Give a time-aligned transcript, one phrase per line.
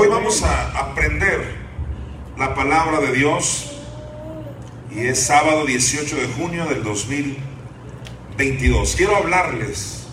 [0.00, 1.56] Hoy vamos a aprender
[2.36, 3.80] la palabra de Dios
[4.92, 8.94] y es sábado 18 de junio del 2022.
[8.94, 10.06] Quiero hablarles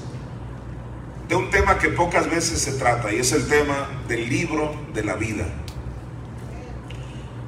[1.27, 5.03] de un tema que pocas veces se trata y es el tema del libro de
[5.03, 5.45] la vida.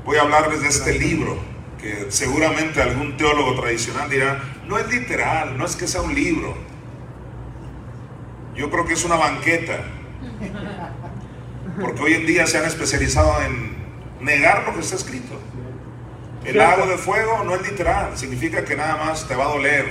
[0.05, 1.39] Voy a hablarles de este libro
[1.81, 6.55] que seguramente algún teólogo tradicional dirá, no es literal, no es que sea un libro.
[8.55, 9.79] Yo creo que es una banqueta.
[11.79, 13.75] Porque hoy en día se han especializado en
[14.21, 15.39] negar lo que está escrito.
[16.43, 19.85] El lago de fuego no es literal, significa que nada más te va a doler.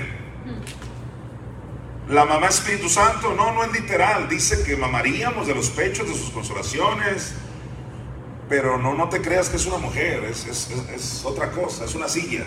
[2.09, 6.15] La mamá Espíritu Santo, no, no es literal, dice que mamaríamos de los pechos de
[6.15, 7.35] sus consolaciones,
[8.49, 11.95] pero no, no te creas que es una mujer, es, es, es otra cosa, es
[11.95, 12.45] una silla.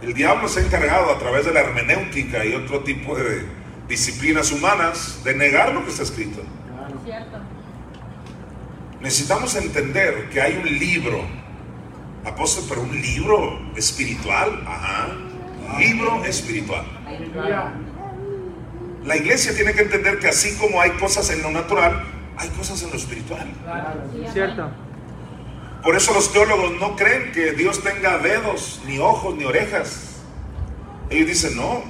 [0.00, 3.46] El diablo se ha encargado a través de la hermenéutica y otro tipo de
[3.88, 6.42] disciplinas humanas de negar lo que está escrito.
[9.00, 11.20] Necesitamos entender que hay un libro,
[12.24, 15.08] apóstol, pero un libro espiritual, ajá,
[15.78, 16.84] libro espiritual.
[19.04, 22.02] La iglesia tiene que entender que así como hay cosas en lo natural,
[22.38, 23.46] hay cosas en lo espiritual.
[24.32, 24.70] Cierto.
[25.82, 30.22] Por eso los teólogos no creen que Dios tenga dedos, ni ojos, ni orejas.
[31.10, 31.82] Ellos dicen, no,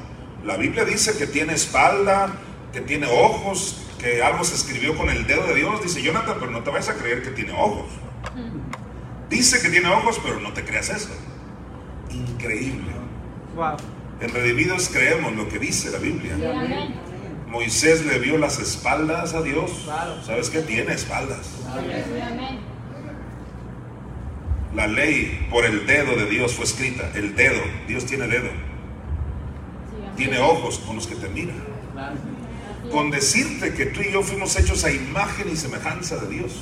[0.44, 2.32] la Biblia dice que tiene espalda,
[2.72, 5.82] que tiene ojos, que algo se escribió con el dedo de Dios.
[5.82, 7.86] Dice Jonathan, pero no te vayas a creer que tiene ojos.
[9.30, 11.08] Dice que tiene ojos, pero no te creas eso.
[12.10, 12.92] Increíble.
[13.56, 13.76] Wow.
[14.20, 16.36] En Redimidos creemos lo que dice la Biblia.
[17.48, 19.88] Moisés le vio las espaldas a Dios.
[20.24, 20.60] ¿Sabes qué?
[20.60, 21.50] Tiene espaldas.
[24.74, 27.10] La ley por el dedo de Dios fue escrita.
[27.14, 27.60] El dedo.
[27.88, 28.50] Dios tiene dedo.
[30.16, 31.54] Tiene ojos con los que te mira.
[32.94, 36.52] Con decirte que tú y yo fuimos hechos a imagen y semejanza de Dios.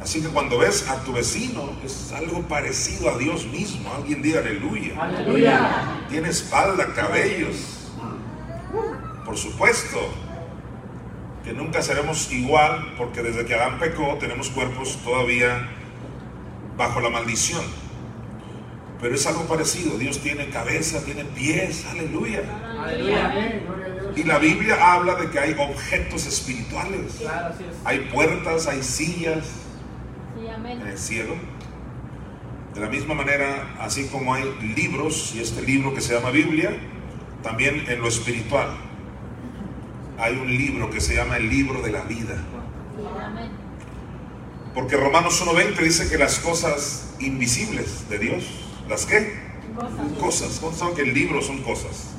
[0.00, 3.92] Así que cuando ves a tu vecino, es algo parecido a Dios mismo.
[3.92, 4.94] Alguien diga aleluya.
[5.02, 6.06] Aleluya.
[6.08, 7.90] Tiene espalda, cabellos.
[9.24, 9.98] Por supuesto
[11.42, 15.68] que nunca seremos igual porque desde que Adán pecó tenemos cuerpos todavía
[16.76, 17.64] bajo la maldición.
[19.00, 19.96] Pero es algo parecido.
[19.98, 21.86] Dios tiene cabeza, tiene pies.
[21.90, 22.42] Aleluya.
[22.78, 23.62] Aleluya.
[24.16, 27.14] Y la Biblia habla de que hay objetos espirituales.
[27.18, 27.76] Claro, así es.
[27.84, 29.46] Hay puertas, hay sillas
[30.38, 31.34] en el cielo.
[32.74, 34.44] De la misma manera, así como hay
[34.76, 36.76] libros, y este libro que se llama Biblia,
[37.42, 38.68] también en lo espiritual
[40.20, 42.36] hay un libro que se llama el libro de la vida.
[44.74, 48.44] Porque Romanos 1.20 dice que las cosas invisibles de Dios,
[48.90, 49.32] ¿las qué?
[50.18, 50.58] Cosas.
[50.60, 52.10] ¿Cómo saben que el libro son cosas?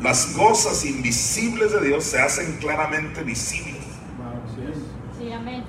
[0.00, 3.80] Las cosas invisibles de Dios se hacen claramente visibles.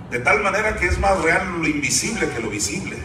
[0.10, 2.98] De tal manera que es más real lo invisible que lo visible.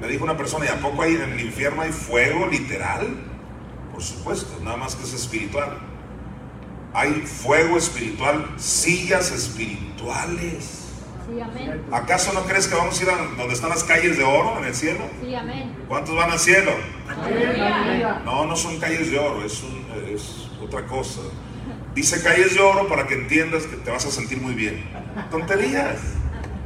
[0.00, 3.06] Me dijo una persona, ¿y a poco hay en el infierno hay fuego literal?
[3.92, 5.78] Por supuesto, nada más que es espiritual.
[6.92, 10.85] Hay fuego espiritual, sillas espirituales.
[11.92, 14.64] ¿Acaso no crees que vamos a ir a donde están las calles de oro en
[14.64, 15.00] el cielo?
[15.88, 16.72] ¿Cuántos van al cielo?
[18.24, 21.20] No, no son calles de oro, es, un- es otra cosa.
[21.94, 24.84] Dice calles de oro para que entiendas que te vas a sentir muy bien.
[25.30, 25.98] Tonterías.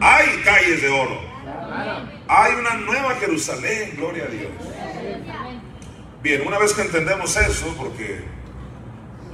[0.01, 1.21] Hay calles de oro.
[2.29, 4.51] Hay una nueva Jerusalén, gloria a Dios.
[6.23, 8.25] Bien, una vez que entendemos eso, porque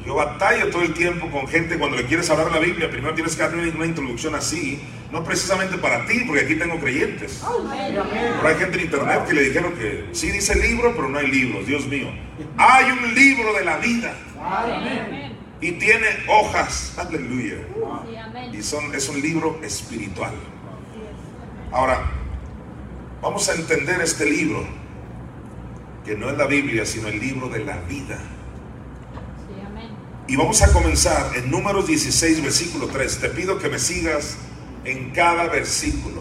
[0.07, 3.35] yo batallo todo el tiempo con gente cuando le quieres hablar la Biblia, primero tienes
[3.35, 7.43] que darle una introducción así, no precisamente para ti, porque aquí tengo creyentes.
[7.43, 11.27] Pero hay gente en internet que le dijeron que sí dice libro, pero no hay
[11.27, 12.09] libros, Dios mío.
[12.57, 14.15] Hay un libro de la vida
[15.61, 17.57] y tiene hojas, aleluya.
[18.53, 20.35] Y son, es un libro espiritual.
[21.73, 22.01] Ahora,
[23.21, 24.65] vamos a entender este libro,
[26.05, 28.21] que no es la Biblia, sino el libro de la vida.
[30.29, 33.19] Y vamos a comenzar en números 16, versículo 3.
[33.19, 34.37] Te pido que me sigas
[34.85, 36.21] en cada versículo.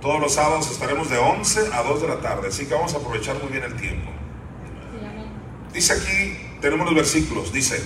[0.00, 2.98] Todos los sábados estaremos de 11 a 2 de la tarde, así que vamos a
[2.98, 4.10] aprovechar muy bien el tiempo.
[5.72, 7.80] Dice aquí, tenemos los versículos, dice,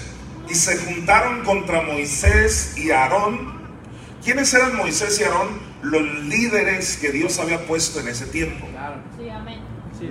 [0.48, 3.60] y se juntaron contra Moisés y Aarón.
[4.24, 5.48] ¿Quiénes eran Moisés y Aarón?
[5.82, 8.66] Los líderes que Dios había puesto en ese tiempo.
[8.70, 9.02] Claro.
[9.18, 9.60] Sí, amén.
[9.98, 10.10] Sí.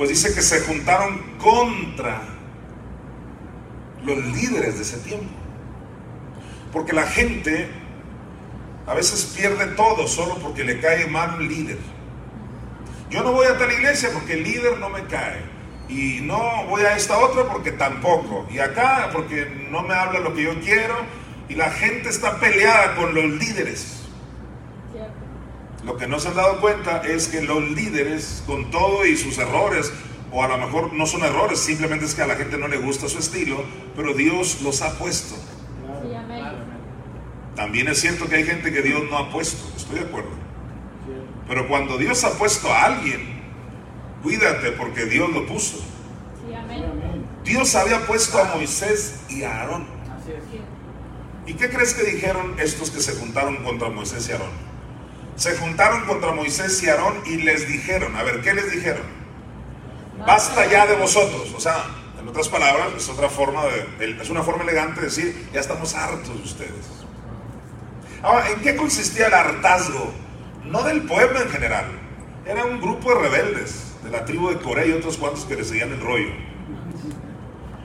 [0.00, 0.08] Es.
[0.08, 2.22] Pues dice que se juntaron contra
[4.02, 5.28] los líderes de ese tiempo.
[6.72, 7.68] Porque la gente
[8.86, 11.78] a veces pierde todo solo porque le cae mal un líder.
[13.10, 15.42] Yo no voy a tal iglesia porque el líder no me cae.
[15.88, 18.46] Y no voy a esta otra porque tampoco.
[18.50, 20.94] Y acá porque no me habla lo que yo quiero.
[21.48, 23.99] Y la gente está peleada con los líderes.
[25.84, 29.38] Lo que no se han dado cuenta es que los líderes, con todo y sus
[29.38, 29.92] errores,
[30.30, 32.76] o a lo mejor no son errores, simplemente es que a la gente no le
[32.76, 33.64] gusta su estilo,
[33.96, 35.34] pero Dios los ha puesto.
[36.02, 36.44] Sí, amén.
[37.56, 40.30] También es cierto que hay gente que Dios no ha puesto, estoy de acuerdo.
[41.48, 43.42] Pero cuando Dios ha puesto a alguien,
[44.22, 45.78] cuídate porque Dios lo puso.
[45.78, 46.84] Sí, amén.
[46.84, 47.26] Amén.
[47.42, 49.86] Dios había puesto a Moisés y a Aarón.
[50.14, 50.44] Así es.
[50.50, 50.60] Sí.
[51.46, 54.69] ¿Y qué crees que dijeron estos que se juntaron contra Moisés y Aarón?
[55.40, 59.00] Se juntaron contra Moisés y Aarón y les dijeron, a ver, ¿qué les dijeron?
[60.26, 61.54] Basta ya de vosotros.
[61.56, 61.82] O sea,
[62.20, 65.94] en otras palabras, es otra forma de, es una forma elegante de decir, ya estamos
[65.94, 66.84] hartos de ustedes.
[68.22, 70.12] Ahora, ¿en qué consistía el hartazgo?
[70.66, 71.86] No del pueblo en general.
[72.44, 75.64] Era un grupo de rebeldes de la tribu de Corea y otros cuantos que le
[75.64, 76.34] seguían el rollo.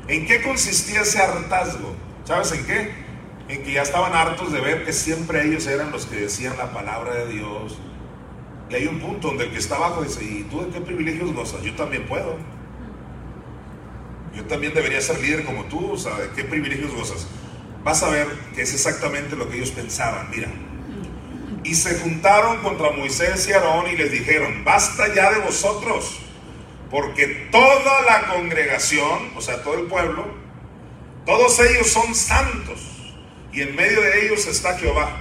[0.09, 1.95] ¿En qué consistía ese hartazgo?
[2.25, 3.04] ¿Sabes en qué?
[3.47, 6.73] En que ya estaban hartos de ver que siempre ellos eran los que decían la
[6.73, 7.77] palabra de Dios.
[8.69, 11.31] Y hay un punto donde el que está abajo dice, ¿y tú de qué privilegios
[11.33, 11.61] gozas?
[11.61, 12.37] Yo también puedo.
[14.35, 17.27] Yo también debería ser líder como tú, o sea, ¿de qué privilegios gozas?
[17.83, 20.49] Vas a ver que es exactamente lo que ellos pensaban, mira.
[21.63, 26.19] Y se juntaron contra Moisés y Aarón y les dijeron, basta ya de vosotros,
[26.91, 30.25] porque toda la congregación, o sea, todo el pueblo,
[31.25, 32.94] todos ellos son santos,
[33.55, 35.15] y en medio de ellos está Jehová.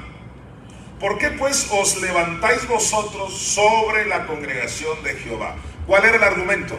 [0.98, 5.54] ¿Por qué pues os levantáis vosotros sobre la congregación de Jehová?
[5.86, 6.76] ¿Cuál era el argumento?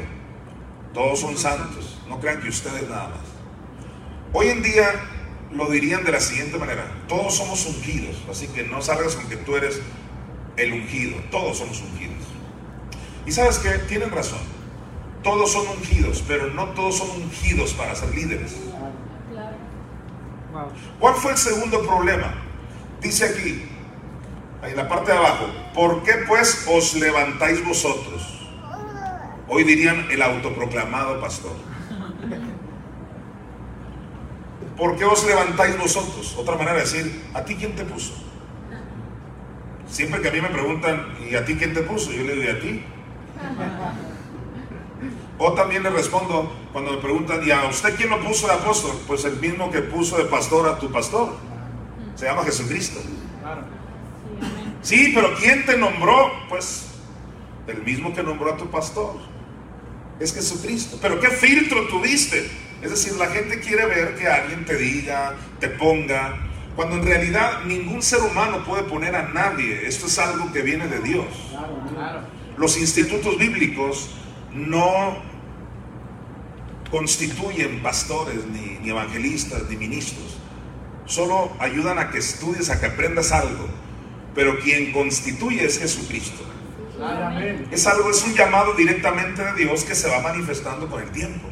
[0.94, 3.20] Todos son santos, no crean que ustedes nada más.
[4.34, 4.90] Hoy en día
[5.52, 9.38] lo dirían de la siguiente manera, todos somos ungidos, así que no salgas con que
[9.38, 9.80] tú eres
[10.58, 12.26] el ungido, todos somos ungidos.
[13.26, 14.40] Y sabes que tienen razón,
[15.24, 18.56] todos son ungidos, pero no todos son ungidos para ser líderes.
[21.00, 22.34] ¿Cuál fue el segundo problema?
[23.02, 23.66] Dice aquí,
[24.64, 28.48] en la parte de abajo, ¿por qué pues os levantáis vosotros?
[29.48, 31.54] Hoy dirían el autoproclamado pastor.
[34.78, 36.36] ¿Por qué os levantáis vosotros?
[36.38, 38.14] Otra manera de decir, ¿a ti quién te puso?
[39.88, 42.12] Siempre que a mí me preguntan, ¿y a ti quién te puso?
[42.12, 42.84] Yo le digo, ¿y a ti?
[45.38, 48.92] O también le respondo cuando me preguntan, ¿y a usted quién lo puso de apóstol?
[49.06, 51.36] Pues el mismo que puso de pastor a tu pastor.
[52.16, 53.02] Se llama Jesucristo.
[54.82, 56.32] Sí, pero ¿quién te nombró?
[56.48, 56.86] Pues
[57.68, 59.16] el mismo que nombró a tu pastor.
[60.20, 60.98] Es Jesucristo.
[61.02, 62.50] Pero ¿qué filtro tuviste?
[62.82, 66.38] Es decir, la gente quiere ver que alguien te diga, te ponga,
[66.76, 69.88] cuando en realidad ningún ser humano puede poner a nadie.
[69.88, 71.26] Esto es algo que viene de Dios.
[72.58, 74.12] Los institutos bíblicos
[74.56, 75.18] no
[76.90, 80.38] constituyen pastores, ni, evangelistas, ni ministros.
[81.06, 83.68] Solo ayudan a que estudies, a que aprendas algo.
[84.34, 86.44] Pero quien constituye es Jesucristo.
[87.72, 91.48] Es algo, es un llamado directamente de Dios que se va manifestando con el tiempo.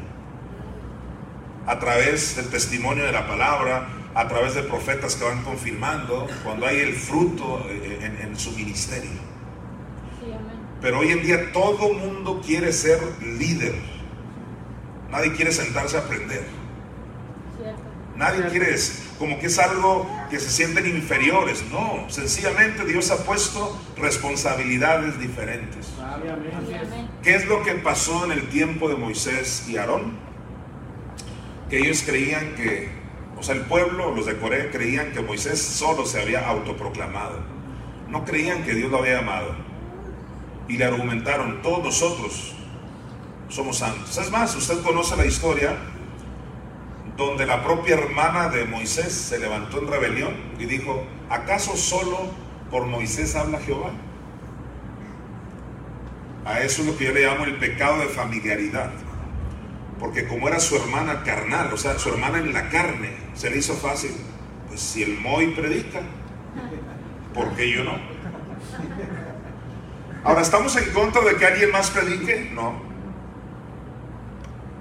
[1.67, 6.65] A través del testimonio de la palabra, a través de profetas que van confirmando, cuando
[6.65, 9.32] hay el fruto eh, en, en su ministerio.
[10.83, 13.73] Pero hoy en día todo mundo quiere ser líder.
[15.09, 16.45] Nadie quiere sentarse a aprender.
[18.17, 18.75] Nadie quiere,
[19.17, 21.63] como que es algo que se sienten inferiores.
[21.71, 25.93] No, sencillamente Dios ha puesto responsabilidades diferentes.
[27.23, 30.17] ¿Qué es lo que pasó en el tiempo de Moisés y Aarón?
[31.69, 32.89] Que ellos creían que,
[33.37, 37.39] o sea, el pueblo, los de Corea, creían que Moisés solo se había autoproclamado.
[38.09, 39.72] No creían que Dios lo había llamado.
[40.67, 42.53] Y le argumentaron, todos nosotros
[43.49, 44.17] somos santos.
[44.17, 45.77] Es más, usted conoce la historia
[47.17, 52.17] donde la propia hermana de Moisés se levantó en rebelión y dijo, ¿acaso solo
[52.71, 53.91] por Moisés habla Jehová?
[56.45, 58.91] A eso es lo que yo le llamo el pecado de familiaridad.
[59.99, 63.57] Porque como era su hermana carnal, o sea, su hermana en la carne, se le
[63.57, 64.11] hizo fácil.
[64.67, 66.01] Pues si el Moy predica,
[67.33, 68.12] ¿por qué yo no?
[70.23, 72.49] Ahora, ¿estamos en contra de que alguien más predique?
[72.53, 72.81] No.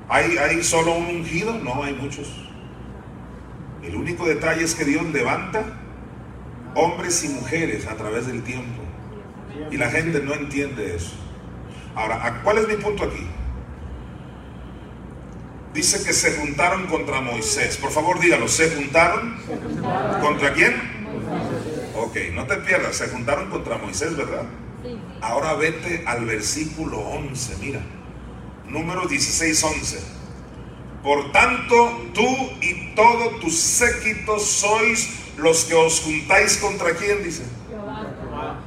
[0.09, 1.55] ¿Hay, ¿Hay solo un ungido?
[1.59, 2.29] No, hay muchos.
[3.83, 5.65] El único detalle es que Dios levanta
[6.75, 8.83] hombres y mujeres a través del tiempo.
[9.71, 11.15] Y la gente no entiende eso.
[11.95, 13.27] Ahora, ¿a- ¿cuál es mi punto aquí?
[15.75, 17.77] Dice que se juntaron contra Moisés.
[17.79, 19.37] Por favor, dígalo, ¿se juntaron?
[20.21, 20.75] ¿Contra quién?
[21.97, 24.45] Ok, no te pierdas, se juntaron contra Moisés, ¿verdad?
[25.23, 27.81] Ahora vete al versículo 11, mira.
[28.67, 30.01] Número 16, 11.
[31.01, 31.75] Por tanto,
[32.13, 32.27] tú
[32.61, 37.45] y todo tu séquito sois los que os juntáis contra quién, dice.
[37.71, 38.61] Jehová.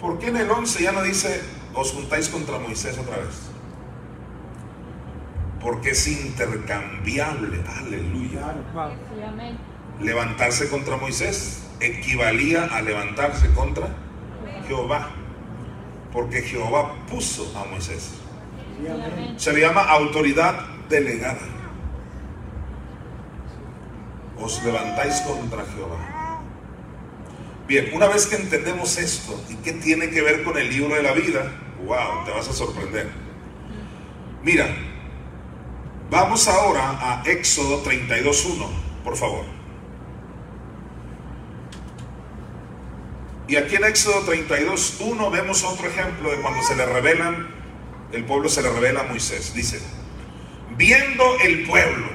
[0.00, 1.42] ¿Por qué en el 11 ya no dice
[1.74, 3.50] os juntáis contra Moisés otra vez?
[5.60, 8.54] Porque es intercambiable, aleluya.
[10.00, 13.88] Levantarse contra Moisés equivalía a levantarse contra
[14.68, 15.10] Jehová.
[16.12, 18.12] Porque Jehová puso a Moisés.
[19.36, 20.54] Se le llama autoridad
[20.88, 21.40] delegada.
[24.40, 26.42] Os levantáis contra Jehová.
[27.66, 31.02] Bien, una vez que entendemos esto y qué tiene que ver con el libro de
[31.02, 31.52] la vida,
[31.84, 33.10] wow, te vas a sorprender.
[34.42, 34.68] Mira,
[36.08, 38.66] vamos ahora a Éxodo 32.1,
[39.04, 39.57] por favor.
[43.48, 47.58] Y aquí en Éxodo 32.1 vemos otro ejemplo de cuando se le revelan
[48.12, 49.54] el pueblo se le revela a Moisés.
[49.54, 49.80] Dice,
[50.76, 52.08] viendo el pueblo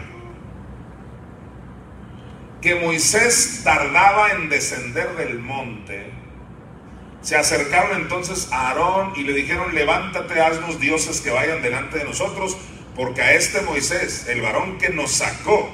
[2.62, 6.12] que Moisés tardaba en descender del monte,
[7.22, 12.06] se acercaron entonces a Aarón y le dijeron, levántate, haznos dioses que vayan delante de
[12.06, 12.58] nosotros,
[12.96, 15.70] porque a este Moisés, el varón que nos sacó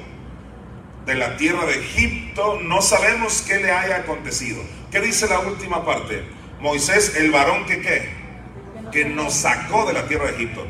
[1.06, 4.62] de la tierra de Egipto, no sabemos qué le haya acontecido.
[4.92, 6.24] ¿Qué dice la última parte?
[6.60, 8.20] Moisés, el varón que qué?
[8.92, 10.66] que nos sacó de la tierra de Egipto.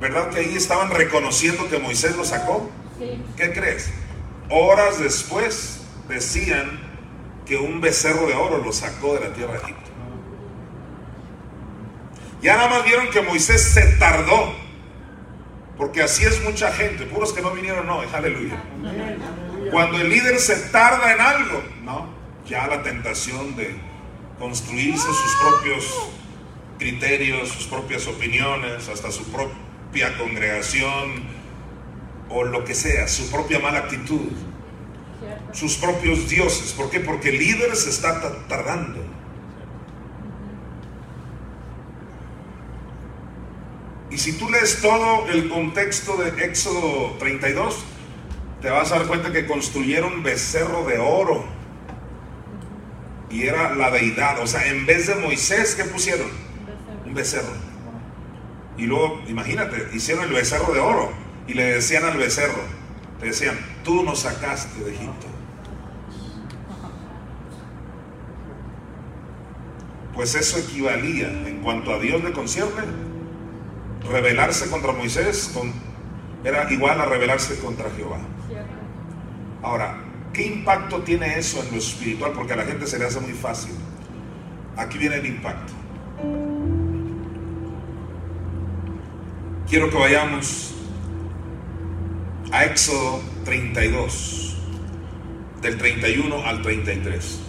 [0.00, 2.70] ¿Verdad que ahí estaban reconociendo que Moisés lo sacó?
[2.98, 3.22] Sí.
[3.36, 3.90] ¿Qué crees?
[4.50, 6.80] Horas después decían
[7.46, 9.90] que un becerro de oro lo sacó de la tierra de Egipto.
[12.42, 14.54] Ya nada más vieron que Moisés se tardó.
[15.76, 17.06] Porque así es mucha gente.
[17.06, 18.62] Puros que no vinieron, no, aleluya.
[19.70, 22.08] Cuando el líder se tarda en algo, no,
[22.46, 23.74] ya la tentación de
[24.38, 26.08] construirse sus propios
[26.78, 31.22] criterios, sus propias opiniones, hasta su propia congregación
[32.28, 34.30] o lo que sea, su propia mala actitud,
[35.52, 36.72] sus propios dioses.
[36.72, 37.00] ¿Por qué?
[37.00, 39.00] Porque el líder se está ta- tardando.
[44.10, 47.76] Y si tú lees todo el contexto de Éxodo 32,
[48.60, 51.44] te vas a dar cuenta que construyeron becerro de oro.
[53.32, 54.38] Y era la deidad.
[54.40, 56.28] O sea, en vez de Moisés, ¿qué pusieron?
[57.06, 57.52] Un becerro.
[58.76, 61.10] Y luego, imagínate, hicieron el becerro de oro.
[61.46, 62.62] Y le decían al becerro,
[63.20, 65.26] le decían, tú nos sacaste de Egipto.
[70.14, 72.82] Pues eso equivalía, en cuanto a Dios le concierne,
[74.10, 75.72] rebelarse contra Moisés con-
[76.44, 78.18] era igual a rebelarse contra Jehová.
[79.62, 79.96] Ahora,
[80.32, 82.32] ¿qué impacto tiene eso en lo espiritual?
[82.32, 83.72] Porque a la gente se le hace muy fácil.
[84.76, 85.72] Aquí viene el impacto.
[89.68, 90.74] Quiero que vayamos
[92.50, 94.58] a Éxodo 32,
[95.62, 97.40] del 31 al 33.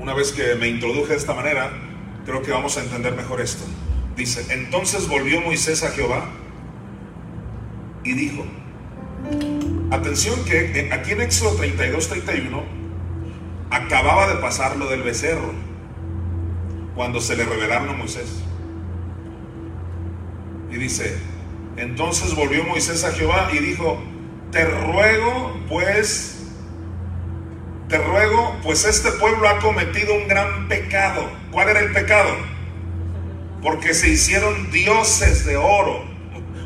[0.00, 1.70] Una vez que me introduje de esta manera,
[2.26, 3.64] creo que vamos a entender mejor esto.
[4.16, 6.26] Dice, entonces volvió Moisés a Jehová
[8.04, 8.44] y dijo,
[9.90, 12.62] atención que aquí en Éxodo 32, 31,
[13.70, 15.52] acababa de pasar lo del becerro,
[16.94, 18.42] cuando se le revelaron a Moisés.
[20.70, 21.16] Y dice,
[21.76, 24.00] entonces volvió Moisés a Jehová y dijo,
[24.52, 26.34] te ruego pues
[27.88, 31.30] te ruego, pues este pueblo ha cometido un gran pecado.
[31.50, 32.30] ¿Cuál era el pecado?
[33.64, 36.04] Porque se hicieron dioses de oro.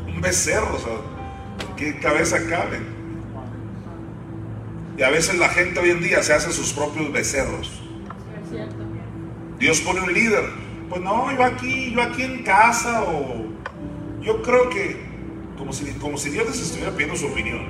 [0.05, 0.93] Un becerro, o sea,
[1.69, 2.81] ¿en ¿qué cabeza cabe?
[4.97, 7.81] Y a veces la gente hoy en día se hace sus propios becerros.
[9.57, 10.43] Dios pone un líder.
[10.89, 13.45] Pues no, yo aquí, yo aquí en casa o
[14.21, 15.07] yo creo que
[15.57, 17.65] como si, como si Dios les estuviera pidiendo su opinión.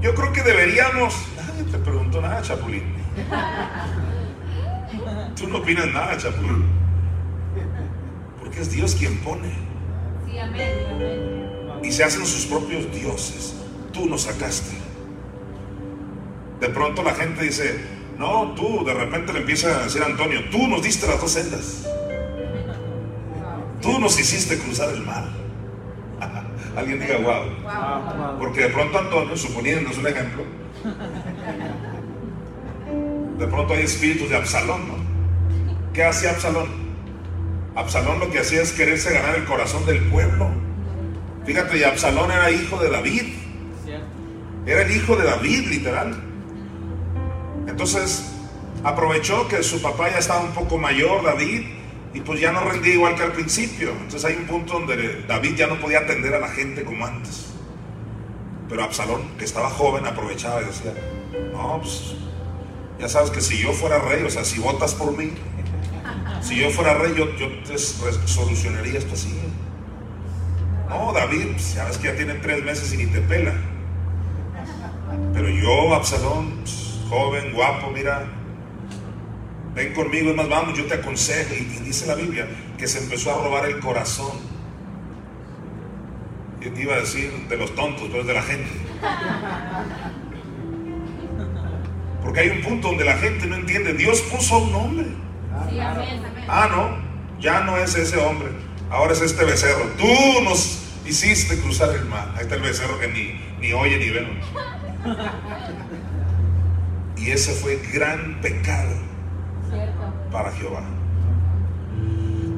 [0.00, 1.14] Yo creo que deberíamos.
[1.36, 2.94] Nadie te preguntó nada, Chapulín.
[5.36, 6.83] Tú no opinas nada, Chapulín.
[8.54, 9.48] Porque es Dios quien pone.
[10.30, 10.70] Sí, amén.
[10.92, 11.80] Amén.
[11.82, 13.56] Y se hacen sus propios dioses.
[13.92, 14.76] Tú nos sacaste.
[16.60, 17.84] De pronto la gente dice,
[18.16, 21.32] No, tú, de repente le empieza a decir a Antonio, tú nos diste las dos
[21.32, 21.84] sendas.
[23.82, 25.24] Tú nos hiciste cruzar el mar.
[26.76, 28.38] Alguien diga, wow.
[28.38, 30.44] Porque de pronto Antonio, suponiéndonos un ejemplo,
[33.36, 34.94] de pronto hay espíritus de Absalón, ¿no?
[35.92, 36.84] ¿Qué hacía Absalón?
[37.74, 40.48] Absalón lo que hacía es quererse ganar el corazón del pueblo.
[41.44, 43.34] Fíjate, y Absalón era hijo de David.
[44.66, 46.22] Era el hijo de David, literal.
[47.66, 48.32] Entonces,
[48.82, 51.66] aprovechó que su papá ya estaba un poco mayor, David,
[52.14, 53.90] y pues ya no rendía igual que al principio.
[53.90, 57.52] Entonces hay un punto donde David ya no podía atender a la gente como antes.
[58.68, 60.94] Pero Absalón, que estaba joven, aprovechaba y decía,
[61.52, 62.14] no, pues
[62.98, 65.32] ya sabes que si yo fuera rey, o sea, si votas por mí,
[66.44, 69.34] si yo fuera rey, yo, yo te solucionaría esto así.
[70.88, 73.54] No, David, pues, ya ves que ya tiene tres meses y ni te pela.
[75.32, 78.26] Pero yo, Absalón, pues, joven, guapo, mira,
[79.74, 81.54] ven conmigo, es más, vamos, yo te aconsejo.
[81.54, 82.46] Y, dice la Biblia
[82.76, 84.54] que se empezó a robar el corazón.
[86.60, 88.70] Y Iba a decir de los tontos, pero es de la gente.
[92.22, 93.92] Porque hay un punto donde la gente no entiende.
[93.94, 95.06] Dios puso a un hombre.
[96.48, 98.50] Ah, no, ya no es ese hombre.
[98.90, 99.84] Ahora es este becerro.
[99.98, 102.32] Tú nos hiciste cruzar el mar.
[102.36, 104.40] Ahí está el becerro que ni, ni oye ni ve.
[107.16, 108.94] Y ese fue gran pecado
[110.30, 110.82] para Jehová.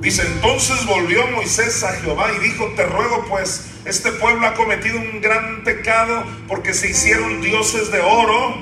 [0.01, 4.99] Dice, entonces volvió Moisés a Jehová y dijo, te ruego pues, este pueblo ha cometido
[4.99, 8.57] un gran pecado porque se hicieron dioses de oro.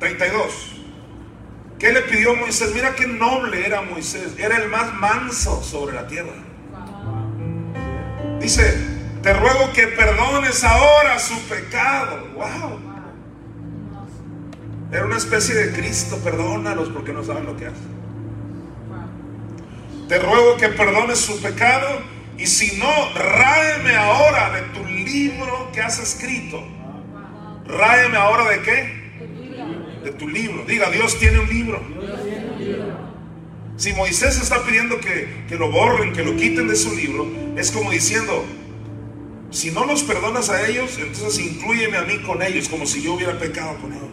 [0.00, 0.75] 32.
[1.78, 2.72] ¿Qué le pidió Moisés?
[2.74, 4.34] Mira qué noble era Moisés.
[4.38, 6.32] Era el más manso sobre la tierra.
[8.40, 8.74] Dice,
[9.22, 12.28] te ruego que perdones ahora su pecado.
[12.34, 12.80] Wow.
[14.90, 17.96] Era una especie de Cristo, perdónalos porque no saben lo que hacen.
[20.08, 22.00] Te ruego que perdones su pecado
[22.38, 26.62] y si no, ráeme ahora de tu libro que has escrito.
[27.66, 29.05] Ráeme ahora de qué?
[30.06, 30.64] De tu libro.
[30.64, 31.82] Diga, Dios tiene un libro.
[33.76, 37.72] Si Moisés está pidiendo que, que lo borren, que lo quiten de su libro, es
[37.72, 38.44] como diciendo,
[39.50, 43.14] si no los perdonas a ellos, entonces incluyeme a mí con ellos, como si yo
[43.14, 44.04] hubiera pecado con ellos.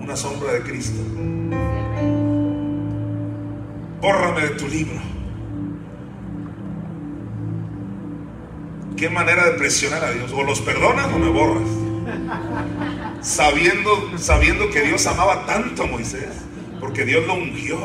[0.00, 1.00] Una sombra de Cristo.
[4.00, 5.00] Bórrame de tu libro.
[8.96, 10.32] Qué manera de presionar a Dios.
[10.32, 11.83] O los perdonas o me borras.
[13.20, 16.28] Sabiendo, sabiendo que Dios amaba tanto a Moisés.
[16.80, 17.78] Porque Dios lo ungió.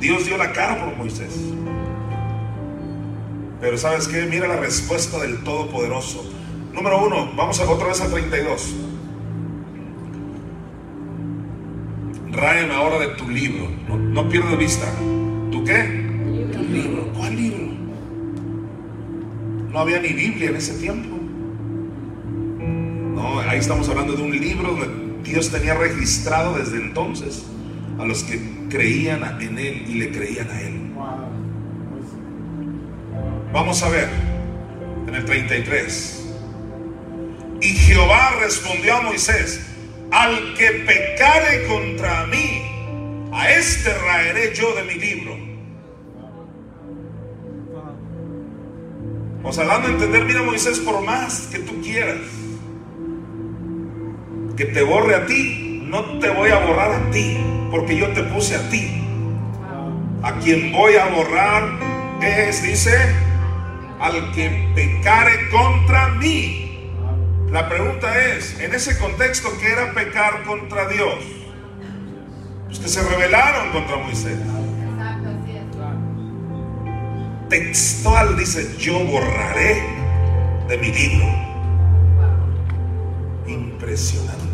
[0.00, 1.32] Dios dio la cara por Moisés.
[3.60, 4.22] Pero sabes qué?
[4.22, 6.24] Mira la respuesta del Todopoderoso.
[6.72, 8.74] Número uno, vamos a otra vez a 32.
[12.32, 13.68] Ráeme ahora de tu libro.
[13.88, 14.86] No, no pierdas vista.
[15.50, 16.08] ¿Tu qué?
[16.52, 17.12] Tu libro.
[17.12, 17.68] ¿Cuál libro?
[19.70, 21.21] No había ni Biblia en ese tiempo.
[23.48, 27.44] Ahí estamos hablando de un libro donde Dios tenía registrado desde entonces
[27.98, 30.90] a los que creían en Él y le creían a Él.
[33.52, 34.08] Vamos a ver
[35.06, 36.30] en el 33.
[37.60, 39.66] Y Jehová respondió a Moisés,
[40.10, 45.36] al que pecare contra mí, a este raeré yo de mi libro.
[49.44, 52.41] O sea, dando a entender, mira Moisés, por más que tú quieras
[54.62, 57.36] que te borre a ti, no te voy a borrar a ti,
[57.68, 59.02] porque yo te puse a ti.
[60.22, 61.64] A quien voy a borrar
[62.22, 62.96] es, dice,
[63.98, 66.92] al que pecare contra mí.
[67.50, 71.24] La pregunta es, en ese contexto, ¿qué era pecar contra Dios?
[72.66, 74.38] Pues que se rebelaron contra Moisés.
[77.48, 79.82] Textual dice, yo borraré
[80.68, 81.26] de mi libro.
[83.48, 84.51] Impresionante.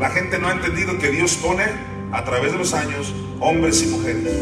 [0.00, 1.64] La gente no ha entendido que Dios pone
[2.10, 4.32] a través de los años hombres y mujeres.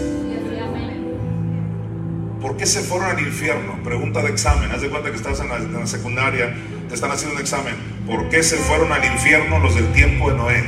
[2.41, 3.83] ¿Por qué se fueron al infierno?
[3.83, 4.71] Pregunta de examen.
[4.71, 6.55] Haz de cuenta que estás en la, en la secundaria,
[6.89, 7.75] te están haciendo un examen.
[8.07, 10.65] ¿Por qué se fueron al infierno los del tiempo de Noé?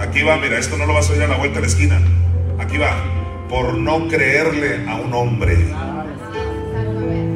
[0.00, 2.00] Aquí va, mira, esto no lo vas a oír a la vuelta de la esquina.
[2.58, 2.90] Aquí va.
[3.48, 5.56] Por no creerle a un hombre.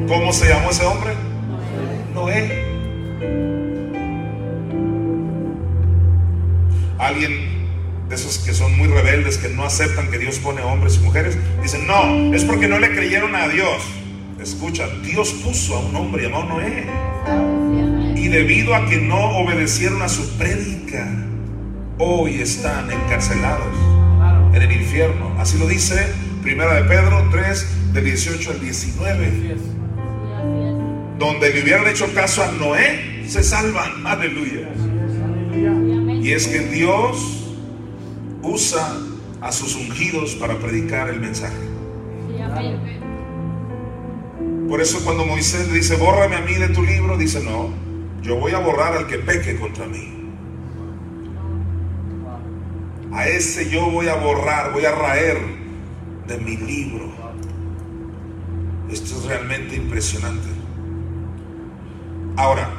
[0.09, 1.13] ¿Cómo se llamó ese hombre?
[2.13, 2.72] Noé.
[7.03, 10.99] Alguien de esos que son muy rebeldes, que no aceptan que Dios pone hombres y
[11.03, 13.83] mujeres, dicen, no, es porque no le creyeron a Dios.
[14.41, 16.85] Escucha, Dios puso a un hombre llamado Noé.
[18.15, 21.07] Y debido a que no obedecieron a su prédica,
[21.97, 23.75] hoy están encarcelados
[24.53, 25.35] en el infierno.
[25.37, 26.07] Así lo dice
[26.41, 29.27] Primera de Pedro 3, del 18 al 19.
[29.27, 29.61] Así es.
[31.19, 34.05] Donde le hubieran hecho caso a Noé, se salvan.
[34.05, 34.69] Aleluya.
[36.23, 37.51] Y es que Dios
[38.41, 38.97] usa
[39.41, 41.53] a sus ungidos para predicar el mensaje.
[44.69, 47.71] Por eso cuando Moisés le dice, bórrame a mí de tu libro, dice, no,
[48.21, 50.31] yo voy a borrar al que peque contra mí.
[53.11, 55.37] A ese yo voy a borrar, voy a raer
[56.25, 57.11] de mi libro.
[58.89, 60.47] Esto es realmente impresionante.
[62.37, 62.69] Ahora,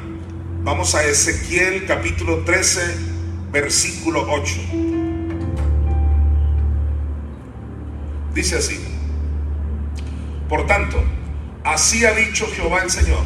[0.63, 3.14] vamos a Ezequiel capítulo 13,
[3.55, 4.53] versículo 8.
[8.33, 8.77] Dice así.
[10.49, 11.01] Por tanto,
[11.63, 13.23] así ha dicho Jehová el Señor.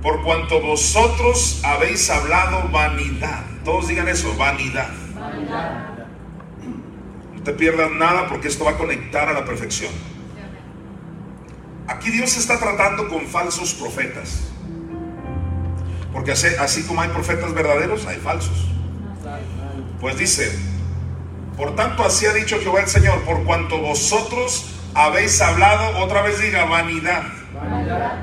[0.00, 3.42] Por cuanto vosotros habéis hablado vanidad.
[3.64, 4.90] Todos digan eso, vanidad.
[7.34, 9.92] No te pierdas nada porque esto va a conectar a la perfección.
[11.88, 14.53] Aquí Dios está tratando con falsos profetas.
[16.14, 18.68] Porque así, como hay profetas verdaderos, hay falsos.
[20.00, 20.56] Pues dice,
[21.56, 26.40] por tanto así ha dicho Jehová el Señor, por cuanto vosotros habéis hablado, otra vez
[26.40, 27.24] diga, vanidad.
[27.52, 28.22] Vanidad.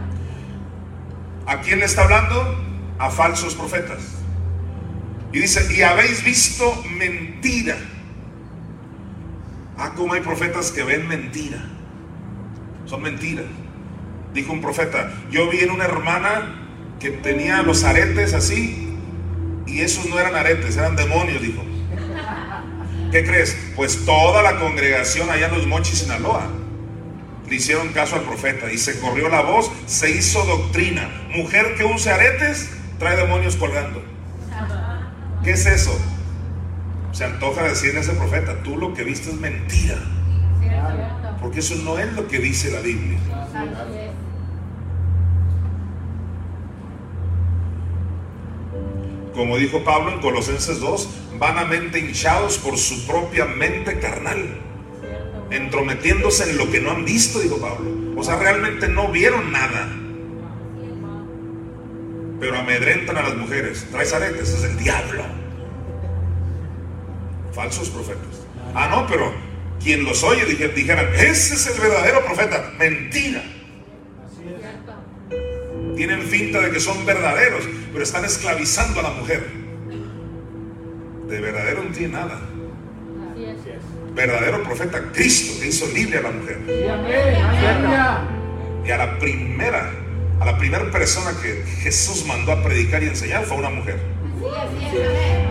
[1.45, 2.63] ¿A quién le está hablando?
[2.97, 3.99] A falsos profetas.
[5.33, 7.75] Y dice, y habéis visto mentira.
[9.77, 11.57] Ah, como hay profetas que ven mentira.
[12.85, 13.45] Son mentiras.
[14.33, 16.60] Dijo un profeta, yo vi en una hermana
[17.01, 18.87] que tenía los aretes así,
[19.65, 21.63] y esos no eran aretes, eran demonios, dijo.
[23.11, 23.57] ¿Qué crees?
[23.75, 26.47] Pues toda la congregación allá en los Mochis, Sinaloa,
[27.49, 31.09] le hicieron caso al profeta y se corrió la voz, se hizo doctrina.
[31.35, 34.01] Mujer que use aretes, trae demonios colgando.
[35.43, 35.99] ¿Qué es eso?
[37.11, 39.97] Se antoja decirle a ese profeta, tú lo que viste es mentira,
[41.41, 43.19] porque eso no es lo que dice la Biblia.
[49.35, 54.59] Como dijo Pablo en Colosenses 2, vanamente hinchados por su propia mente carnal,
[55.49, 57.89] entrometiéndose en lo que no han visto, dijo Pablo.
[58.17, 59.89] O sea, realmente no vieron nada,
[62.39, 63.87] pero amedrentan a las mujeres.
[63.91, 65.23] Traes aretes, es el diablo.
[67.53, 68.41] Falsos profetas.
[68.73, 69.31] Ah, no, pero
[69.81, 72.71] quien los oye dije- dijeran, ese es el verdadero profeta.
[72.77, 73.43] Mentira.
[75.95, 79.45] Tienen finta de que son verdaderos, pero están esclavizando a la mujer.
[81.27, 82.39] De verdadero no tiene nada.
[84.13, 86.59] Verdadero profeta, Cristo, que hizo libre a la mujer.
[88.85, 89.91] Y a la primera,
[90.39, 93.99] a la primera persona que Jesús mandó a predicar y enseñar fue una mujer.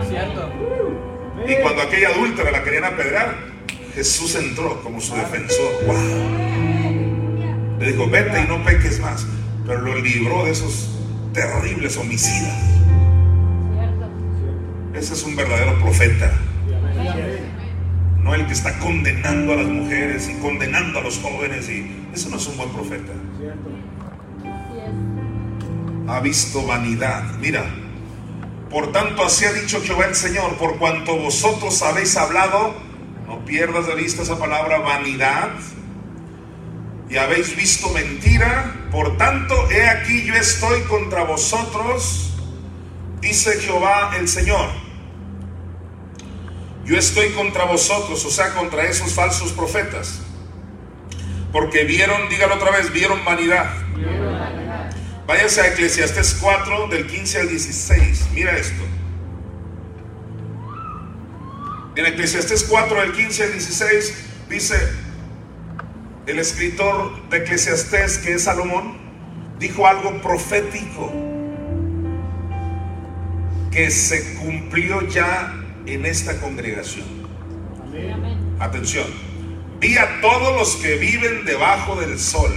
[0.07, 0.51] Cierto.
[1.47, 3.35] Y cuando aquella adúltera la querían apedrear,
[3.95, 5.71] Jesús entró como su defensor.
[5.87, 5.97] ¡Wow!
[7.79, 9.25] Le dijo, vete y no peques más.
[9.65, 11.00] Pero lo libró de esos
[11.33, 12.57] terribles homicidas.
[14.93, 16.31] Ese es un verdadero profeta.
[18.17, 21.69] No el que está condenando a las mujeres y condenando a los jóvenes.
[21.69, 23.13] Y eso no es un buen profeta.
[26.07, 27.23] Ha visto vanidad.
[27.39, 27.65] Mira,
[28.69, 32.73] por tanto así ha dicho Jehová el Señor, por cuanto vosotros habéis hablado,
[33.27, 35.49] no pierdas de vista esa palabra vanidad,
[37.11, 42.31] y habéis visto mentira, por tanto he aquí yo estoy contra vosotros,
[43.19, 44.69] dice Jehová el Señor.
[46.85, 50.21] Yo estoy contra vosotros, o sea, contra esos falsos profetas,
[51.51, 53.73] porque vieron, dígalo otra vez, vieron vanidad.
[55.27, 58.27] Váyase a Eclesiastés 4 del 15 al 16.
[58.33, 58.83] Mira esto.
[61.97, 64.13] En Eclesiastés 4 del 15 al 16
[64.49, 65.10] dice
[66.27, 68.97] el escritor de Eclesiastés que es Salomón
[69.59, 71.11] dijo algo profético
[73.71, 75.53] que se cumplió ya
[75.85, 77.05] en esta congregación.
[77.83, 78.55] Amén.
[78.59, 79.07] Atención.
[79.79, 82.51] Vi a todos los que viven debajo del sol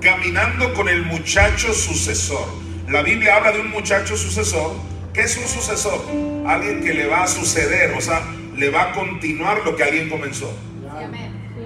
[0.00, 2.46] caminando con el muchacho sucesor.
[2.88, 4.72] La Biblia habla de un muchacho sucesor.
[5.14, 6.00] ¿Qué es un sucesor?
[6.46, 8.22] Alguien que le va a suceder, o sea,
[8.54, 10.54] le va a continuar lo que alguien comenzó.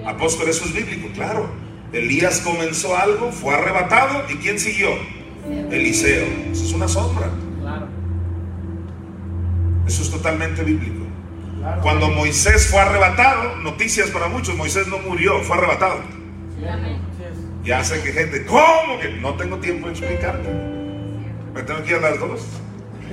[0.05, 1.49] Apóstol, eso es bíblico, claro.
[1.91, 4.89] Elías comenzó algo, fue arrebatado, ¿y quién siguió?
[5.71, 6.25] Eliseo.
[6.51, 7.29] Eso es una sombra.
[7.59, 7.87] Claro.
[9.87, 11.05] Eso es totalmente bíblico.
[11.81, 16.01] Cuando Moisés fue arrebatado, noticias para muchos, Moisés no murió, fue arrebatado.
[17.63, 19.09] Ya sé que gente, ¿cómo que?
[19.09, 20.49] No tengo tiempo de explicarte.
[21.53, 22.41] Me tengo que ir a las dos.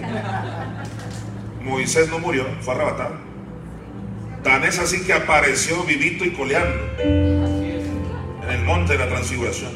[1.63, 3.26] Moisés no murió, fue arrebatado.
[4.47, 9.73] Tan es así que apareció vivito y coleando en el monte de la transfiguración.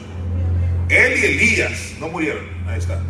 [0.88, 2.44] Él y Elías no murieron.
[2.68, 3.02] Ahí está.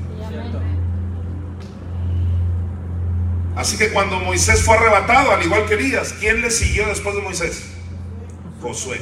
[3.56, 7.20] Así que cuando Moisés fue arrebatado, al igual que Elías, ¿quién le siguió después de
[7.20, 7.70] Moisés?
[8.62, 8.98] Josué.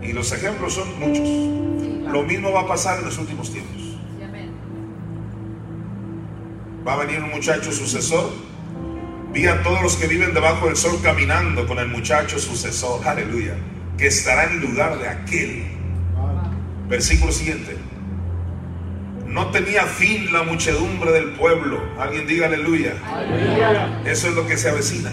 [0.00, 2.12] Y los ejemplos son muchos.
[2.12, 3.98] Lo mismo va a pasar en los últimos tiempos.
[6.86, 8.30] Va a venir un muchacho sucesor.
[9.32, 13.06] Vi a todos los que viven debajo del sol caminando con el muchacho sucesor.
[13.08, 13.54] Aleluya.
[13.96, 15.64] Que estará en lugar de aquel.
[16.86, 17.76] Versículo siguiente.
[19.26, 21.80] No tenía fin la muchedumbre del pueblo.
[21.98, 22.92] Alguien diga aleluya.
[24.04, 25.10] Eso es lo que se avecina.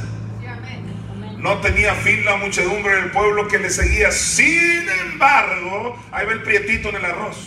[1.37, 4.11] No tenía fin la muchedumbre del pueblo que le seguía.
[4.11, 7.37] Sin embargo, ahí va el prietito en el arroz.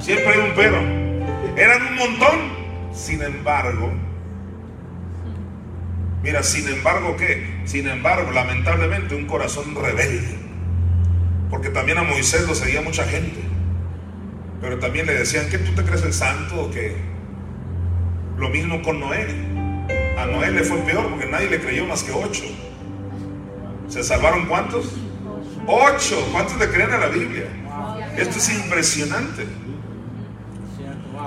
[0.00, 0.76] Siempre hay un pero.
[1.56, 2.60] Eran un montón.
[2.92, 3.90] Sin embargo,
[6.22, 7.62] mira, sin embargo, ¿qué?
[7.64, 10.36] Sin embargo, lamentablemente, un corazón rebelde.
[11.50, 13.40] Porque también a Moisés lo seguía mucha gente.
[14.60, 16.96] Pero también le decían que tú te crees el santo o que
[18.38, 19.26] lo mismo con Noé.
[20.18, 22.44] A Noé le fue peor porque nadie le creyó más que ocho.
[23.88, 24.92] ¿Se salvaron cuántos?
[25.66, 26.28] Ocho.
[26.32, 27.44] ¿Cuántos le creen a la Biblia?
[28.16, 29.46] Esto es impresionante.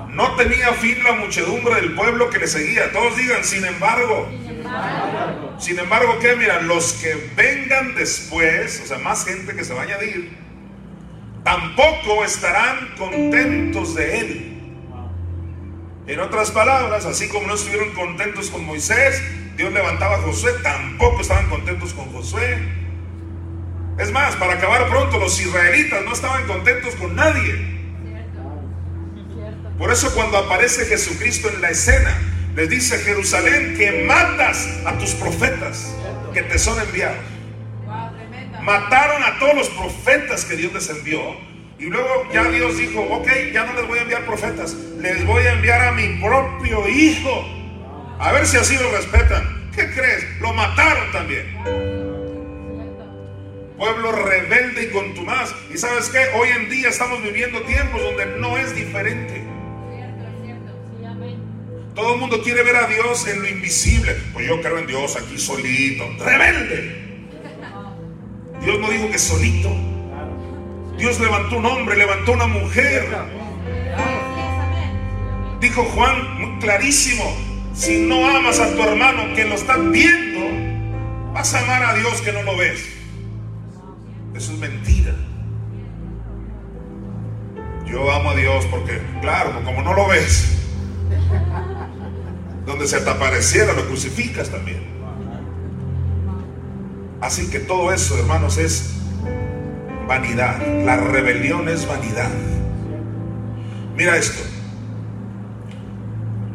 [0.10, 2.92] No tenía fin la muchedumbre del pueblo que le seguía.
[2.92, 4.30] Todos digan, sin embargo.
[5.58, 6.36] Sin embargo, ¿qué?
[6.36, 10.38] Mira, los que vengan después, o sea, más gente que se va a añadir,
[11.44, 14.50] tampoco estarán contentos de él.
[16.06, 19.22] En otras palabras, así como no estuvieron contentos con Moisés,
[19.56, 22.58] Dios levantaba a Josué, tampoco estaban contentos con Josué.
[23.98, 27.74] Es más, para acabar pronto, los israelitas no estaban contentos con nadie.
[29.78, 35.12] Por eso cuando aparece Jesucristo en la escena, les dice Jerusalén que matas a tus
[35.16, 35.96] profetas
[36.34, 37.18] que te son enviados.
[38.62, 41.20] Mataron a todos los profetas que Dios les envió.
[41.80, 45.44] Y luego ya Dios dijo, ok, ya no les voy a enviar profetas, les voy
[45.44, 47.46] a enviar a mi propio hijo.
[48.20, 49.70] A ver si así lo respetan.
[49.76, 50.40] ¿Qué crees?
[50.40, 51.58] Lo mataron también.
[53.76, 55.54] Pueblo rebelde y contumaz.
[55.74, 56.20] Y sabes qué?
[56.36, 59.53] Hoy en día estamos viviendo tiempos donde no es diferente.
[61.96, 64.16] Todo el mundo quiere ver a Dios en lo invisible.
[64.34, 66.06] Pues yo creo en Dios aquí solito.
[66.20, 67.04] Rebelde.
[68.62, 69.70] Dios no dijo que solito.
[70.98, 73.08] Dios levantó un hombre, levantó una mujer.
[75.60, 77.24] Dijo Juan muy clarísimo,
[77.74, 82.22] si no amas a tu hermano que lo estás viendo, vas a amar a Dios
[82.22, 82.86] que no lo ves.
[84.36, 85.14] Eso es mentira.
[87.86, 90.54] Yo amo a Dios porque, claro, como no lo ves,
[92.66, 94.94] donde se te apareciera lo crucificas también.
[97.22, 98.96] Así que todo eso, hermanos, es
[100.08, 100.62] vanidad.
[100.84, 102.30] La rebelión es vanidad.
[103.96, 104.44] Mira esto.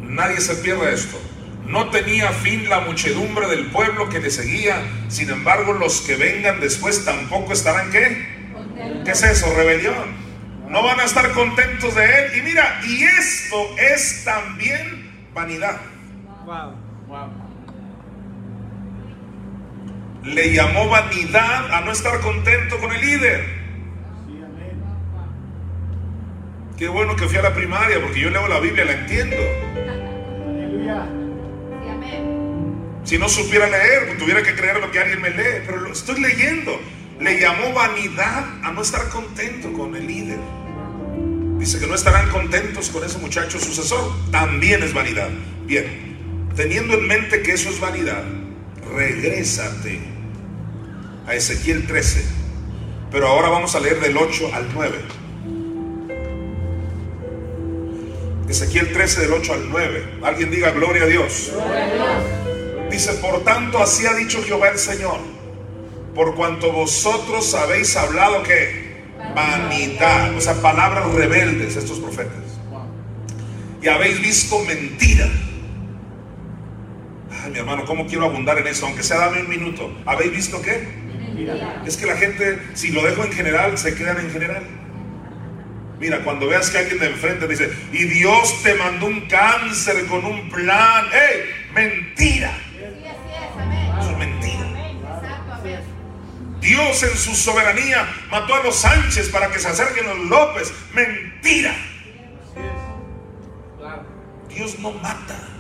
[0.03, 1.19] Nadie se pierde esto.
[1.67, 4.77] No tenía fin la muchedumbre del pueblo que le seguía.
[5.09, 8.27] Sin embargo, los que vengan después tampoco estarán qué?
[9.05, 9.53] ¿Qué es eso?
[9.55, 10.29] Rebelión.
[10.69, 12.39] No van a estar contentos de él.
[12.39, 15.81] Y mira, y esto es también vanidad.
[16.49, 16.73] Wow,
[17.09, 17.49] wow
[20.25, 23.59] le llamó vanidad a no estar contento con el líder.
[26.77, 29.37] Qué bueno que fui a la primaria, porque yo leo la Biblia, la entiendo.
[33.05, 35.93] Si no supiera leer, pues tuviera que creer lo que alguien me lee, pero lo
[35.93, 36.79] estoy leyendo.
[37.21, 40.39] Le llamó vanidad a no estar contento con el líder.
[41.59, 44.13] Dice que no estarán contentos con ese muchacho sucesor.
[44.31, 45.31] También es vanidad.
[45.67, 46.08] Bien,
[46.59, 48.25] teniendo en mente que eso es vanidad,
[48.93, 50.01] regrésate
[51.25, 52.25] a Ezequiel 13.
[53.13, 54.99] Pero ahora vamos a leer del 8 al 9.
[58.49, 60.19] Ezequiel 13 del 8 al 9.
[60.25, 61.53] Alguien diga gloria a Dios.
[62.91, 65.21] Dice, por tanto así ha dicho Jehová el Señor,
[66.13, 72.43] por cuanto vosotros habéis hablado que vanidad, o sea, palabras rebeldes estos profetas.
[73.81, 75.31] Y habéis visto mentira
[77.51, 78.87] mi hermano, ¿cómo quiero abundar en eso?
[78.87, 79.97] Aunque sea dame un minuto.
[80.07, 81.09] ¿Habéis visto qué?
[81.87, 84.63] Es que la gente, si lo dejo en general, se quedan en general.
[85.99, 90.25] Mira, cuando veas que alguien de enfrente dice, y Dios te mandó un cáncer con
[90.25, 91.43] un plan, ¡hey!
[91.75, 92.53] ¡Mentira!
[93.99, 94.67] Eso es mentira.
[96.61, 100.73] Dios en su soberanía mató a los Sánchez para que se acerquen los López.
[100.93, 101.75] Mentira.
[104.49, 105.58] Dios no mata.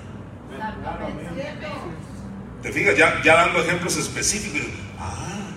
[2.62, 2.96] ¿Te fijas?
[2.96, 4.68] Ya, ya dando ejemplos específicos.
[4.98, 5.50] Ah,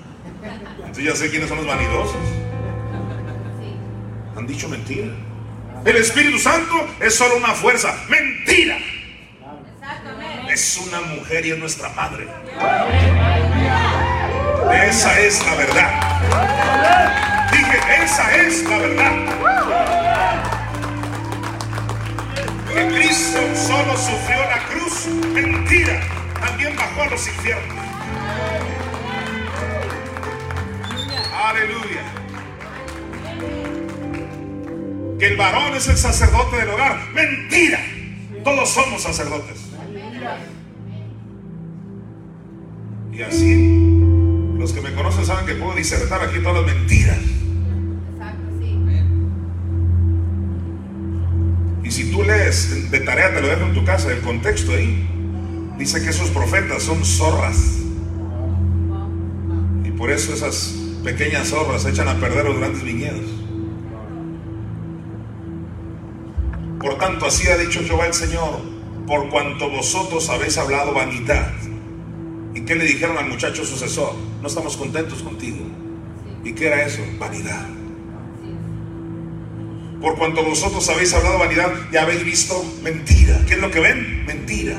[0.78, 2.16] entonces ya sé quiénes son los vanidosos.
[4.36, 5.08] Han dicho mentira.
[5.84, 7.96] El Espíritu Santo es solo una fuerza.
[8.08, 8.78] Mentira.
[10.50, 12.28] Es una mujer y es nuestra madre.
[14.88, 17.50] Esa es la verdad.
[17.52, 20.01] Dije, esa es la verdad.
[22.82, 25.06] Que Cristo solo sufrió la cruz.
[25.34, 26.02] Mentira.
[26.40, 27.78] También bajó a los infiernos.
[31.32, 32.04] Aleluya.
[35.20, 36.98] Que el varón es el sacerdote del hogar.
[37.14, 37.80] Mentira.
[38.44, 39.60] Todos somos sacerdotes.
[43.14, 47.18] Y así los que me conocen saben que puedo disertar aquí todas las mentiras.
[51.92, 55.06] Y si tú lees de tarea, te lo dejo en tu casa, el contexto ahí,
[55.78, 57.80] dice que esos profetas son zorras.
[59.84, 60.74] Y por eso esas
[61.04, 63.26] pequeñas zorras echan a perder los grandes viñedos.
[66.80, 68.62] Por tanto, así ha dicho Jehová el Señor,
[69.06, 71.52] por cuanto vosotros habéis hablado vanidad
[72.56, 74.14] ¿Y qué le dijeron al muchacho sucesor?
[74.42, 75.66] No estamos contentos contigo.
[76.46, 77.02] ¿Y qué era eso?
[77.20, 77.81] Vanidad.
[80.02, 83.40] Por cuanto vosotros habéis hablado vanidad y habéis visto mentira.
[83.48, 84.26] ¿Qué es lo que ven?
[84.26, 84.78] Mentira.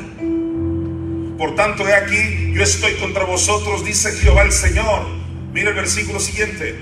[1.39, 5.07] Por tanto, he aquí, yo estoy contra vosotros, dice Jehová el Señor.
[5.53, 6.77] Mira el versículo siguiente.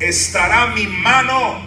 [0.00, 1.62] Estará mi mano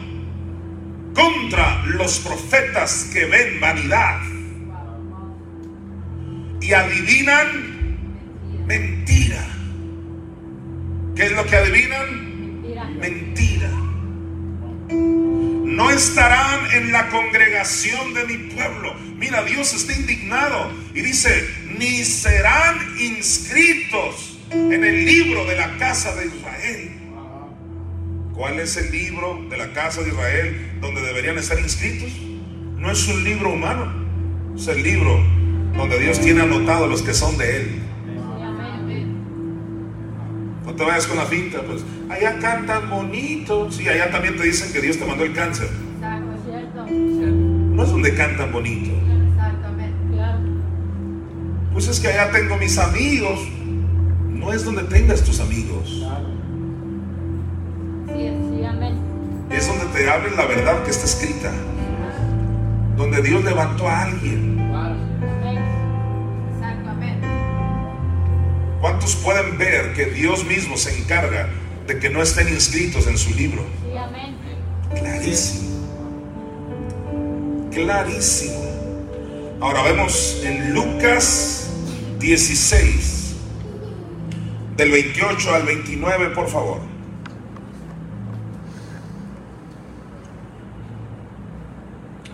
[1.13, 4.21] contra los profetas que ven vanidad
[6.61, 7.97] y adivinan
[8.67, 9.43] mentira.
[11.15, 12.99] ¿Qué es lo que adivinan?
[12.99, 13.76] Mentira.
[14.89, 18.93] No estarán en la congregación de mi pueblo.
[19.17, 21.47] Mira, Dios está indignado y dice,
[21.77, 26.91] ni serán inscritos en el libro de la casa de Israel.
[28.33, 32.11] ¿Cuál es el libro de la casa de Israel donde deberían estar inscritos?
[32.77, 35.23] No es un libro humano, es el libro
[35.75, 37.86] donde Dios tiene anotado los que son de Él.
[40.77, 43.71] Te vayas con la finta, pues allá cantan bonito.
[43.71, 45.69] Sí, allá también te dicen que Dios te mandó el cáncer.
[46.07, 48.91] No es donde cantan bonito.
[51.73, 53.39] Pues es que allá tengo mis amigos.
[54.29, 56.05] No es donde tengas tus amigos.
[59.49, 61.51] Es donde te hablen la verdad que está escrita.
[62.95, 64.56] Donde Dios levantó a alguien.
[68.97, 71.47] ¿Cuántos pueden ver que Dios mismo se encarga
[71.85, 73.63] de que no estén inscritos en su libro?
[74.89, 75.69] Clarísimo.
[77.71, 78.59] Clarísimo.
[79.61, 81.69] Ahora vemos en Lucas
[82.17, 83.35] 16,
[84.77, 86.79] del 28 al 29, por favor.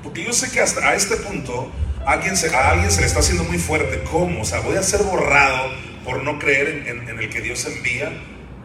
[0.02, 1.69] Porque yo sé que hasta a este punto
[2.06, 4.02] alguien se, a alguien se le está haciendo muy fuerte.
[4.10, 4.43] ¿Cómo?
[4.43, 8.11] O sea, voy a ser borrado por no creer en, el que Dios envía,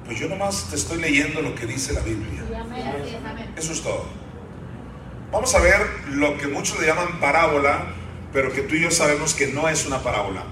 [0.05, 2.43] pues yo nomás te estoy leyendo lo que dice la Biblia.
[3.57, 4.07] Eso es todo.
[5.31, 7.87] Vamos a ver lo que muchos le llaman parábola,
[8.33, 10.45] pero que tú y yo sabemos que no es una parábola.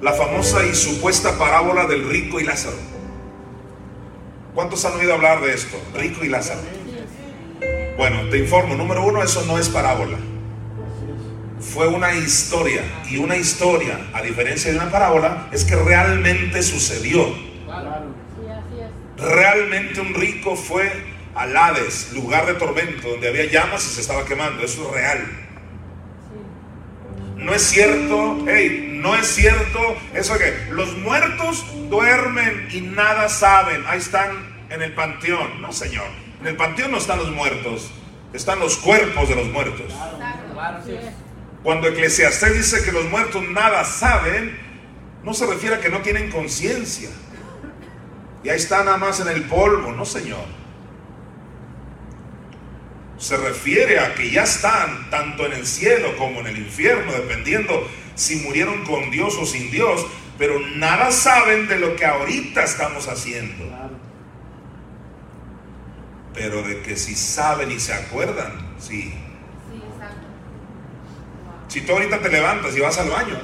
[0.00, 2.76] La famosa y supuesta parábola del rico y Lázaro.
[4.54, 5.80] ¿Cuántos han oído hablar de esto?
[5.94, 6.60] Rico y Lázaro.
[7.96, 10.18] Bueno, te informo, número uno, eso no es parábola
[11.60, 12.82] fue una historia.
[13.10, 17.34] Y una historia, a diferencia de una parábola, es que realmente sucedió.
[19.16, 20.90] Realmente un rico fue
[21.34, 24.62] al Hades, lugar de tormento, donde había llamas y se estaba quemando.
[24.64, 25.48] Eso es real.
[27.36, 33.84] No es cierto, hey, no es cierto eso que los muertos duermen y nada saben.
[33.86, 34.30] Ahí están
[34.70, 35.62] en el panteón.
[35.62, 36.06] No, señor.
[36.40, 37.90] En el panteón no están los muertos,
[38.32, 39.92] están los cuerpos de los muertos.
[41.62, 44.58] Cuando Eclesiastés dice que los muertos nada saben,
[45.24, 47.10] no se refiere a que no tienen conciencia.
[48.44, 50.46] Y ahí está nada más en el polvo, no señor.
[53.18, 57.88] Se refiere a que ya están tanto en el cielo como en el infierno, dependiendo
[58.14, 60.06] si murieron con Dios o sin Dios,
[60.38, 63.64] pero nada saben de lo que ahorita estamos haciendo.
[66.32, 69.12] Pero de que si saben y se acuerdan, sí.
[71.68, 73.38] Si tú ahorita te levantas y vas al baño,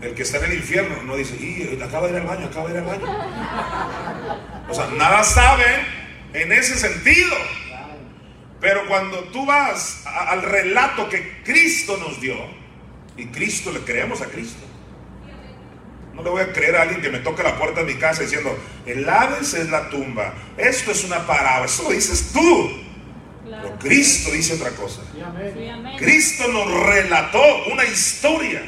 [0.00, 2.68] El que está en el infierno no dice, y acaba de ir al baño, acaba
[2.68, 3.06] de ir al baño.
[4.68, 5.86] O sea, nada saben
[6.34, 7.34] en ese sentido.
[8.60, 12.36] Pero cuando tú vas al relato que Cristo nos dio,
[13.16, 14.62] y Cristo le creemos a Cristo.
[16.14, 18.22] No le voy a creer a alguien que me toque la puerta de mi casa
[18.22, 18.56] diciendo,
[18.86, 20.34] el Hades es la tumba.
[20.56, 21.66] Esto es una parábola.
[21.66, 22.83] Eso lo dices tú.
[23.44, 25.02] Pero Cristo dice otra cosa.
[25.98, 27.42] Cristo nos relató
[27.72, 28.62] una historia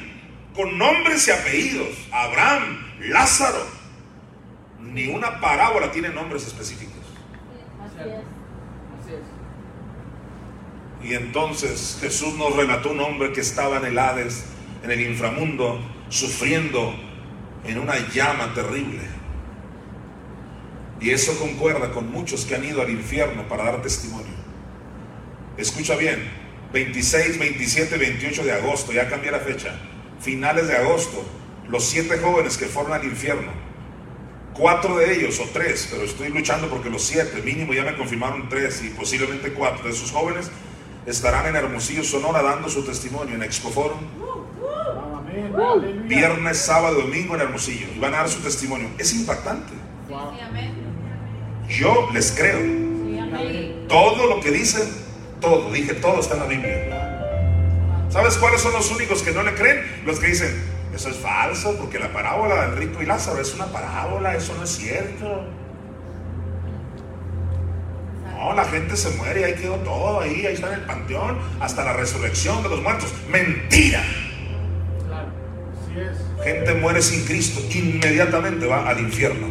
[0.54, 1.96] con nombres y apellidos.
[2.12, 3.64] Abraham, Lázaro.
[4.80, 6.94] Ni una parábola tiene nombres específicos.
[11.02, 14.44] Y entonces Jesús nos relató un hombre que estaba en el Hades,
[14.82, 16.94] en el inframundo, sufriendo
[17.64, 19.02] en una llama terrible.
[21.00, 24.35] Y eso concuerda con muchos que han ido al infierno para dar testimonio.
[25.56, 26.30] Escucha bien,
[26.72, 29.74] 26, 27, 28 de agosto, ya cambié la fecha,
[30.20, 31.24] finales de agosto,
[31.68, 33.52] los siete jóvenes que fueron al infierno,
[34.52, 38.48] cuatro de ellos o tres, pero estoy luchando porque los siete, mínimo ya me confirmaron
[38.48, 40.50] tres y posiblemente cuatro de esos jóvenes
[41.06, 44.00] estarán en Hermosillo, Sonora, dando su testimonio en Expo Forum.
[46.06, 47.86] Viernes, sábado, domingo en Hermosillo.
[47.94, 48.88] Y van a dar su testimonio.
[48.98, 49.72] Es impactante.
[51.68, 52.58] Yo les creo.
[53.88, 55.05] Todo lo que dicen,
[55.40, 57.16] todo, dije, todo está en la Biblia.
[58.10, 59.84] ¿Sabes cuáles son los únicos que no le creen?
[60.04, 60.62] Los que dicen,
[60.94, 64.64] eso es falso, porque la parábola del rico y Lázaro es una parábola, eso no
[64.64, 65.44] es cierto.
[68.30, 71.38] No, la gente se muere y ahí quedó todo, ahí, ahí está en el panteón,
[71.60, 73.12] hasta la resurrección de los muertos.
[73.28, 74.02] Mentira.
[76.44, 79.48] Gente muere sin Cristo, inmediatamente va al infierno.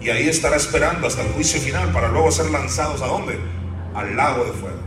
[0.00, 3.38] Y ahí estará esperando hasta el juicio final para luego ser lanzados a dónde?
[3.94, 4.78] Al lago de fuego.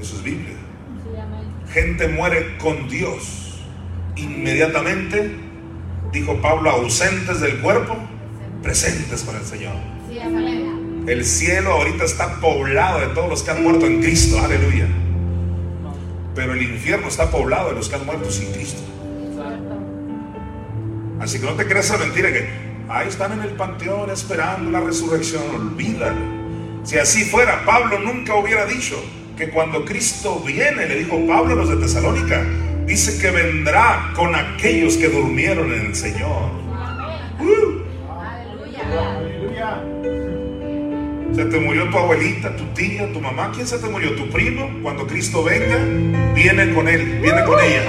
[0.00, 0.56] Eso es Biblia.
[1.72, 3.60] Gente muere con Dios.
[4.16, 5.36] Inmediatamente,
[6.12, 7.96] dijo Pablo, ausentes del cuerpo,
[8.62, 9.74] presentes con el Señor.
[11.06, 14.38] El cielo ahorita está poblado de todos los que han muerto en Cristo.
[14.38, 14.86] Aleluya.
[16.34, 18.82] Pero el infierno está poblado de los que han muerto sin Cristo.
[21.20, 22.48] Así que no te creas esa mentira que
[22.88, 25.42] ahí están en el panteón esperando la resurrección.
[25.54, 26.41] Olvídalo.
[26.84, 28.96] Si así fuera, Pablo nunca hubiera dicho
[29.36, 32.44] que cuando Cristo viene, le dijo Pablo a los de Tesalónica,
[32.86, 36.50] dice que vendrá con aquellos que durmieron en el Señor.
[37.38, 37.62] Aleluya.
[41.34, 43.52] Se te murió tu abuelita, tu tía, tu mamá.
[43.54, 44.14] ¿Quién se te murió?
[44.16, 44.68] ¿Tu primo?
[44.82, 45.78] Cuando Cristo venga,
[46.34, 47.84] viene con él, viene con ella.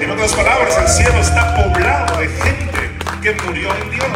[0.00, 2.90] En otras palabras, el cielo está poblado de gente
[3.22, 4.06] que murió en Dios.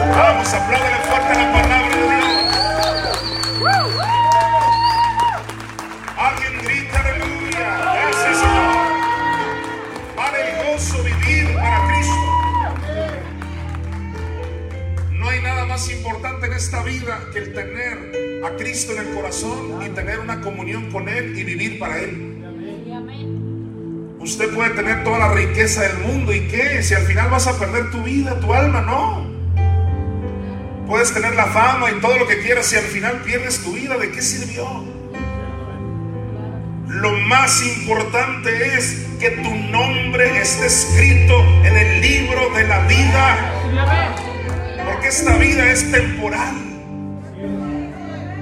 [0.00, 2.24] Vamos, apláudele fuerte la palabra de Dios.
[6.16, 7.68] Alguien grita aleluya.
[7.94, 8.76] Gracias, Señor.
[10.16, 12.28] Vale el gozo vivir para Cristo.
[15.12, 19.14] No hay nada más importante en esta vida que el tener a Cristo en el
[19.14, 22.36] corazón y tener una comunión con Él y vivir para Él.
[24.20, 27.58] Usted puede tener toda la riqueza del mundo y qué, si al final vas a
[27.58, 29.27] perder tu vida, tu alma, no.
[30.88, 33.98] Puedes tener la fama y todo lo que quieras, si al final pierdes tu vida,
[33.98, 34.66] ¿de qué sirvió?
[36.86, 43.52] Lo más importante es que tu nombre esté escrito en el libro de la vida.
[44.86, 46.54] Porque esta vida es temporal.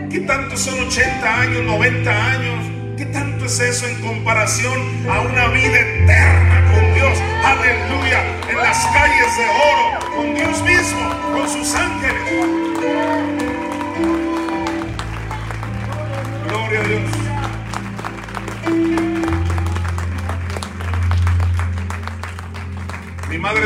[0.09, 2.65] ¿Qué tanto son 80 años, 90 años?
[2.97, 4.81] ¿Qué tanto es eso en comparación
[5.11, 7.19] a una vida eterna con Dios?
[7.45, 8.23] Aleluya.
[8.49, 12.16] En las calles de oro, con Dios mismo, con sus ángeles.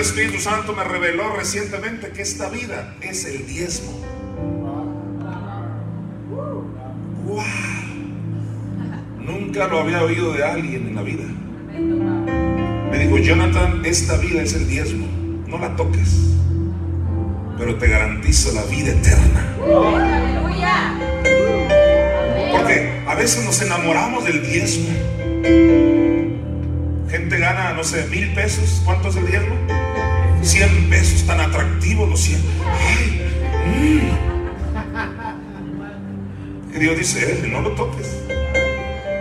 [0.01, 4.01] Espíritu Santo me reveló recientemente que esta vida es el diezmo.
[7.26, 7.44] ¡Wow!
[9.18, 11.24] Nunca lo había oído de alguien en la vida.
[12.90, 15.07] Me dijo, Jonathan, esta vida es el diezmo.
[15.46, 16.16] No la toques.
[17.59, 19.55] Pero te garantizo la vida eterna.
[22.53, 24.88] Porque a veces nos enamoramos del diezmo.
[27.11, 28.80] Gente gana, no sé, mil pesos.
[28.84, 29.80] ¿Cuánto es el diezmo?
[30.43, 32.41] Cien pesos, tan atractivos los cien.
[36.74, 38.07] Y Dios dice, no lo toques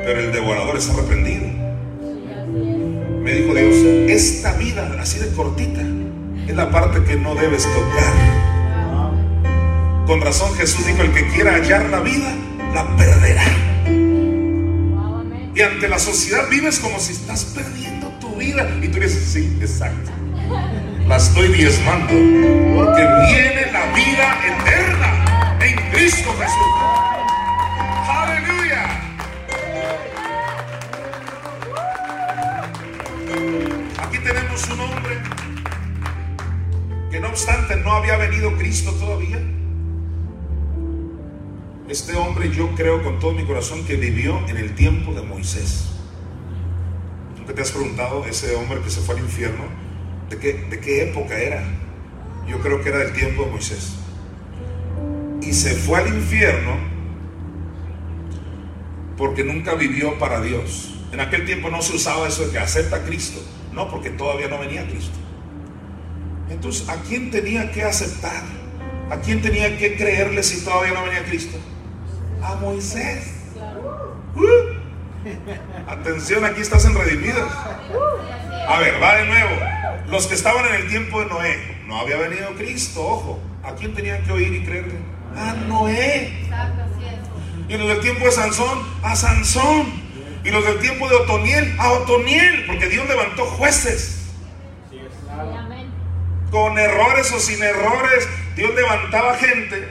[0.09, 1.45] pero el devorador es arrepentido.
[3.21, 3.75] Me dijo Dios,
[4.09, 5.81] esta vida así de cortita
[6.47, 8.13] es la parte que no debes tocar.
[10.07, 12.33] Con razón Jesús dijo, el que quiera hallar la vida,
[12.73, 13.43] la perderá.
[15.53, 18.67] Y ante la sociedad vives como si estás perdiendo tu vida.
[18.81, 20.09] Y tú dices, sí, exacto.
[21.09, 22.13] La estoy diezmando.
[22.75, 26.73] Porque viene la vida eterna en Cristo Jesús.
[28.07, 29.01] Aleluya.
[34.03, 35.17] Aquí tenemos un hombre
[37.09, 39.41] que no obstante no había venido Cristo todavía.
[41.89, 45.89] Este hombre yo creo con todo mi corazón que vivió en el tiempo de Moisés.
[47.35, 49.78] ¿Tú te has preguntado ese hombre que se fue al infierno?
[50.29, 51.63] ¿De qué, ¿De qué época era?
[52.47, 53.95] Yo creo que era del tiempo de Moisés.
[55.41, 56.77] Y se fue al infierno
[59.17, 60.95] porque nunca vivió para Dios.
[61.11, 63.41] En aquel tiempo no se usaba eso de que acepta a Cristo.
[63.73, 65.17] No, porque todavía no venía Cristo.
[66.49, 68.43] Entonces, ¿a quién tenía que aceptar?
[69.09, 71.57] ¿A quién tenía que creerle si todavía no venía Cristo?
[72.41, 73.33] A Moisés.
[74.35, 74.79] Uh.
[75.87, 76.93] Atención, aquí estás en.
[78.69, 79.49] A ver, va de nuevo.
[80.11, 83.39] Los que estaban en el tiempo de Noé, no había venido Cristo, ojo.
[83.63, 84.93] ¿A quién tenían que oír y creerle?
[85.35, 86.47] A Noé.
[87.67, 89.87] Y los del tiempo de Sansón, a Sansón.
[90.43, 92.65] Y los del tiempo de Otoniel, a Otoniel.
[92.67, 94.27] Porque Dios levantó jueces.
[96.51, 99.87] Con errores o sin errores, Dios levantaba gente.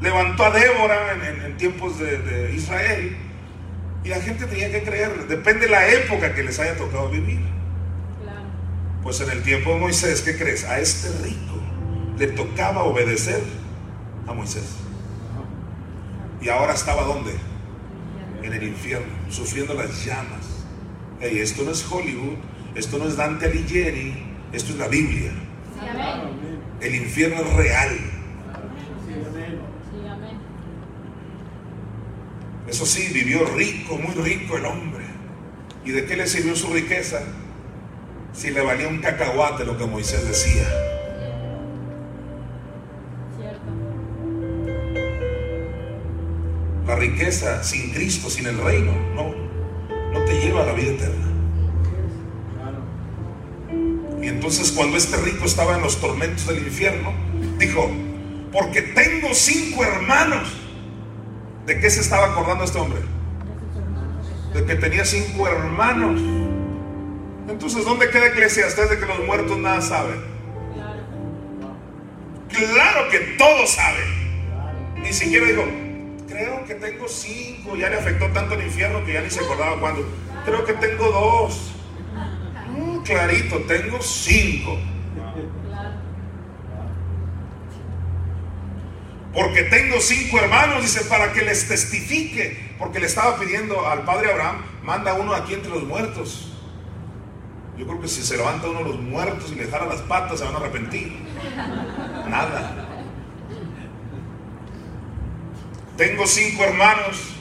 [0.00, 1.16] Levantó a Débora
[1.46, 3.16] en, tiempos de, Israel.
[4.04, 5.26] Y la gente tenía que creer.
[5.26, 7.40] Depende de la época que les haya tocado vivir.
[9.02, 10.64] Pues en el tiempo de Moisés, ¿qué crees?
[10.64, 11.60] A este rico
[12.18, 13.42] le tocaba obedecer
[14.28, 14.76] a Moisés.
[16.40, 17.32] Y ahora estaba ¿dónde?
[18.42, 20.64] En el infierno, sufriendo las llamas.
[21.20, 22.36] Hey, esto no es Hollywood,
[22.74, 24.22] esto no es Dante Alighieri,
[24.52, 25.32] esto es la Biblia.
[26.80, 27.98] El infierno es real.
[32.68, 35.04] Eso sí, vivió rico, muy rico el hombre.
[35.84, 37.20] ¿Y de qué le sirvió su riqueza?
[38.32, 40.66] Si le valía un cacahuate lo que Moisés decía.
[46.86, 49.34] La riqueza sin Cristo, sin el reino, no,
[50.12, 51.28] no te lleva a la vida eterna.
[54.22, 57.12] Y entonces cuando este rico estaba en los tormentos del infierno,
[57.58, 57.90] dijo,
[58.52, 60.52] porque tengo cinco hermanos.
[61.66, 63.00] ¿De qué se estaba acordando este hombre?
[64.54, 66.41] De que tenía cinco hermanos.
[67.48, 70.22] Entonces, ¿dónde queda Eclesiastes de que los muertos nada saben?
[72.48, 74.22] Claro que todos saben.
[75.02, 75.64] Ni siquiera dijo,
[76.28, 77.76] creo que tengo cinco.
[77.76, 80.06] Ya le afectó tanto el infierno que ya ni se acordaba cuándo.
[80.44, 81.72] Creo que tengo dos
[83.02, 84.78] clarito, tengo cinco.
[89.34, 92.74] Porque tengo cinco hermanos, dice, para que les testifique.
[92.78, 96.51] Porque le estaba pidiendo al padre Abraham, manda uno aquí entre los muertos.
[97.76, 100.38] Yo creo que si se levanta uno de los muertos y le jala las patas,
[100.38, 101.12] se van a arrepentir.
[102.28, 102.88] Nada.
[105.96, 107.34] Tengo cinco hermanos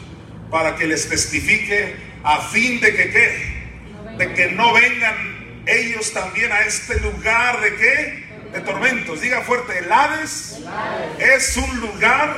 [0.49, 4.17] para que les testifique a fin de que qué?
[4.17, 8.23] De que no vengan ellos también a este lugar de qué?
[8.53, 9.21] De tormentos.
[9.21, 10.59] Diga fuerte, el Hades
[11.19, 12.37] es un lugar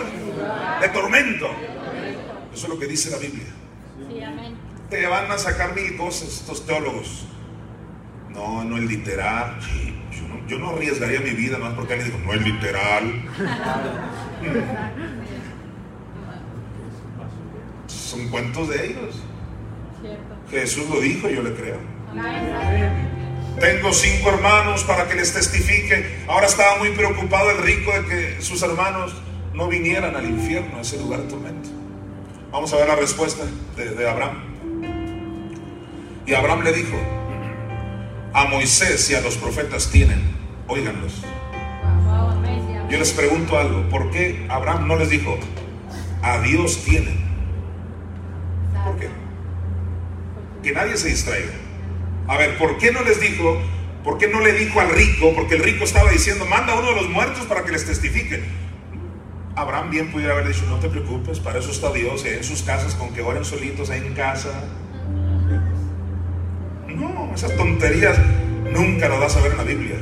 [0.82, 1.50] de tormento.
[2.54, 3.48] Eso es lo que dice la Biblia.
[4.90, 7.28] Te van a sacar mil cosas estos teólogos.
[8.34, 9.60] No, no es literal.
[10.48, 13.24] Yo no, arriesgaría mi vida más porque alguien dijo, no es literal.
[17.88, 19.24] Son cuentos de ellos.
[20.50, 21.78] Jesús lo dijo, yo le creo.
[23.60, 26.24] Tengo cinco hermanos para que les testifique.
[26.28, 29.14] Ahora estaba muy preocupado el rico de que sus hermanos
[29.54, 31.70] no vinieran al infierno, a ese lugar de tormento.
[32.52, 33.44] Vamos a ver la respuesta
[33.76, 34.44] de, Abraham.
[36.26, 36.98] Y Abraham le dijo,
[38.34, 40.22] a Moisés y a los profetas tienen,
[40.68, 41.22] óiganlos.
[42.90, 45.38] Yo les pregunto algo, ¿por qué Abraham no les dijo,
[46.22, 47.18] a Dios tienen?
[48.84, 49.10] ¿Por qué?
[50.62, 51.54] Que nadie se distraiga.
[52.28, 53.60] A ver, ¿por qué no les dijo?
[54.04, 55.34] ¿Por qué no le dijo al rico?
[55.34, 58.44] Porque el rico estaba diciendo, manda a uno de los muertos para que les testifique.
[59.56, 62.96] Abraham bien pudiera haber dicho, no te preocupes, para eso está Dios, en sus casas,
[62.96, 64.50] con que oren solitos ahí en casa.
[66.96, 68.18] No, esas tonterías
[68.72, 69.96] nunca lo vas a ver en la Biblia.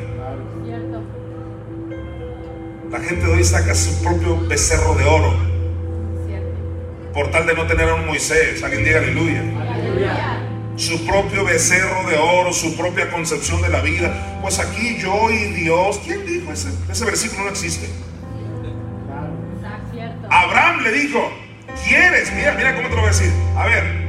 [2.92, 5.34] La gente de hoy saca su propio becerro de oro.
[7.14, 8.64] Por tal de no tener a un Moisés.
[8.64, 9.42] Alguien diga aleluya.
[9.60, 10.42] aleluya
[10.82, 14.40] su propio becerro de oro, su propia concepción de la vida.
[14.42, 16.70] Pues aquí yo y Dios, ¿quién dijo ese?
[16.90, 17.88] Ese versículo no existe.
[20.30, 21.32] Abraham le dijo,
[21.88, 22.34] ¿quieres?
[22.34, 23.32] Mira, mira cómo te lo voy a decir.
[23.56, 24.01] A ver,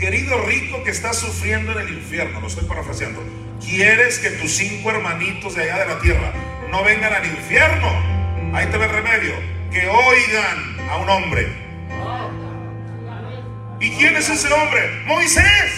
[0.00, 3.22] querido rico que está sufriendo en el infierno, lo estoy parafraseando,
[3.62, 6.32] ¿quieres que tus cinco hermanitos de allá de la tierra
[6.70, 7.88] no vengan al infierno?
[8.54, 9.34] Ahí te ve el remedio,
[9.70, 11.48] que oigan a un hombre.
[13.78, 15.02] ¿Y quién es ese hombre?
[15.04, 15.72] Moisés.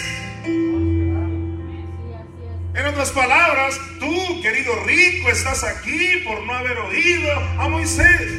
[2.75, 8.31] En otras palabras, tú, querido rico, estás aquí por no haber oído a Moisés.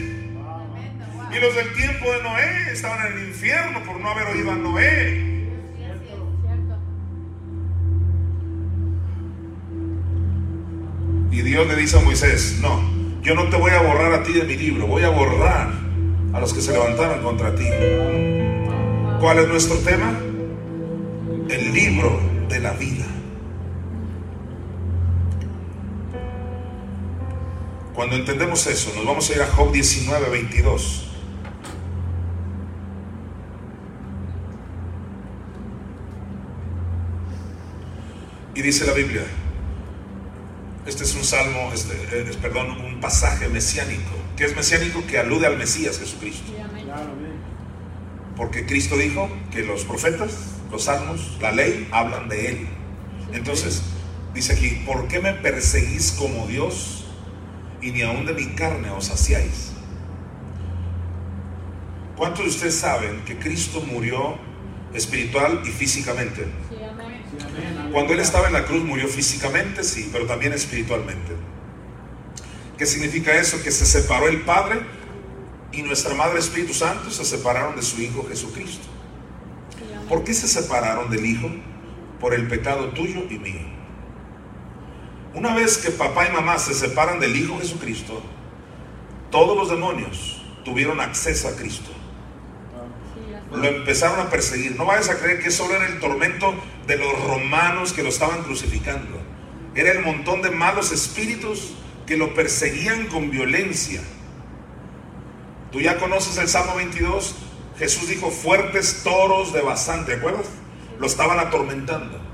[1.31, 4.55] Y los del tiempo de Noé estaban en el infierno por no haber oído a
[4.55, 5.34] Noé.
[11.45, 12.81] Dios le dice a Moisés, no,
[13.23, 15.75] yo no te voy a borrar a ti de mi libro, voy a borrar
[16.33, 17.67] a los que se levantaron contra ti.
[19.21, 20.19] ¿Cuál es nuestro tema?
[21.51, 22.19] El libro
[22.49, 23.05] de la vida.
[27.95, 31.11] Cuando entendemos eso, nos vamos a ir a Job 19, 22.
[38.55, 39.25] Y dice la Biblia,
[40.87, 44.11] este es un salmo, este, eh, es, perdón, un pasaje mesiánico.
[44.37, 45.07] que es mesiánico?
[45.07, 46.53] Que alude al Mesías Jesucristo.
[48.37, 52.69] Porque Cristo dijo que los profetas, los salmos, la ley hablan de Él.
[53.33, 53.83] Entonces,
[54.35, 57.05] dice aquí, ¿por qué me perseguís como Dios?
[57.85, 59.73] y ni aun de mi carne os saciáis.
[62.17, 64.39] ¿Cuántos de ustedes saben que Cristo murió
[64.95, 66.47] espiritual y físicamente?
[67.95, 71.31] Cuando Él estaba en la cruz murió físicamente, sí, pero también espiritualmente.
[72.77, 73.63] ¿Qué significa eso?
[73.63, 74.81] Que se separó el Padre
[75.71, 78.89] y nuestra Madre Espíritu Santo se separaron de su Hijo Jesucristo.
[80.09, 81.49] ¿Por qué se separaron del Hijo?
[82.19, 83.63] Por el pecado tuyo y mío.
[85.33, 88.21] Una vez que papá y mamá se separan del Hijo Jesucristo,
[89.31, 91.93] todos los demonios tuvieron acceso a Cristo.
[93.57, 94.77] Lo empezaron a perseguir.
[94.77, 96.55] No vayas a creer que solo era el tormento
[96.87, 99.21] de los romanos que lo estaban crucificando.
[99.75, 101.75] Era el montón de malos espíritus
[102.07, 104.03] que lo perseguían con violencia.
[105.73, 107.37] Tú ya conoces el Salmo 22.
[107.79, 110.47] Jesús dijo, fuertes toros de Bazán, ¿te acuerdas?
[111.01, 112.25] Lo estaban atormentando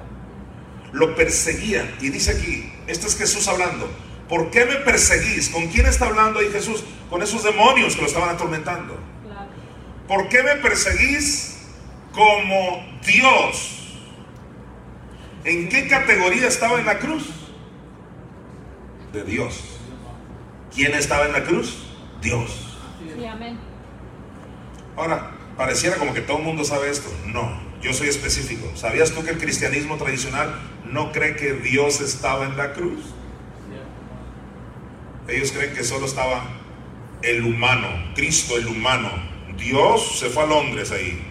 [0.92, 1.94] lo perseguían.
[2.00, 3.88] Y dice aquí, este es Jesús hablando.
[4.28, 5.48] ¿Por qué me perseguís?
[5.48, 6.84] ¿Con quién está hablando ahí Jesús?
[7.08, 8.96] Con esos demonios que lo estaban atormentando.
[10.10, 11.56] ¿Por qué me perseguís
[12.12, 13.94] como Dios?
[15.44, 17.30] ¿En qué categoría estaba en la cruz?
[19.12, 19.78] De Dios.
[20.74, 21.86] ¿Quién estaba en la cruz?
[22.20, 22.76] Dios.
[24.96, 27.08] Ahora, pareciera como que todo el mundo sabe esto.
[27.26, 27.48] No,
[27.80, 28.68] yo soy específico.
[28.74, 33.14] ¿Sabías tú que el cristianismo tradicional no cree que Dios estaba en la cruz?
[35.28, 36.42] Ellos creen que solo estaba
[37.22, 37.86] el humano,
[38.16, 39.29] Cristo el humano.
[39.60, 41.22] Dios se fue a Londres ahí.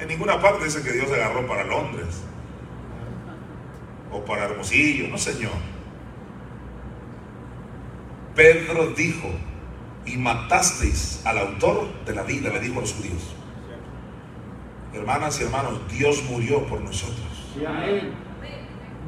[0.00, 2.22] En ninguna parte dice que Dios agarró para Londres.
[4.10, 5.52] O para Hermosillo, no señor.
[8.34, 9.28] Pedro dijo,
[10.06, 13.34] y matasteis al autor de la vida, le dijo a los judíos.
[14.94, 17.26] Hermanas y hermanos, Dios murió por nosotros.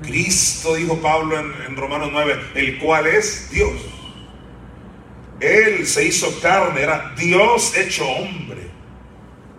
[0.02, 3.72] Cristo, dijo Pablo en, Romanos 9, el cual es Dios.
[5.40, 8.70] Él se hizo carne, era Dios hecho hombre.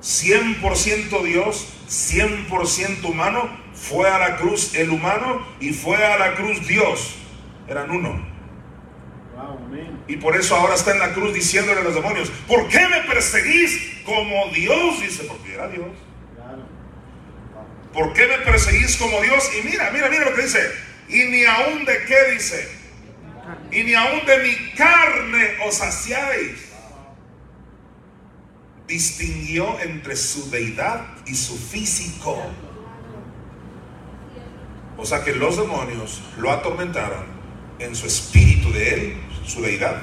[0.01, 3.61] 100% Dios, 100% humano.
[3.73, 7.15] Fue a la cruz el humano y fue a la cruz Dios.
[7.67, 8.29] Eran uno.
[10.07, 13.01] Y por eso ahora está en la cruz diciéndole a los demonios, ¿por qué me
[13.03, 15.01] perseguís como Dios?
[15.01, 15.87] Dice, porque era Dios.
[17.93, 19.49] ¿Por qué me perseguís como Dios?
[19.59, 20.59] Y mira, mira, mira lo que dice.
[21.07, 22.80] Y ni aún de qué dice.
[23.71, 26.71] Y ni aún de mi carne os saciáis.
[28.87, 32.37] Distinguió entre su deidad y su físico.
[34.97, 37.25] O sea que los demonios lo atormentaron
[37.79, 40.01] en su espíritu de él, su deidad,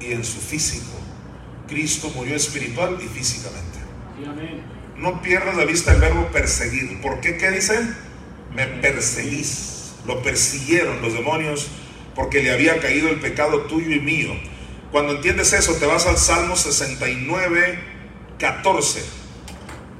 [0.00, 0.92] y en su físico.
[1.68, 3.78] Cristo murió espiritual y físicamente.
[4.96, 7.00] No pierdas la vista el verbo perseguir.
[7.00, 7.36] ¿Por qué?
[7.36, 7.80] ¿Qué dice?
[8.54, 9.94] Me perseguís.
[10.06, 11.68] Lo persiguieron los demonios
[12.14, 14.30] porque le había caído el pecado tuyo y mío.
[14.90, 17.78] Cuando entiendes eso, te vas al Salmo 69,
[18.38, 19.04] 14.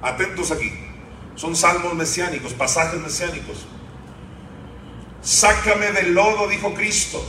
[0.02, 0.72] Atentos aquí.
[1.36, 3.66] Son salmos mesiánicos, pasajes mesiánicos.
[5.22, 7.24] Sácame del lodo, dijo Cristo.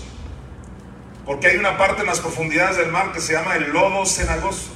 [1.25, 4.73] Porque hay una parte en las profundidades del mar que se llama el lodo cenagoso.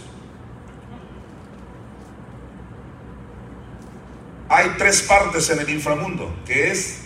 [4.50, 7.02] hay tres partes en el inframundo, que es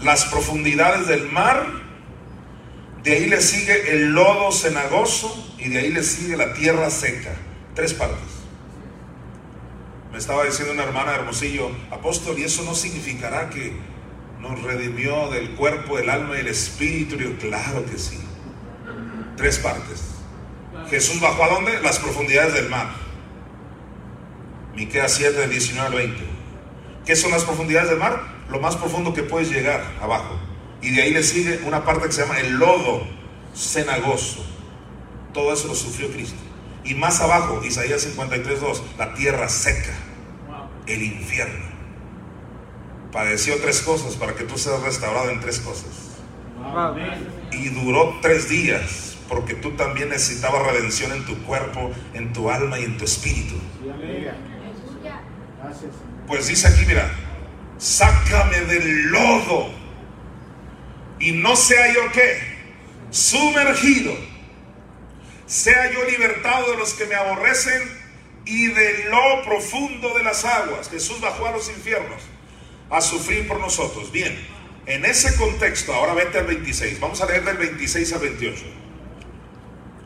[0.00, 1.66] las profundidades del mar,
[3.02, 7.34] de ahí le sigue el lodo cenagoso y de ahí le sigue la tierra seca.
[7.74, 8.18] Tres partes.
[10.12, 13.76] ¿Me estaba diciendo una hermana Hermosillo, apóstol, y eso no significará que
[14.48, 17.16] nos redimió del cuerpo, del alma y el espíritu.
[17.16, 18.18] Yo, claro que sí.
[19.36, 20.04] Tres partes.
[20.90, 21.80] Jesús bajó a dónde?
[21.80, 22.88] Las profundidades del mar.
[24.76, 26.24] Miqueas 7, 19 al 20.
[27.06, 28.22] ¿Qué son las profundidades del mar?
[28.54, 30.38] Lo más profundo que puedes llegar abajo.
[30.80, 33.04] Y de ahí le sigue una parte que se llama el lodo
[33.52, 34.46] cenagoso.
[35.32, 36.38] Todo eso lo sufrió Cristo.
[36.84, 39.92] Y más abajo, Isaías 53, 2, la tierra seca,
[40.86, 41.64] el infierno.
[43.10, 46.20] Padeció tres cosas para que tú seas restaurado en tres cosas.
[47.50, 52.78] Y duró tres días porque tú también necesitabas redención en tu cuerpo, en tu alma
[52.78, 53.56] y en tu espíritu.
[56.28, 57.10] Pues dice aquí, mira,
[57.78, 59.70] sácame del lodo
[61.18, 62.38] y no sea yo qué,
[63.10, 64.14] sumergido,
[65.46, 67.82] sea yo libertado de los que me aborrecen
[68.44, 70.90] y de lo profundo de las aguas.
[70.90, 72.22] Jesús bajó a los infiernos
[72.90, 74.12] a sufrir por nosotros.
[74.12, 74.36] Bien,
[74.86, 78.64] en ese contexto, ahora vete al 26, vamos a leer del 26 al 28.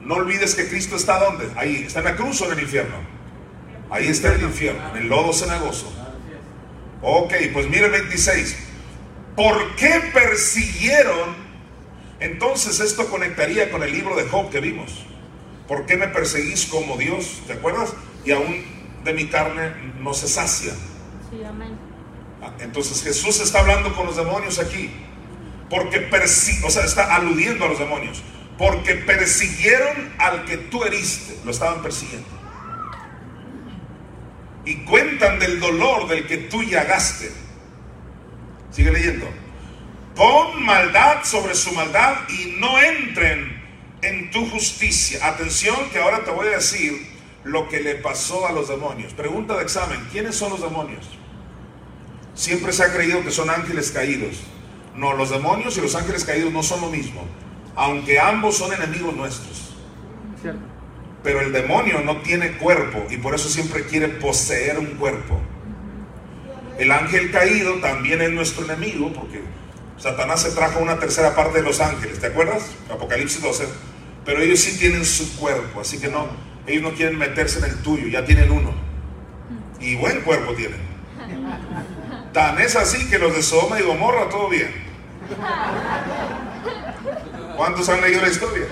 [0.00, 1.48] No olvides que Cristo está donde?
[1.56, 2.96] Ahí, está en la cruz o en el infierno.
[3.90, 5.92] Ahí está el infierno, en el lodo cenagoso.
[7.03, 8.57] Ok, pues mire el 26.
[9.36, 11.36] ¿Por qué persiguieron?
[12.18, 15.07] Entonces esto conectaría con el libro de Job que vimos.
[15.68, 17.42] ¿Por qué me perseguís como Dios?
[17.46, 17.92] ¿Te acuerdas?
[18.24, 18.64] Y aún
[19.05, 20.72] de mi carne no se sacia.
[21.30, 21.78] Sí, amén.
[22.42, 24.90] Ah, entonces Jesús está hablando con los demonios aquí.
[25.70, 28.22] Porque persi o sea, está aludiendo a los demonios.
[28.57, 31.36] Porque persiguieron al que tú heriste.
[31.44, 32.38] Lo estaban persiguiendo
[34.68, 37.32] y cuentan del dolor del que tú llagaste.
[38.70, 39.26] Sigue leyendo.
[40.14, 43.62] Pon maldad sobre su maldad y no entren
[44.02, 45.26] en tu justicia.
[45.26, 47.08] Atención que ahora te voy a decir
[47.44, 49.14] lo que le pasó a los demonios.
[49.14, 51.06] Pregunta de examen, ¿quiénes son los demonios?
[52.34, 54.36] Siempre se ha creído que son ángeles caídos.
[54.94, 57.24] No, los demonios y los ángeles caídos no son lo mismo,
[57.74, 59.74] aunque ambos son enemigos nuestros.
[60.42, 60.60] Cierto.
[61.28, 65.38] Pero el demonio no tiene cuerpo y por eso siempre quiere poseer un cuerpo.
[66.78, 69.42] El ángel caído también es nuestro enemigo porque
[69.98, 72.70] Satanás se trajo una tercera parte de los ángeles, ¿te acuerdas?
[72.90, 73.68] Apocalipsis 12.
[74.24, 76.28] Pero ellos sí tienen su cuerpo, así que no,
[76.66, 78.72] ellos no quieren meterse en el tuyo, ya tienen uno.
[79.80, 80.80] Y buen cuerpo tienen.
[82.32, 84.72] Tan es así que los de Sodoma y Gomorra todo bien.
[87.54, 88.64] ¿Cuántos han leído la historia?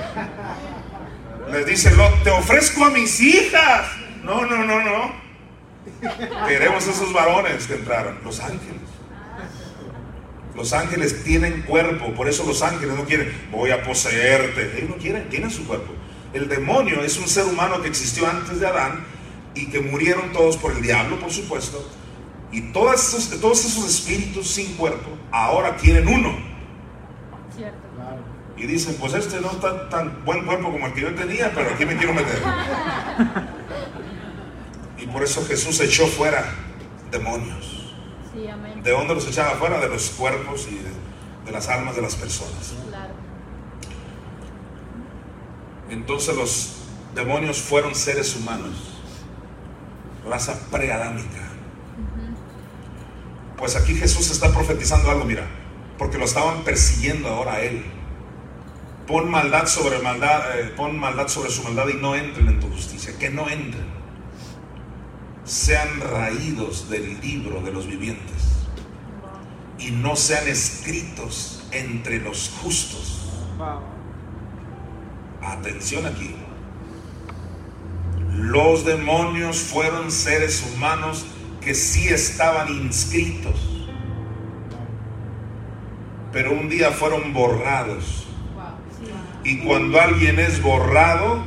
[1.51, 3.87] Les dice Lot, te ofrezco a mis hijas.
[4.25, 5.13] No, no, no, no.
[6.49, 8.81] Queremos esos varones que entraron, los ángeles.
[10.55, 14.79] Los ángeles tienen cuerpo, por eso los ángeles no quieren, voy a poseerte.
[14.79, 15.93] Ellos no quieren, tienen su cuerpo.
[16.33, 19.05] El demonio es un ser humano que existió antes de Adán
[19.55, 21.89] y que murieron todos por el diablo, por supuesto.
[22.51, 26.57] Y todos esos, todos esos espíritus sin cuerpo ahora quieren uno
[28.57, 31.71] y dicen, pues este no está tan buen cuerpo como el que yo tenía, pero
[31.71, 32.43] aquí me quiero meter.
[34.99, 36.43] Y por eso Jesús echó fuera
[37.11, 37.95] demonios.
[38.83, 39.81] ¿De dónde los echaba fuera?
[39.81, 40.77] De los cuerpos y
[41.45, 42.75] de, las almas de las personas.
[45.89, 46.77] Entonces los
[47.15, 49.01] demonios fueron seres humanos,
[50.29, 51.51] raza preadámica.
[53.57, 55.47] Pues aquí Jesús está profetizando algo, mira,
[55.99, 57.85] porque lo estaban persiguiendo ahora a él.
[59.07, 62.69] Pon maldad sobre maldad, eh, pon maldad sobre su maldad y no entren en tu
[62.69, 63.87] justicia, que no entren.
[65.45, 68.67] Sean raídos del libro de los vivientes
[69.79, 73.31] y no sean escritos entre los justos.
[75.41, 76.35] Atención aquí.
[78.33, 81.27] Los demonios fueron seres humanos
[81.61, 83.87] que sí estaban inscritos,
[86.33, 88.26] pero un día fueron borrados
[89.47, 91.41] y cuando alguien es borrado,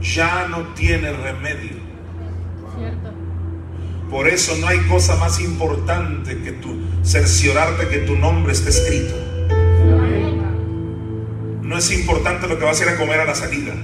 [0.00, 1.82] ya no tiene remedio.
[4.10, 9.14] Por eso no hay cosa más importante que tu cerciorarte que tu nombre esté escrito.
[11.60, 13.74] No es importante lo que vas a ir a comer a la salida.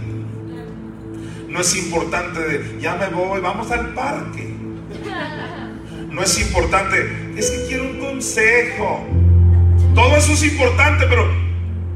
[1.48, 4.54] No es importante de, ya me voy, vamos al parque.
[6.10, 9.06] No es importante, es que quiero un consejo.
[9.94, 11.47] Todo eso es importante, pero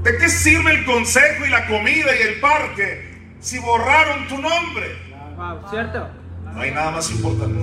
[0.03, 4.96] ¿De qué sirve el consejo y la comida y el parque si borraron tu nombre?
[5.70, 6.09] ¿Cierto?
[6.53, 7.61] No hay nada más importante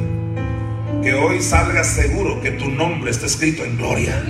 [1.04, 4.24] que hoy salgas seguro que tu nombre está escrito en gloria.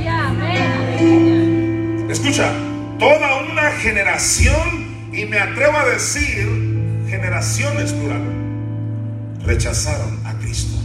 [2.10, 2.52] Escucha,
[2.98, 6.48] toda una generación, y me atrevo a decir
[7.08, 8.24] generaciones plural,
[9.46, 10.78] rechazaron a Cristo.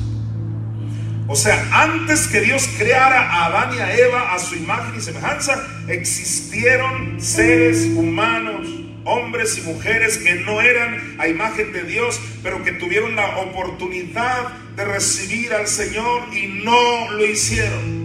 [1.26, 5.00] O sea, antes que Dios creara a Adán y a Eva a su imagen y
[5.00, 8.66] semejanza, existieron seres humanos,
[9.04, 14.48] hombres y mujeres que no eran a imagen de Dios, pero que tuvieron la oportunidad
[14.76, 18.04] de recibir al Señor y no lo hicieron.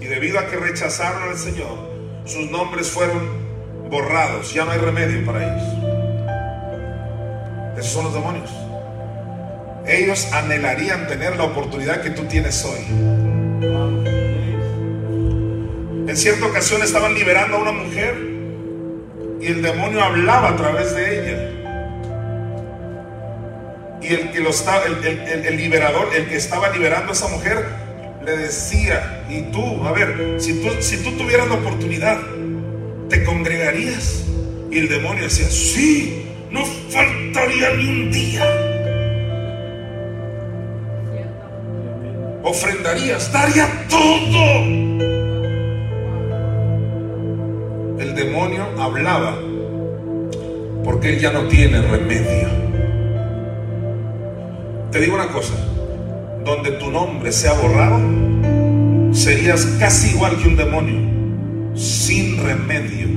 [0.00, 1.78] Y debido a que rechazaron al Señor,
[2.24, 3.44] sus nombres fueron
[3.88, 4.52] borrados.
[4.52, 5.62] Ya no hay remedio para ellos.
[7.78, 8.63] Esos son los demonios.
[9.86, 12.80] Ellos anhelarían tener la oportunidad que tú tienes hoy.
[16.08, 18.16] En cierta ocasión estaban liberando a una mujer
[19.40, 21.50] y el demonio hablaba a través de ella.
[24.00, 27.64] Y el, que lo estaba, el, liberador, el que estaba liberando a esa mujer,
[28.24, 32.20] le decía, y tú, a ver, si tú, si tú tuvieras la oportunidad,
[33.10, 34.24] ¿te congregarías?
[34.70, 38.73] Y el demonio decía, sí, no faltaría ni un día.
[42.44, 44.44] Ofrendarías, daría todo.
[47.98, 49.38] El demonio hablaba
[50.84, 52.48] porque él ya no tiene remedio.
[54.92, 55.54] Te digo una cosa,
[56.44, 57.98] donde tu nombre sea borrado,
[59.12, 63.08] serías casi igual que un demonio, sin remedio.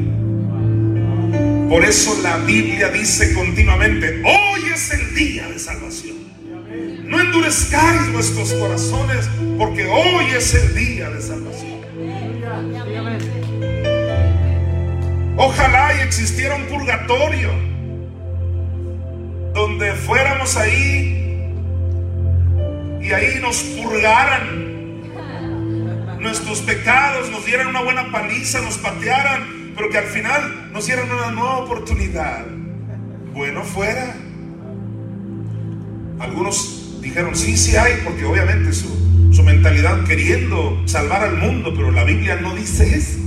[1.69, 6.26] Por eso la Biblia dice continuamente, hoy es el día de salvación.
[7.07, 11.77] No endurezcáis vuestros corazones, porque hoy es el día de salvación.
[15.37, 17.51] Ojalá y existiera un purgatorio
[19.53, 21.45] donde fuéramos ahí
[23.01, 25.01] y ahí nos purgaran
[26.19, 31.09] nuestros pecados, nos dieran una buena paliza, nos patearan, pero que al final nos dieran
[31.09, 32.45] una nueva oportunidad.
[33.33, 34.13] Bueno fuera.
[36.19, 36.76] Algunos
[37.07, 42.03] dijeron, sí, sí hay, porque obviamente su, su mentalidad queriendo salvar al mundo, pero la
[42.03, 43.19] Biblia no dice eso.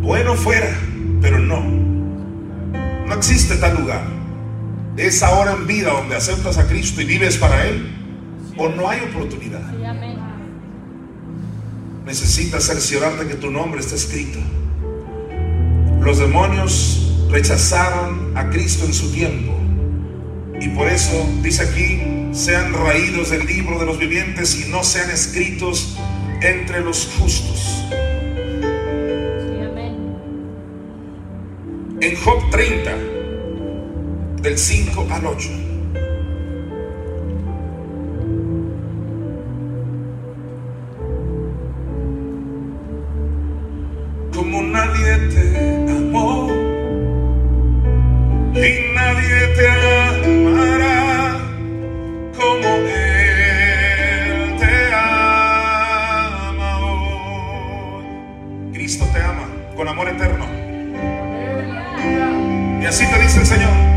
[0.00, 0.70] Bueno fuera,
[1.20, 1.60] pero no.
[1.60, 4.04] No existe tal lugar.
[4.96, 7.92] Es ahora en vida donde aceptas a Cristo y vives para Él,
[8.56, 9.72] o no hay oportunidad.
[12.04, 14.38] Necesitas cerciorarte que tu nombre está escrito.
[16.00, 19.65] Los demonios rechazaron a Cristo en su tiempo
[20.60, 22.00] y por eso dice aquí,
[22.32, 25.96] sean raídos del libro de los vivientes y no sean escritos
[26.42, 27.82] entre los justos.
[31.98, 32.94] En Job 30,
[34.42, 35.48] del 5 al 8.
[44.34, 46.48] Como nadie te amó
[48.54, 49.95] y nadie te amará
[58.96, 60.46] Cristo te ama con amor eterno.
[62.80, 63.95] Y así te dice el Señor.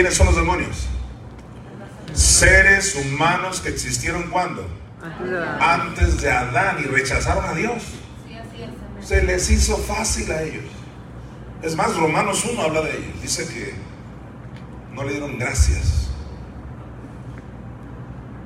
[0.00, 0.86] ¿Quiénes son los demonios?
[2.14, 4.66] Seres humanos que existieron cuando?
[5.60, 7.82] Antes de Adán y rechazaron a Dios.
[9.02, 10.64] Se les hizo fácil a ellos.
[11.62, 13.20] Es más, Romanos 1 habla de ellos.
[13.20, 13.74] Dice que
[14.94, 16.08] no le dieron gracias.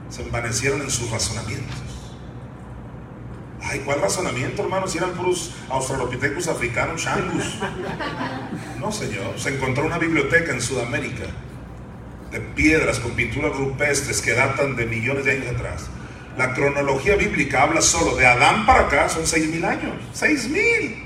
[0.09, 1.79] Se envanecieron en sus razonamientos.
[3.63, 4.89] Ay, ¿cuál razonamiento, hermano?
[4.89, 7.59] Si eran puros australopithecus africanos, changus.
[8.81, 9.39] No, señor.
[9.39, 11.27] Se encontró una biblioteca en Sudamérica
[12.55, 15.87] piedras con pinturas rupestres que datan de millones de años atrás.
[16.37, 19.95] La cronología bíblica habla solo de Adán para acá, son seis mil años.
[20.13, 21.05] Seis mil.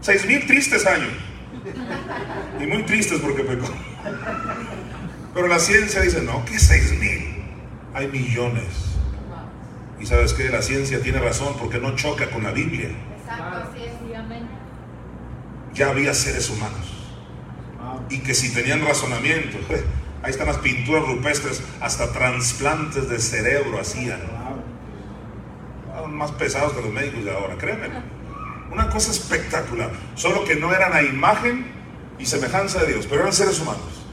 [0.00, 1.12] Seis mil tristes años.
[2.60, 3.68] Y muy tristes porque pecó.
[5.34, 7.44] Pero la ciencia dice, no, que seis mil.
[7.94, 8.96] Hay millones.
[10.00, 12.90] Y sabes que la ciencia tiene razón porque no choca con la Biblia.
[13.20, 13.92] Exacto, así es.
[15.74, 16.92] Ya había seres humanos.
[18.10, 19.58] Y que si tenían razonamiento,
[20.28, 24.20] ahí están las pinturas rupestres, hasta trasplantes de cerebro hacían.
[26.06, 27.88] Más pesados que los médicos de ahora, créeme.
[28.70, 29.90] Una cosa espectacular.
[30.14, 31.66] Solo que no eran a imagen
[32.18, 34.04] y semejanza de Dios, pero eran seres humanos.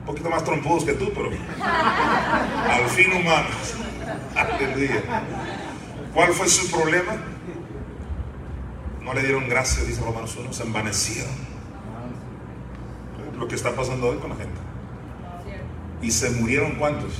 [0.00, 1.30] Un poquito más trompudos que tú, pero
[2.68, 3.74] al fin humanos.
[6.12, 7.12] ¿Cuál fue su problema?
[9.02, 11.30] No le dieron gracias, dice Romanos 1, se envanecieron.
[13.38, 14.71] Lo que está pasando hoy con la gente.
[16.02, 17.12] ¿Y se murieron cuántos?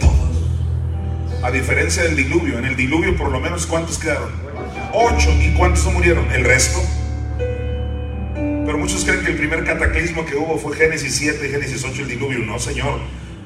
[0.00, 1.44] Todos.
[1.44, 4.30] A diferencia del diluvio, en el diluvio por lo menos cuántos quedaron?
[4.94, 5.30] Ocho.
[5.38, 6.30] ¿Y cuántos murieron?
[6.32, 6.80] El resto.
[7.36, 12.02] Pero muchos creen que el primer cataclismo que hubo fue Génesis 7 y Génesis 8,
[12.02, 12.38] el diluvio.
[12.38, 13.00] No, Señor.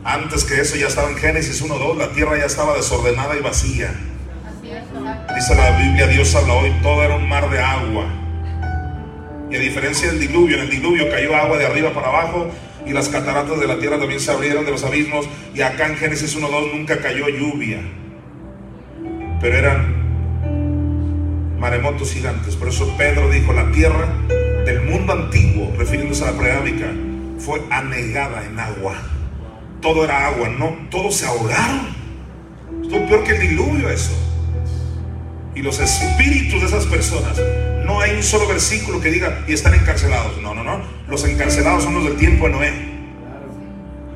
[0.04, 3.92] Antes que eso ya estaba en Génesis 1.2, la tierra ya estaba desordenada y vacía.
[5.34, 8.06] Dice la Biblia, Dios habla hoy, todo era un mar de agua.
[9.50, 12.50] Y a diferencia del diluvio, en el diluvio cayó agua de arriba para abajo
[12.86, 15.26] y las cataratas de la tierra también se abrieron de los abismos.
[15.54, 17.80] Y acá en Génesis 1.2 nunca cayó lluvia.
[19.40, 20.04] Pero eran
[21.58, 22.56] maremotos gigantes.
[22.56, 24.08] Por eso Pedro dijo, la tierra
[24.64, 26.86] del mundo antiguo, refiriéndose a la preámica,
[27.38, 28.96] fue anegada en agua
[29.84, 31.94] todo era agua, no, todos se ahogaron.
[32.82, 34.12] Estuvo peor que el diluvio eso.
[35.54, 37.38] Y los espíritus de esas personas,
[37.84, 40.40] no hay un solo versículo que diga y están encarcelados.
[40.42, 40.82] No, no, no.
[41.08, 42.72] Los encarcelados son los del tiempo de Noé.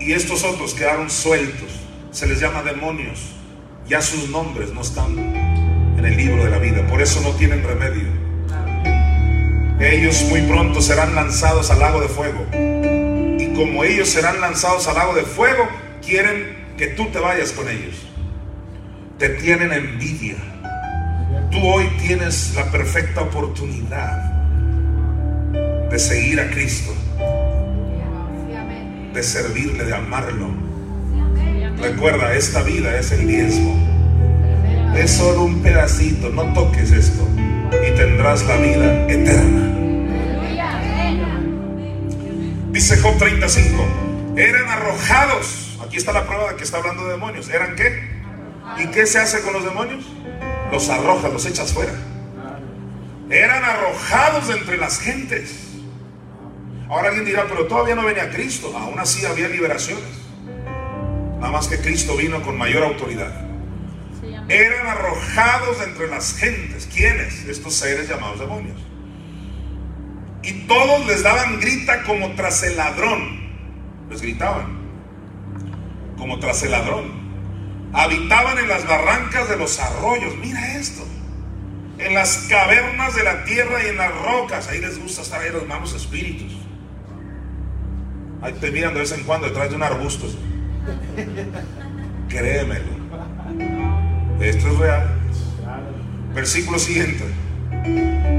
[0.01, 1.71] Y estos otros quedaron sueltos.
[2.11, 3.21] Se les llama demonios.
[3.87, 6.87] Ya sus nombres no están en el libro de la vida.
[6.87, 8.09] Por eso no tienen remedio.
[9.81, 12.47] Ellos muy pronto serán lanzados al lago de fuego
[13.59, 15.69] como ellos serán lanzados al lago de fuego,
[16.01, 17.97] quieren que tú te vayas con ellos.
[19.19, 20.37] Te tienen envidia.
[21.51, 24.33] Tú hoy tienes la perfecta oportunidad
[25.91, 26.93] de seguir a Cristo,
[29.15, 30.49] de servirle, de amarlo.
[31.81, 33.77] Recuerda, esta vida es el diezmo.
[34.97, 37.27] Es solo un pedacito, no toques esto
[37.73, 39.69] y tendrás la vida eterna.
[42.73, 43.87] Dice Job 35,
[44.37, 45.79] eran arrojados.
[45.85, 47.49] Aquí está la prueba de que está hablando de demonios.
[47.49, 48.19] ¿Eran qué?
[48.79, 50.05] ¿Y qué se hace con los demonios?
[50.71, 51.93] Los arrojas, los echas fuera.
[53.31, 55.69] Eran arrojados entre las gentes.
[56.89, 58.75] Ahora alguien dirá, pero todavía no venía Cristo.
[58.77, 60.05] Aún así había liberaciones.
[61.39, 63.33] Nada más que Cristo vino con mayor autoridad.
[64.49, 66.89] Eran arrojados entre las gentes.
[66.93, 67.45] ¿Quiénes?
[67.45, 68.81] Estos seres llamados demonios.
[70.43, 73.41] Y todos les daban grita como tras el ladrón.
[74.09, 74.79] Les gritaban
[76.17, 77.18] como tras el ladrón.
[77.93, 80.37] Habitaban en las barrancas de los arroyos.
[80.37, 81.05] Mira esto.
[81.99, 84.69] En las cavernas de la tierra y en las rocas.
[84.69, 86.53] Ahí les gusta estar ahí los malos espíritus.
[88.41, 90.27] Ahí te miran de vez en cuando detrás de un arbusto.
[92.29, 92.99] Créemelo.
[94.41, 95.09] Esto es real.
[96.35, 97.25] Versículo siguiente.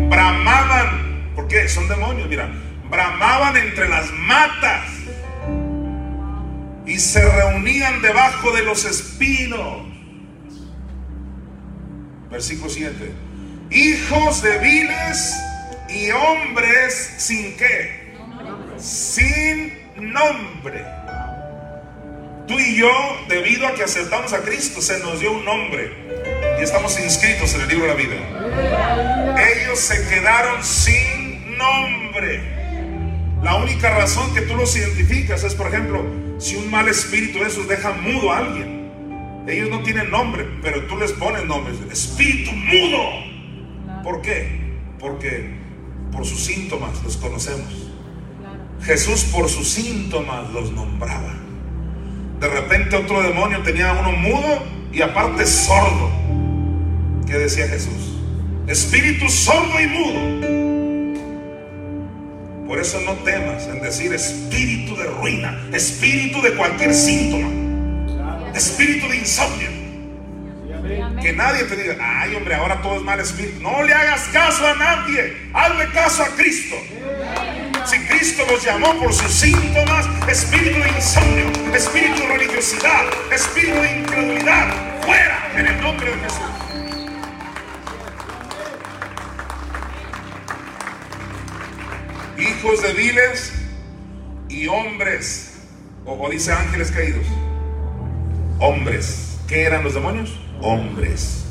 [0.09, 1.69] Bramaban ¿Por qué?
[1.69, 2.49] Son demonios, mira.
[2.89, 4.89] Bramaban entre las matas
[6.89, 9.85] y se reunían debajo de los espinos.
[12.31, 13.11] Versículo 7.
[13.69, 15.35] Hijos de viles
[15.87, 18.15] y hombres sin qué?
[18.77, 20.83] Sin nombre.
[22.47, 22.89] Tú y yo,
[23.27, 25.91] debido a que aceptamos a Cristo, se nos dio un nombre.
[26.59, 29.37] Y estamos inscritos en el libro de la vida.
[29.53, 32.41] Ellos se quedaron sin nombre.
[33.43, 37.47] La única razón que tú los identificas es, por ejemplo, si un mal espíritu de
[37.47, 38.79] esos deja mudo a alguien.
[39.47, 41.73] Ellos no tienen nombre, pero tú les pones nombre.
[41.91, 44.03] Espíritu mudo.
[44.03, 44.77] ¿Por qué?
[44.99, 45.53] Porque
[46.11, 47.89] por sus síntomas los conocemos.
[48.81, 51.35] Jesús por sus síntomas los nombraba.
[52.39, 54.63] De repente otro demonio tenía uno mudo
[54.93, 56.09] y aparte sordo.
[57.27, 58.17] ¿Qué decía Jesús?
[58.67, 60.58] Espíritu sordo y mudo.
[62.69, 67.49] Por eso no temas en decir espíritu de ruina, espíritu de cualquier síntoma,
[68.53, 69.69] espíritu de insomnio.
[71.19, 73.59] Que nadie te diga, ay hombre, ahora todo es mal espíritu.
[73.59, 76.75] No le hagas caso a nadie, hazle caso a Cristo.
[77.85, 83.97] Si Cristo los llamó por sus síntomas, espíritu de insomnio, espíritu de religiosidad, espíritu de
[83.97, 86.58] incredulidad, fuera en el nombre de Jesús.
[92.39, 93.53] Hijos de viles
[94.47, 95.57] y hombres,
[96.05, 97.25] o dice ángeles caídos,
[98.59, 99.37] hombres.
[99.47, 100.39] ¿Qué eran los demonios?
[100.61, 101.45] Hombres.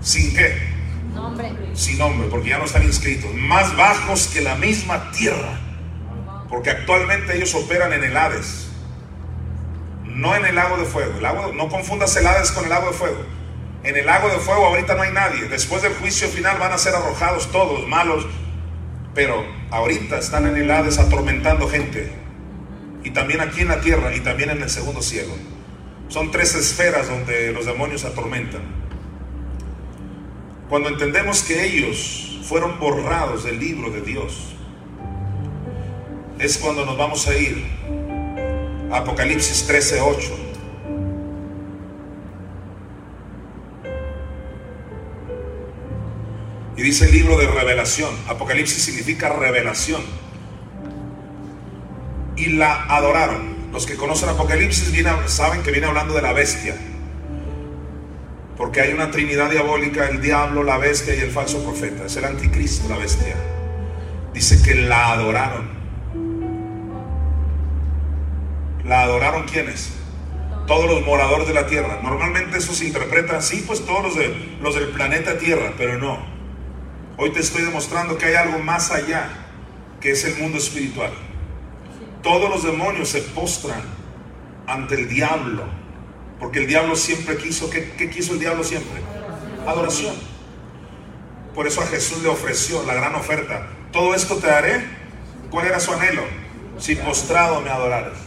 [0.00, 0.74] ¿Sin qué?
[1.72, 3.32] Sin nombre, porque ya no están inscritos.
[3.34, 5.60] Más bajos que la misma tierra.
[6.48, 8.68] Porque actualmente ellos operan en el Hades.
[10.04, 11.16] No en el lago de fuego.
[11.16, 13.24] El lago, no confundas el Hades con el lago de fuego.
[13.82, 15.48] En el lago de fuego ahorita no hay nadie.
[15.48, 18.26] Después del juicio final van a ser arrojados todos, malos.
[19.14, 22.10] Pero ahorita están en el Hades atormentando gente.
[23.04, 25.32] Y también aquí en la tierra y también en el segundo cielo.
[26.08, 28.62] Son tres esferas donde los demonios atormentan.
[30.68, 34.54] Cuando entendemos que ellos fueron borrados del libro de Dios,
[36.38, 37.64] es cuando nos vamos a ir
[38.90, 40.53] Apocalipsis 13:8.
[46.76, 48.10] Y dice el libro de revelación.
[48.28, 50.02] Apocalipsis significa revelación.
[52.36, 53.54] Y la adoraron.
[53.72, 54.92] Los que conocen Apocalipsis
[55.26, 56.76] saben que viene hablando de la bestia.
[58.56, 62.06] Porque hay una trinidad diabólica, el diablo, la bestia y el falso profeta.
[62.06, 63.34] Es el anticristo, la bestia.
[64.32, 65.68] Dice que la adoraron.
[68.84, 69.90] ¿La adoraron quiénes?
[70.66, 72.00] Todos los moradores de la tierra.
[72.02, 76.33] Normalmente eso se interpreta así, pues todos los, de, los del planeta Tierra, pero no.
[77.16, 79.28] Hoy te estoy demostrando que hay algo más allá,
[80.00, 81.12] que es el mundo espiritual.
[82.22, 83.82] Todos los demonios se postran
[84.66, 85.64] ante el diablo
[86.44, 89.00] porque el diablo siempre quiso, ¿qué, quiso el diablo siempre?
[89.66, 90.14] Adoración.
[91.54, 93.66] Por eso a Jesús le ofreció la gran oferta.
[93.92, 94.84] Todo esto te daré.
[95.50, 96.22] ¿Cuál era su anhelo?
[96.78, 98.18] Si postrado me adorares.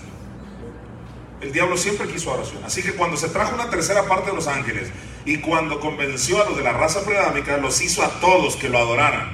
[1.41, 2.63] El diablo siempre quiso adoración.
[2.63, 4.89] Así que cuando se trajo una tercera parte de los ángeles
[5.27, 8.77] y cuando convenció a los de la raza predámica, los hizo a todos que lo
[8.77, 9.29] adoraran.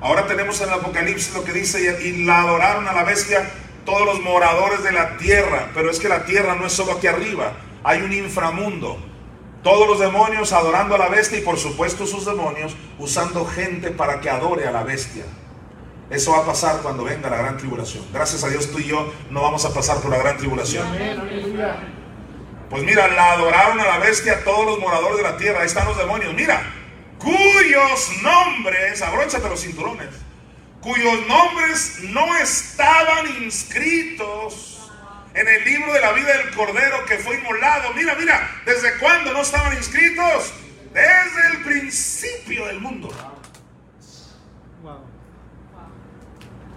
[0.00, 3.50] Ahora tenemos en el Apocalipsis lo que dice, y la adoraron a la bestia
[3.84, 5.68] todos los moradores de la tierra.
[5.74, 7.52] Pero es que la tierra no es solo aquí arriba,
[7.84, 8.96] hay un inframundo.
[9.62, 14.22] Todos los demonios adorando a la bestia y por supuesto sus demonios usando gente para
[14.22, 15.24] que adore a la bestia.
[16.08, 18.04] Eso va a pasar cuando venga la gran tribulación.
[18.10, 20.86] Gracias a Dios tú y yo no vamos a pasar por la gran tribulación.
[22.70, 25.60] Pues mira, la adoraron a la bestia todos los moradores de la tierra.
[25.60, 26.32] Ahí están los demonios.
[26.34, 26.62] Mira,
[27.18, 30.08] cuyos nombres, abróchate los cinturones,
[30.80, 34.88] cuyos nombres no estaban inscritos
[35.34, 37.92] en el libro de la vida del Cordero que fue inmolado.
[37.94, 40.52] Mira, mira, ¿desde cuándo no estaban inscritos?
[40.92, 43.12] Desde el principio del mundo.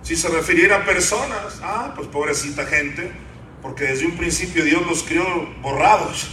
[0.02, 3.12] Si se refiriera a personas, ah, pues pobrecita gente,
[3.64, 5.24] porque desde un principio Dios los crió
[5.62, 6.30] borrados.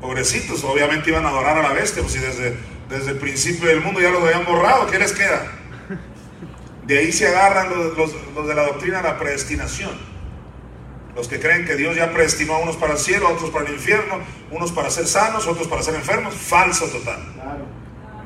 [0.00, 2.56] Pobrecitos, obviamente iban a adorar a la bestia, pues si desde,
[2.88, 5.52] desde el principio del mundo ya los habían borrado, ¿qué les queda?
[6.86, 9.90] De ahí se agarran los, de la doctrina de la predestinación.
[11.16, 13.66] Los que creen que Dios ya predestinó a unos para el cielo, a otros para
[13.66, 14.20] el infierno,
[14.52, 16.32] unos para ser sanos, otros para ser enfermos.
[16.32, 17.18] Falso total.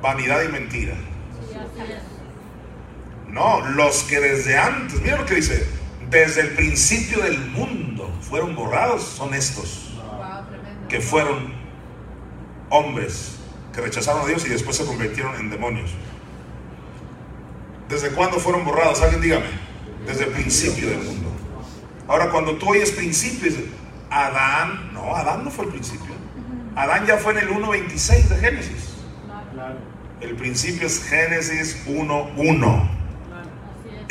[0.03, 0.95] Vanidad y mentira.
[3.29, 5.67] No, los que desde antes, mira lo que dice,
[6.13, 9.95] desde el principio del mundo fueron borrados son estos,
[10.89, 11.55] que fueron
[12.69, 13.37] hombres
[13.75, 15.91] que rechazaron a Dios y después se convirtieron en demonios.
[17.89, 19.01] ¿Desde cuándo fueron borrados?
[19.01, 19.47] Alguien dígame.
[20.07, 21.31] Desde el principio del mundo.
[22.09, 23.55] Ahora, cuando tú oyes principios,
[24.11, 26.13] Adán, no, Adán no fue el principio.
[26.77, 28.95] Adán ya fue en el 1.26 de Génesis.
[30.21, 33.02] El principio es Génesis 1.1.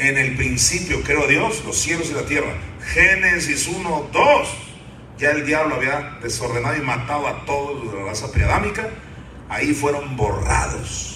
[0.01, 2.53] En el principio creó Dios los cielos y la tierra.
[2.93, 4.47] Génesis 1.2.
[5.17, 8.89] Ya el diablo había desordenado y matado a todos de la raza preadámica.
[9.47, 11.11] Ahí fueron borrados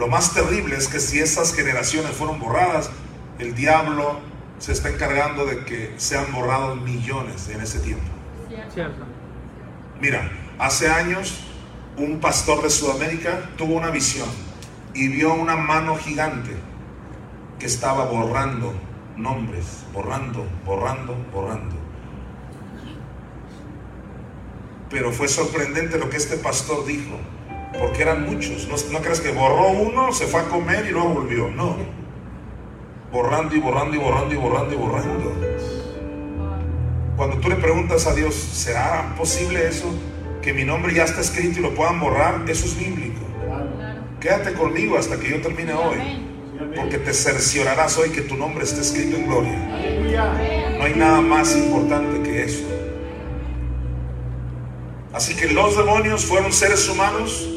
[0.00, 2.90] lo más terrible es que si esas generaciones fueron borradas,
[3.38, 4.18] el diablo
[4.58, 8.06] se está encargando de que sean borrados millones en ese tiempo.
[10.00, 11.40] Mira, hace años
[11.98, 14.26] un pastor de Sudamérica tuvo una visión
[14.94, 16.56] y vio una mano gigante
[17.60, 18.72] que estaba borrando
[19.16, 21.76] nombres, borrando, borrando, borrando.
[24.88, 27.16] Pero fue sorprendente lo que este pastor dijo,
[27.78, 28.66] porque eran muchos.
[28.66, 31.48] No, no creas que borró uno, se fue a comer y luego volvió.
[31.50, 31.76] No.
[33.12, 35.34] Borrando y borrando y borrando y borrando y borrando.
[37.16, 39.86] Cuando tú le preguntas a Dios, ¿será posible eso?
[40.40, 42.48] Que mi nombre ya está escrito y lo puedan borrar.
[42.48, 43.20] Eso es bíblico.
[44.18, 46.29] Quédate conmigo hasta que yo termine hoy.
[46.76, 49.58] Porque te cerciorarás hoy que tu nombre esté escrito en gloria.
[50.78, 52.64] No hay nada más importante que eso.
[55.12, 57.48] Así que los demonios fueron seres humanos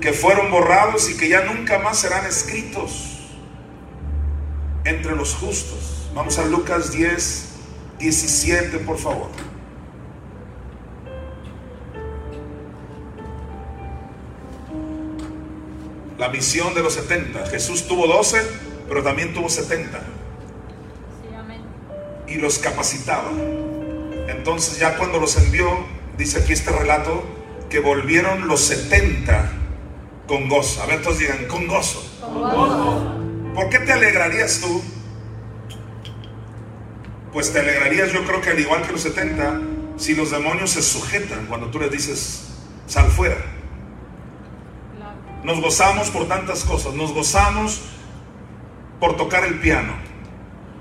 [0.00, 3.20] que fueron borrados y que ya nunca más serán escritos
[4.84, 6.10] entre los justos.
[6.14, 7.48] Vamos a Lucas 10,
[7.98, 9.28] 17, por favor.
[16.22, 17.48] La misión de los 70.
[17.48, 18.40] Jesús tuvo 12,
[18.88, 20.00] pero también tuvo 70.
[22.28, 23.28] Y los capacitaba.
[24.28, 25.84] Entonces ya cuando los envió,
[26.16, 27.24] dice aquí este relato,
[27.68, 29.50] que volvieron los 70
[30.28, 30.80] con gozo.
[30.84, 32.00] A ver, todos digan, con gozo.
[32.20, 33.20] Con gozo.
[33.56, 34.80] ¿Por qué te alegrarías tú?
[37.32, 39.60] Pues te alegrarías yo creo que al igual que los 70,
[39.96, 42.44] si los demonios se sujetan cuando tú les dices,
[42.86, 43.61] sal fuera.
[45.42, 46.94] Nos gozamos por tantas cosas.
[46.94, 47.80] Nos gozamos
[49.00, 49.94] por tocar el piano.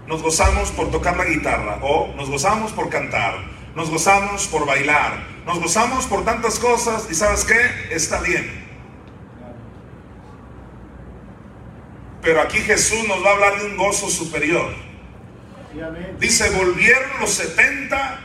[0.07, 1.79] Nos gozamos por tocar la guitarra.
[1.81, 3.35] O nos gozamos por cantar.
[3.75, 5.25] Nos gozamos por bailar.
[5.45, 7.07] Nos gozamos por tantas cosas.
[7.09, 7.95] ¿Y sabes qué?
[7.95, 8.61] Está bien.
[12.21, 14.73] Pero aquí Jesús nos va a hablar de un gozo superior.
[16.19, 18.19] Dice, volvieron los 70,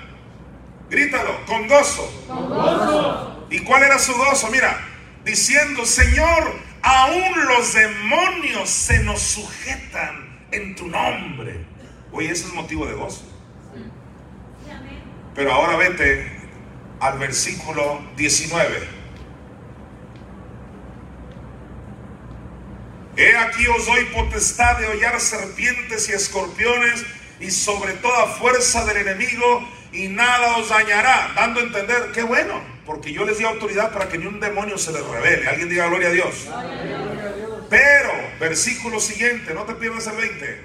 [0.91, 2.25] grítalo, con gozo.
[2.27, 3.47] con gozo.
[3.51, 4.49] ¿Y cuál era su gozo?
[4.51, 4.79] Mira,
[5.27, 11.67] diciendo, Señor, aún los demonios se nos sujetan en tu nombre.
[12.13, 13.25] Oye, ese es motivo de gozo.
[15.35, 16.31] Pero ahora vete
[17.01, 18.97] al versículo 19.
[23.17, 27.05] He aquí os doy potestad de hollar serpientes y escorpiones
[27.41, 32.76] y sobre toda fuerza del enemigo y nada os dañará, dando a entender que bueno,
[32.87, 35.49] porque yo les di autoridad para que ni un demonio se les revele.
[35.49, 36.47] Alguien diga gloria a Dios.
[37.69, 40.61] Pero, versículo siguiente, no te pierdas el 20.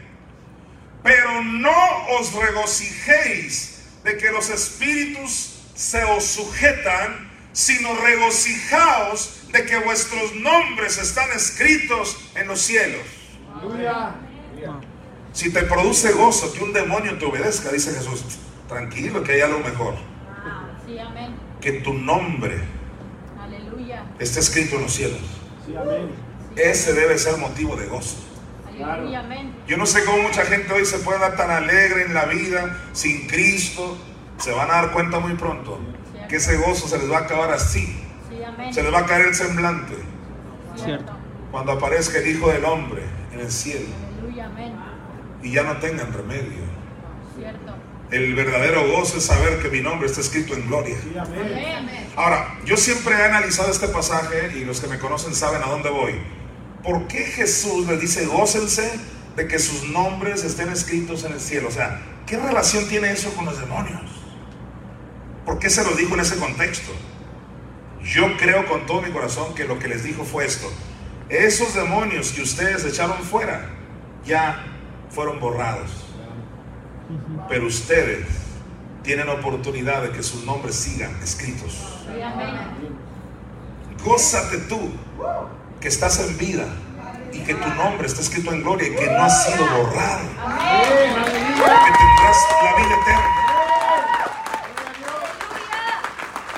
[1.03, 9.77] Pero no os regocijéis de que los espíritus se os sujetan, sino regocijaos de que
[9.80, 13.02] vuestros nombres están escritos en los cielos.
[15.34, 18.23] Si te produce gozo que un demonio te obedezca, dice Jesús,
[18.68, 19.95] tranquilo que hay algo mejor.
[21.62, 22.60] Que tu nombre
[24.20, 25.22] esté escrito en los cielos.
[26.56, 28.18] Ese debe ser motivo de gozo.
[29.68, 32.78] Yo no sé cómo mucha gente hoy se puede dar tan alegre en la vida
[32.94, 33.98] sin Cristo.
[34.38, 35.80] Se van a dar cuenta muy pronto
[36.28, 38.02] que ese gozo se les va a acabar así
[38.72, 39.96] se les va a caer el semblante.
[41.52, 43.88] Cuando aparezca el Hijo del Hombre en el cielo.
[45.44, 46.70] Y ya no tengan remedio.
[48.12, 50.98] El verdadero gozo es saber que mi nombre está escrito en gloria.
[52.18, 55.90] Ahora, yo siempre he analizado este pasaje y los que me conocen saben a dónde
[55.90, 56.16] voy.
[56.84, 59.00] ¿Por qué Jesús les dice gócense
[59.38, 61.70] de que sus nombres estén escritos en el cielo?
[61.70, 64.02] O sea, ¿qué relación tiene eso con los demonios?
[65.46, 66.92] ¿Por qué se lo dijo en ese contexto?
[68.04, 70.70] Yo creo con todo mi corazón que lo que les dijo fue esto.
[71.30, 73.70] Esos demonios que ustedes echaron fuera
[74.26, 74.66] ya
[75.12, 76.01] fueron borrados.
[77.50, 78.26] Pero ustedes
[79.04, 82.06] tienen oportunidad de que sus nombres sigan escritos.
[84.04, 84.92] Gózate tú
[85.80, 86.66] que estás en vida
[87.34, 90.28] y que tu nombre está escrito en gloria y que no ha sido borrado.
[91.58, 93.42] Que tendrás la vida eterna.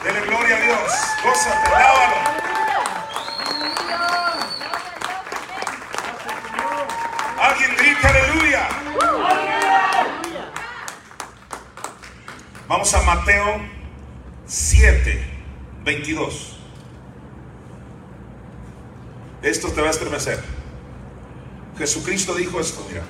[0.04, 0.92] Dele gloria a Dios.
[1.24, 2.16] Gózate, alábalo.
[7.42, 9.43] Alguien grita aleluya.
[12.74, 13.62] Vamos a Mateo
[14.48, 15.24] 7,
[15.86, 16.58] 22.
[19.44, 20.40] Esto te va a estremecer.
[21.78, 23.04] Jesucristo dijo esto, mira.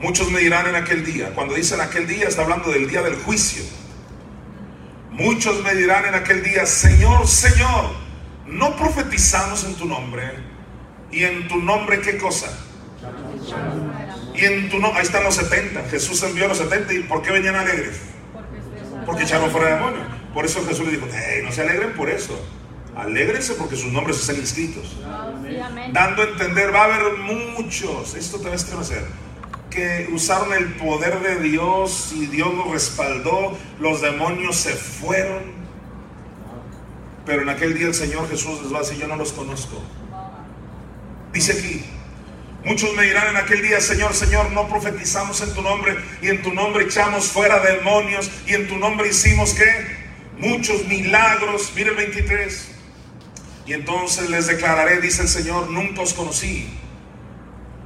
[0.00, 1.32] Muchos me dirán en aquel día.
[1.32, 3.62] Cuando dicen aquel día, está hablando del día del juicio.
[5.12, 7.92] Muchos me dirán en aquel día, Señor, Señor,
[8.46, 10.24] no profetizamos en tu nombre.
[11.12, 12.48] ¿Y en tu nombre qué cosa?
[14.34, 15.84] Y en tu nombre, ahí están los 70.
[15.88, 16.94] Jesús envió a los 70.
[16.94, 18.13] ¿Y por qué venían alegres?
[19.06, 20.06] Porque echaron fuera demonios.
[20.32, 22.38] Por eso Jesús le dijo, hey, no se alegren por eso.
[22.96, 24.96] Alégrense porque sus nombres están inscritos.
[25.92, 29.04] Dando a entender, va a haber muchos, esto te va a estremecer,
[29.68, 35.42] que usaron el poder de Dios y Dios los respaldó, los demonios se fueron.
[37.26, 39.82] Pero en aquel día el Señor Jesús les va a decir, yo no los conozco.
[41.32, 41.84] Dice aquí,
[42.64, 46.42] Muchos me dirán en aquel día, Señor, Señor, no profetizamos en tu nombre y en
[46.42, 49.64] tu nombre echamos fuera demonios y en tu nombre hicimos que
[50.38, 51.72] muchos milagros.
[51.76, 52.70] Mire el 23.
[53.66, 56.70] Y entonces les declararé, dice el Señor, nunca os conocí.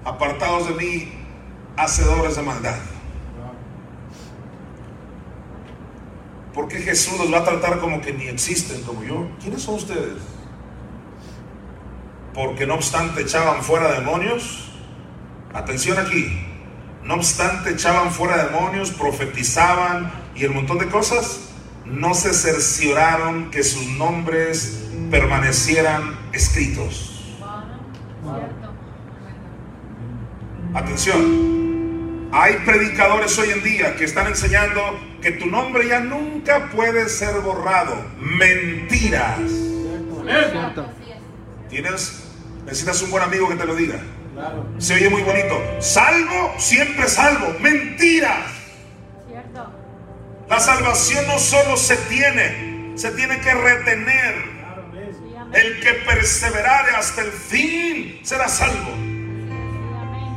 [0.05, 1.13] Apartados de mí,
[1.77, 2.79] hacedores de maldad.
[6.55, 9.29] Porque Jesús los va a tratar como que ni existen como yo.
[9.41, 10.23] ¿Quiénes son ustedes?
[12.33, 14.68] Porque no obstante echaban fuera demonios
[15.59, 16.39] Atención aquí.
[17.03, 21.51] No obstante, echaban fuera demonios, profetizaban y el montón de cosas.
[21.85, 27.35] No se cercioraron que sus nombres permanecieran escritos.
[30.75, 32.29] Atención.
[32.31, 34.81] Hay predicadores hoy en día que están enseñando
[35.21, 37.97] que tu nombre ya nunca puede ser borrado.
[38.21, 39.41] Mentiras.
[41.69, 42.23] ¿Tienes?
[42.65, 43.99] Necesitas un buen amigo que te lo diga.
[44.79, 45.61] Se oye muy bonito.
[45.81, 47.55] Salvo, siempre salvo.
[47.61, 48.59] Mentiras.
[50.49, 54.59] La salvación no solo se tiene, se tiene que retener.
[55.53, 58.93] El que perseverare hasta el fin será salvo.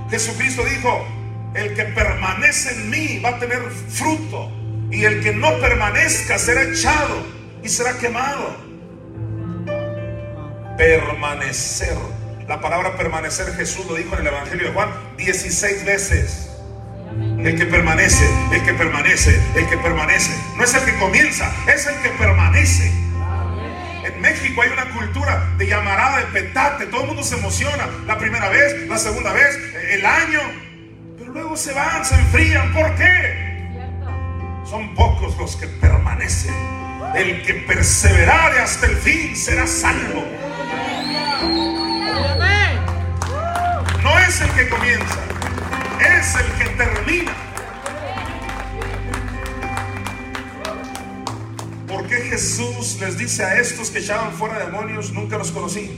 [0.09, 1.05] Jesucristo dijo,
[1.53, 4.51] el que permanece en mí va a tener fruto.
[4.89, 7.23] Y el que no permanezca será echado
[7.63, 8.55] y será quemado.
[10.77, 11.97] Permanecer
[12.51, 16.49] la palabra permanecer Jesús lo dijo en el Evangelio de Juan 16 veces.
[17.39, 20.31] El que permanece, el que permanece, el que permanece.
[20.57, 22.91] No es el que comienza, es el que permanece.
[24.03, 26.87] En México hay una cultura de llamarada, de petate.
[26.87, 27.87] Todo el mundo se emociona.
[28.05, 29.57] La primera vez, la segunda vez,
[29.89, 30.41] el año.
[31.19, 32.73] Pero luego se van, se enfrían.
[32.73, 33.69] ¿Por qué?
[34.69, 36.53] Son pocos los que permanecen.
[37.15, 41.80] El que perseverare hasta el fin será salvo.
[44.31, 45.19] Es el que comienza,
[45.99, 47.33] es el que termina.
[51.85, 55.91] ¿Por qué Jesús les dice a estos que echaban fuera demonios, nunca los conocí?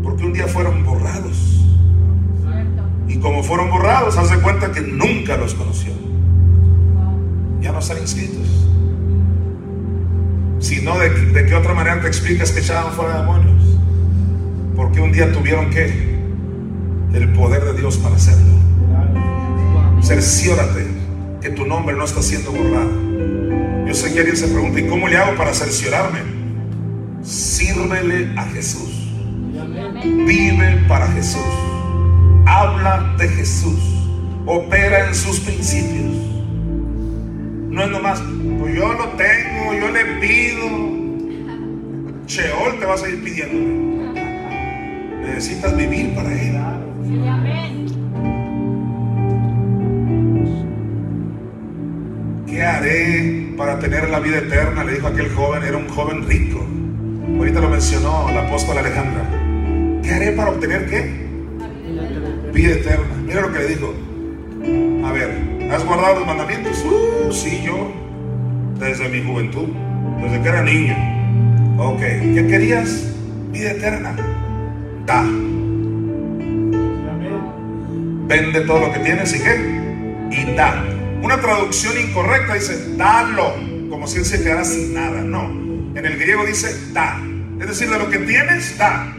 [0.00, 1.64] Porque un día fueron borrados.
[3.08, 5.94] Y como fueron borrados, haz de cuenta que nunca los conoció.
[7.60, 8.46] Ya no están inscritos.
[10.60, 13.76] Si no, ¿de, ¿de qué otra manera te explicas que echaban fuera demonios?
[14.76, 16.17] Porque un día tuvieron que
[17.12, 18.58] el poder de Dios para hacerlo.
[20.02, 20.86] Cerciórate
[21.40, 22.90] que tu nombre no está siendo borrado.
[23.86, 26.20] Yo sé que alguien se pregunta, ¿y cómo le hago para cerciorarme?
[27.22, 29.12] Sírvele a Jesús.
[30.04, 31.42] Vive para Jesús.
[32.46, 33.80] Habla de Jesús.
[34.46, 36.14] Opera en sus principios.
[37.70, 38.22] No es nomás,
[38.58, 40.88] pues yo lo tengo, yo le pido.
[42.26, 44.12] Cheol te vas a ir pidiendo.
[45.22, 46.77] Necesitas vivir para Él.
[52.46, 54.84] ¿Qué haré para tener la vida eterna?
[54.84, 56.66] Le dijo aquel joven, era un joven rico.
[57.38, 59.24] Ahorita lo mencionó la apóstol Alejandra.
[60.02, 61.28] ¿Qué haré para obtener qué?
[62.52, 63.14] Vida eterna.
[63.26, 63.94] Mira lo que le dijo.
[65.06, 66.84] A ver, ¿has guardado los mandamientos?
[66.84, 67.90] Uh, sí, yo.
[68.78, 69.68] Desde mi juventud.
[70.20, 70.94] Desde que era niño.
[71.78, 72.00] Ok.
[72.00, 73.14] ¿Qué querías?
[73.50, 74.14] Vida eterna.
[75.06, 75.24] Da
[78.28, 79.80] vende todo lo que tienes y qué?
[80.30, 80.84] Y da.
[81.22, 83.54] Una traducción incorrecta dice, dalo,
[83.88, 85.22] como si él se quedara sin nada.
[85.22, 85.44] No,
[85.98, 87.20] en el griego dice, da.
[87.60, 89.12] Es decir, de lo que tienes, da.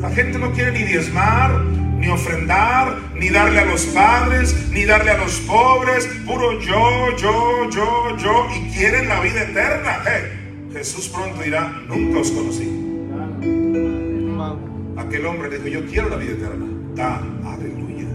[0.00, 5.12] la gente no quiere ni diezmar, ni ofrendar, ni darle a los padres, ni darle
[5.12, 10.02] a los pobres, puro yo, yo, yo, yo, y quieren la vida eterna.
[10.72, 12.68] Jesús pronto dirá, nunca os conocí.
[14.96, 16.81] Aquel hombre dijo, yo quiero la vida eterna.
[16.98, 18.06] Aleluya.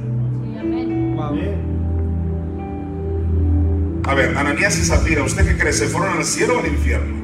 [4.05, 5.73] A ver, Ananías y Zafira, ¿usted qué cree?
[5.73, 7.17] ¿Se fueron al cielo o al infierno?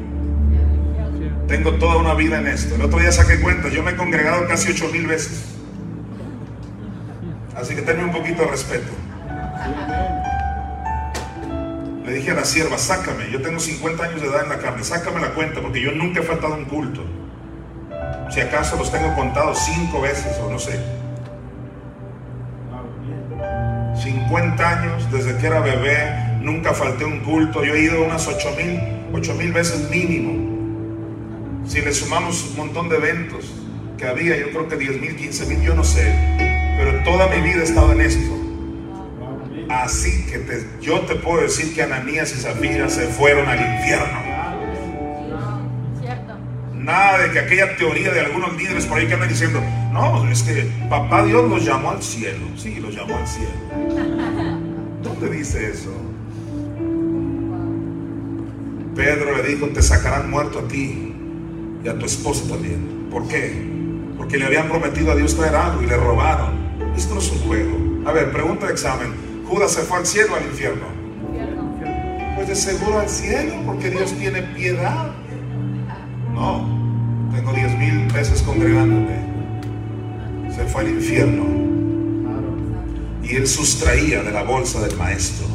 [1.48, 2.76] Tengo toda una vida en esto.
[2.76, 5.46] El otro día saqué cuenta, yo me he congregado casi ocho mil veces.
[7.56, 8.92] Así que tenme un poquito de respeto.
[12.06, 14.84] Le dije a la sierva, sácame, yo tengo 50 años de edad en la carne,
[14.84, 17.06] sácame la cuenta, porque yo nunca he faltado un culto.
[18.30, 21.03] Si acaso los tengo contados cinco veces o no sé.
[24.34, 27.64] 50 años, desde que era bebé, nunca falté un culto.
[27.64, 28.80] Yo he ido unas 8 mil,
[29.14, 31.62] 8 mil veces mínimo.
[31.68, 33.54] Si le sumamos un montón de eventos
[33.96, 36.12] que había, yo creo que 10 mil, 15 mil, yo no sé.
[36.80, 38.36] Pero toda mi vida he estado en esto.
[39.70, 44.20] Así que yo te puedo decir que Ananías y Zafira se fueron al infierno.
[46.74, 49.62] Nada de que aquella teoría de algunos líderes por ahí que andan diciendo,
[49.94, 52.48] no, es que papá Dios los llamó al cielo.
[52.58, 53.52] Sí, los llamó al cielo.
[55.04, 55.94] ¿Dónde dice eso?
[58.96, 61.14] Pedro le dijo, te sacarán muerto a ti
[61.84, 63.08] y a tu esposa también.
[63.12, 63.72] ¿Por qué?
[64.18, 66.54] Porque le habían prometido a Dios traer algo y le robaron.
[66.96, 68.10] Esto no es un juego.
[68.10, 69.14] A ver, pregunta de examen.
[69.48, 70.86] ¿Judas se fue al cielo o al infierno?
[72.36, 75.12] Pues de seguro al cielo, porque Dios tiene piedad.
[76.34, 76.68] No,
[77.32, 79.23] tengo diez mil veces congregándome.
[80.56, 81.44] Se fue al infierno.
[83.24, 85.48] Y él sustraía de la bolsa del maestro.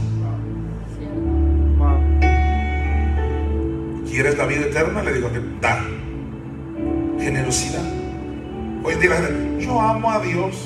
[4.11, 5.03] ¿Quieres la vida eterna?
[5.03, 5.85] Le dijo que da.
[7.19, 7.85] Generosidad.
[8.83, 9.31] Hoy en día
[9.61, 10.57] yo amo a Dios.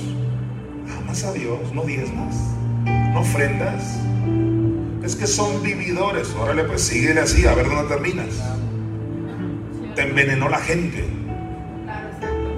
[0.99, 2.37] Amas a Dios, no diezmas,
[2.85, 3.99] no ofrendas.
[5.03, 6.35] Es que son vividores.
[6.35, 8.41] Órale, pues síguele así, a ver dónde terminas
[9.95, 11.05] te envenenó la gente.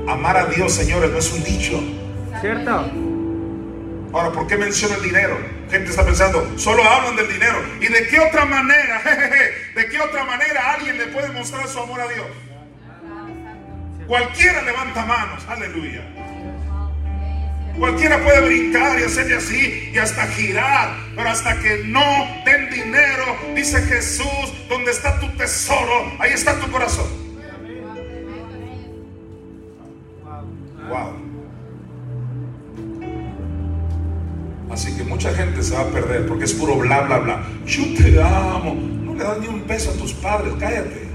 [0.08, 1.82] Amar a Dios, señores, no es un dicho.
[2.40, 2.90] ¿Cierto?
[4.12, 5.38] Ahora, ¿por qué menciona el dinero?
[5.70, 7.56] Gente está pensando, solo hablan del dinero.
[7.80, 9.02] ¿Y de qué otra manera,
[9.74, 12.26] de qué otra manera alguien le puede mostrar su amor a Dios?
[14.06, 16.02] Cualquiera levanta manos, aleluya.
[17.78, 22.04] Cualquiera puede brincar y hacerle así y hasta girar, pero hasta que no
[22.44, 23.24] den dinero,
[23.56, 27.23] dice Jesús, donde está tu tesoro, ahí está tu corazón.
[34.70, 37.42] Así que mucha gente se va a perder porque es puro bla, bla, bla.
[37.64, 38.74] Yo te amo.
[38.74, 41.08] No le das ni un peso a tus padres, cállate.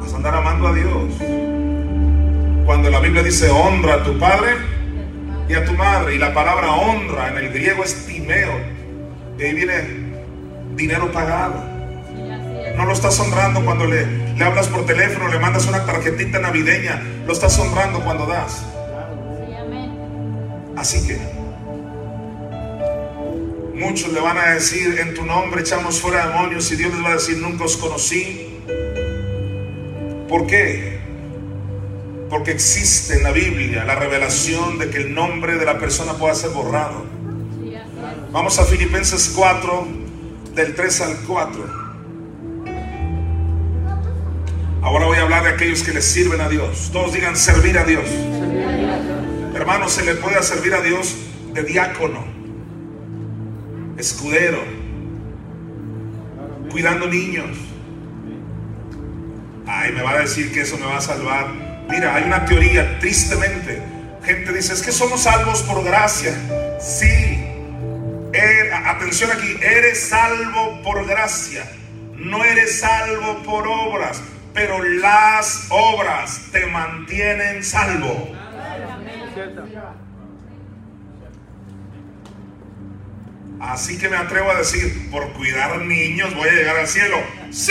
[0.00, 1.14] Vas a andar amando a Dios.
[2.66, 4.50] Cuando la Biblia dice honra a tu padre
[5.48, 8.50] y a tu madre, y la palabra honra en el griego es timeo,
[9.38, 9.74] de ahí viene
[10.74, 11.64] dinero pagado.
[12.76, 14.04] No lo estás honrando cuando le,
[14.38, 17.02] le hablas por teléfono, le mandas una tarjetita navideña.
[17.26, 18.64] Lo estás honrando cuando das.
[20.76, 21.18] Así que
[23.74, 27.08] muchos le van a decir, en tu nombre echamos fuera demonios y Dios les va
[27.10, 28.60] a decir, nunca os conocí.
[30.28, 31.00] ¿Por qué?
[32.30, 36.34] Porque existe en la Biblia la revelación de que el nombre de la persona pueda
[36.36, 37.06] ser borrado.
[38.30, 39.88] Vamos a Filipenses 4,
[40.54, 41.87] del 3 al 4.
[44.82, 46.90] Ahora voy a hablar de aquellos que le sirven a Dios.
[46.92, 48.08] Todos digan servir a Dios.
[49.54, 51.16] Hermanos, se le puede servir a Dios
[51.52, 52.24] de diácono,
[53.96, 54.62] escudero,
[56.70, 57.56] cuidando niños.
[59.66, 61.48] Ay, me va a decir que eso me va a salvar.
[61.90, 63.82] Mira, hay una teoría, tristemente.
[64.22, 66.32] Gente dice, es que somos salvos por gracia.
[66.80, 67.44] Sí.
[68.32, 71.68] Er, atención aquí, eres salvo por gracia.
[72.14, 74.20] No eres salvo por obras
[74.58, 78.34] pero las obras te mantienen salvo.
[83.60, 87.18] Así que me atrevo a decir, por cuidar niños voy a llegar al cielo.
[87.52, 87.70] Sí.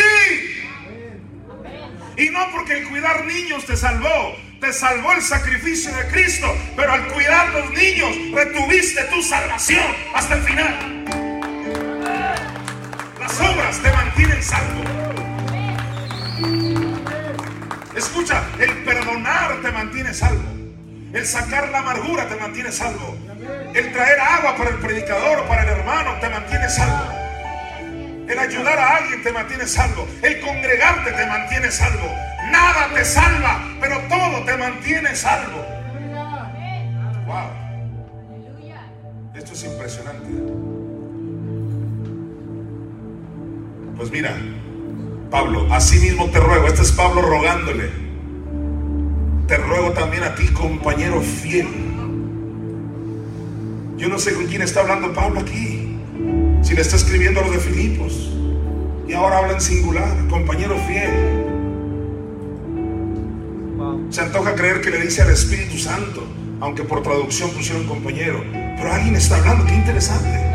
[2.15, 6.47] Y no porque el cuidar niños te salvó, te salvó el sacrificio de Cristo,
[6.77, 9.83] pero al cuidar los niños retuviste tu salvación
[10.15, 11.03] hasta el final.
[13.19, 14.96] Las obras te mantienen salvo.
[17.97, 20.43] Escucha, el perdonar te mantiene salvo.
[21.13, 23.17] El sacar la amargura te mantiene salvo.
[23.73, 27.11] El traer agua para el predicador o para el hermano te mantiene salvo.
[28.29, 30.07] El ayudar a alguien te mantiene salvo.
[30.21, 32.07] El congregarte te mantiene salvo.
[32.51, 35.65] Nada te salva, pero todo te mantiene salvo.
[37.25, 37.49] Wow.
[39.33, 40.27] Esto es impresionante.
[43.97, 44.37] Pues mira,
[45.29, 47.89] Pablo, así mismo te ruego, este es Pablo rogándole,
[49.45, 51.67] te ruego también a ti, compañero fiel.
[53.97, 55.97] Yo no sé con quién está hablando Pablo aquí,
[56.61, 58.31] si le está escribiendo a los de Filipos,
[59.07, 61.45] y ahora habla en singular, compañero fiel.
[64.09, 66.23] Se antoja creer que le dice al Espíritu Santo,
[66.61, 70.47] aunque por traducción pusieron compañero, pero alguien está hablando, qué interesante.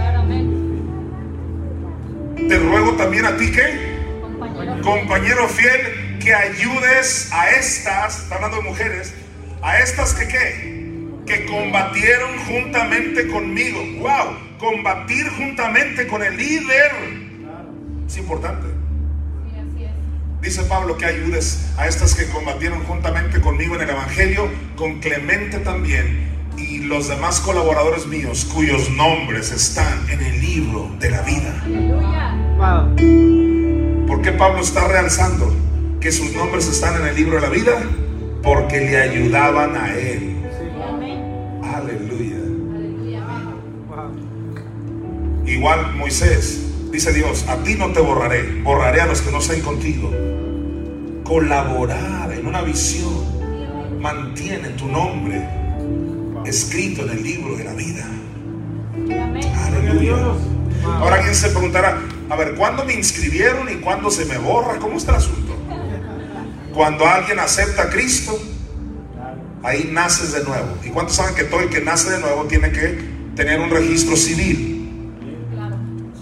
[2.49, 3.92] Te ruego también a ti que
[4.83, 9.15] compañero fiel, que ayudes a estas, está hablando de mujeres,
[9.63, 10.83] a estas que qué,
[11.27, 13.81] que combatieron juntamente conmigo.
[13.99, 16.93] Wow, combatir juntamente con el líder.
[18.07, 18.69] Es importante.
[20.41, 25.59] Dice Pablo que ayudes a estas que combatieron juntamente conmigo en el Evangelio, con Clemente
[25.59, 31.63] también y los demás colaboradores míos cuyos nombres están en el libro de la vida.
[34.13, 35.51] ¿Por qué Pablo está realzando
[35.99, 37.83] que sus nombres están en el libro de la vida?
[38.43, 40.37] Porque le ayudaban a él.
[41.63, 42.37] Aleluya.
[45.47, 46.61] Igual Moisés,
[46.93, 50.11] dice Dios, a ti no te borraré, borraré a los que no estén contigo
[51.25, 53.15] colaborar en una visión.
[53.99, 55.43] Mantiene tu nombre
[56.45, 58.07] escrito en el libro de la vida.
[59.69, 60.17] Aleluya.
[60.85, 61.99] Ahora alguien se preguntará,
[62.31, 64.79] a ver, ¿cuándo me inscribieron y cuándo se me borra?
[64.79, 65.57] ¿Cómo está el asunto?
[66.75, 68.39] Cuando alguien acepta a Cristo,
[69.63, 70.79] ahí naces de nuevo.
[70.85, 72.99] ¿Y cuántos saben que todo el que nace de nuevo tiene que
[73.37, 75.13] tener un registro civil?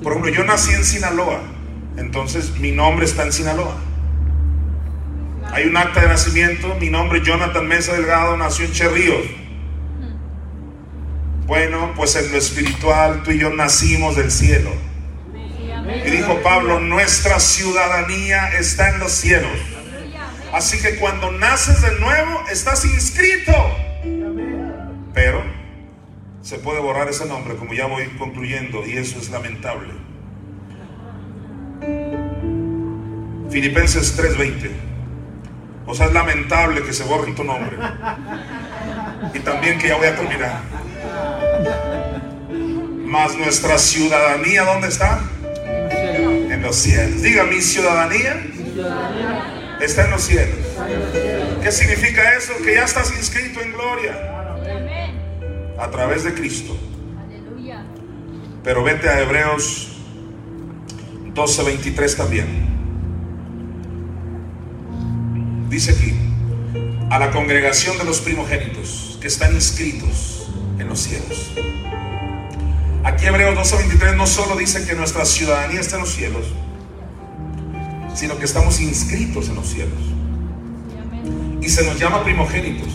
[0.03, 1.41] Por ejemplo, yo nací en Sinaloa,
[1.97, 3.77] entonces mi nombre está en Sinaloa.
[5.53, 9.27] Hay un acta de nacimiento, mi nombre Jonathan Mesa Delgado, nació en Cherríos.
[11.47, 14.71] Bueno, pues en lo espiritual tú y yo nacimos del cielo.
[16.05, 19.59] Y dijo Pablo, nuestra ciudadanía está en los cielos.
[20.53, 23.53] Así que cuando naces de nuevo, estás inscrito.
[25.15, 25.43] Pero
[26.43, 29.93] se puede borrar ese nombre, como ya voy concluyendo, y eso es lamentable.
[33.51, 34.71] Filipenses 3:20.
[35.87, 37.77] O sea, es lamentable que se borre tu nombre.
[39.35, 40.61] Y también que ya voy a terminar.
[43.05, 45.21] Más nuestra ciudadanía, ¿dónde está?
[46.61, 47.23] En los cielos.
[47.23, 48.37] Diga, mi ciudadanía
[49.81, 50.59] está en los cielos.
[51.63, 52.53] ¿Qué significa eso?
[52.63, 54.13] Que ya estás inscrito en gloria.
[55.79, 56.77] A través de Cristo.
[58.63, 60.03] Pero vete a Hebreos
[61.33, 62.69] 12:23 también.
[65.71, 66.15] Dice aquí,
[67.09, 71.53] a la congregación de los primogénitos que están inscritos en los cielos.
[73.11, 76.47] Aquí Hebreos 12:23 no solo dice que nuestra ciudadanía está en los cielos,
[78.15, 79.99] sino que estamos inscritos en los cielos.
[81.61, 82.89] Y se nos llama primogénitos,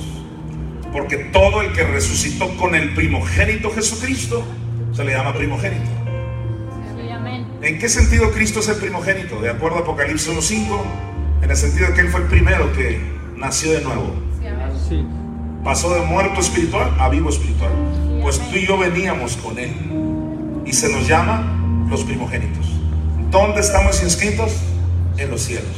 [0.93, 4.41] porque todo el que resucitó con el primogénito Jesucristo
[4.93, 5.91] se le llama primogénito.
[7.61, 9.41] ¿En qué sentido Cristo es el primogénito?
[9.41, 10.81] De acuerdo a Apocalipsis 1.5
[11.41, 13.01] en el sentido de que Él fue el primero que
[13.35, 14.15] nació de nuevo.
[15.61, 17.71] Pasó de muerto espiritual a vivo espiritual.
[18.21, 20.04] Pues tú y yo veníamos con Él.
[20.65, 22.65] Y se nos llama los primogénitos.
[23.29, 24.51] ¿Dónde estamos inscritos?
[25.17, 25.71] En los cielos.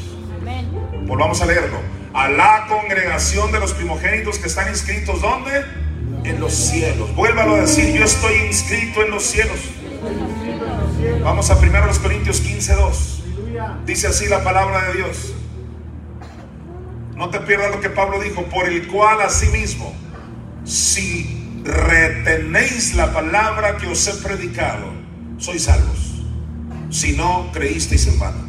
[1.06, 1.80] Volvamos a leerlo.
[2.14, 5.64] A la congregación de los primogénitos que están inscritos, ¿dónde?
[6.24, 7.14] En los cielos.
[7.16, 9.60] Vuélvalo a decir, yo estoy inscrito en los cielos.
[11.24, 13.24] Vamos a 1 Corintios 15, 2.
[13.86, 15.34] Dice así la palabra de Dios.
[17.16, 19.94] No te pierdas lo que Pablo dijo, por el cual asimismo,
[20.64, 21.37] si
[21.68, 24.88] retenéis la palabra que os he predicado,
[25.38, 26.24] sois salvos.
[26.90, 28.48] Si no creísteis en vano.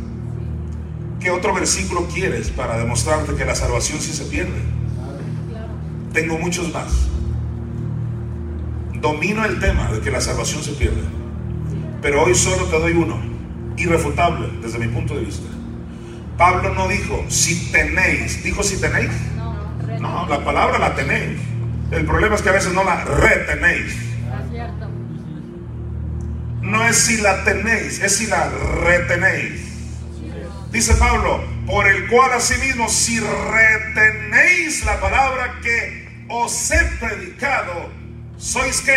[1.19, 4.62] ¿Qué otro versículo quieres para demostrarte que la salvación sí se pierde?
[6.12, 6.93] Tengo muchos más.
[9.01, 11.03] Domino el tema de que la salvación se pierde.
[12.01, 13.19] Pero hoy solo te doy uno,
[13.77, 15.49] irrefutable desde mi punto de vista.
[16.36, 19.11] Pablo no dijo si tenéis, dijo si tenéis.
[20.01, 21.48] No, la palabra la tenéis.
[21.90, 23.97] El problema es que a veces no la retenéis.
[26.60, 28.51] No es si la tenéis, es si la
[28.85, 29.69] retenéis.
[30.70, 37.89] Dice Pablo, por el cual asimismo si retenéis la palabra que os he predicado,
[38.36, 38.97] ¿sois qué?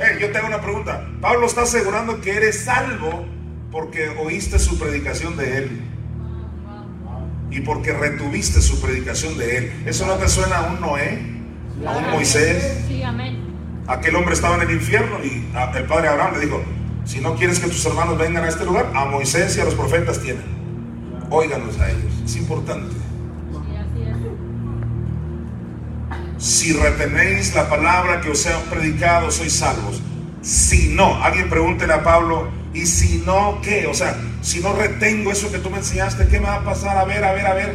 [0.00, 1.06] Eh, yo tengo una pregunta.
[1.20, 3.26] Pablo está asegurando que eres salvo
[3.70, 5.82] porque oíste su predicación de él
[7.50, 9.82] y porque retuviste su predicación de él.
[9.84, 11.33] ¿Eso no te suena a un Noé?
[11.86, 12.84] ¿A un Moisés?
[13.86, 15.46] Aquel hombre estaba en el infierno y
[15.76, 16.62] el padre Abraham le dijo,
[17.04, 19.74] si no quieres que tus hermanos vengan a este lugar, a Moisés y a los
[19.74, 20.44] profetas tienen.
[21.28, 22.94] Óiganos a ellos, es importante.
[26.38, 30.02] Si retenéis la palabra que os he predicado, sois salvos.
[30.42, 33.86] Si no, alguien pregúntele a Pablo, ¿y si no qué?
[33.86, 36.98] O sea, si no retengo eso que tú me enseñaste, ¿qué me va a pasar?
[36.98, 37.74] A ver, a ver, a ver.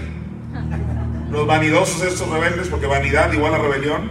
[1.32, 4.10] Los vanidosos estos rebeldes, porque vanidad igual a rebelión.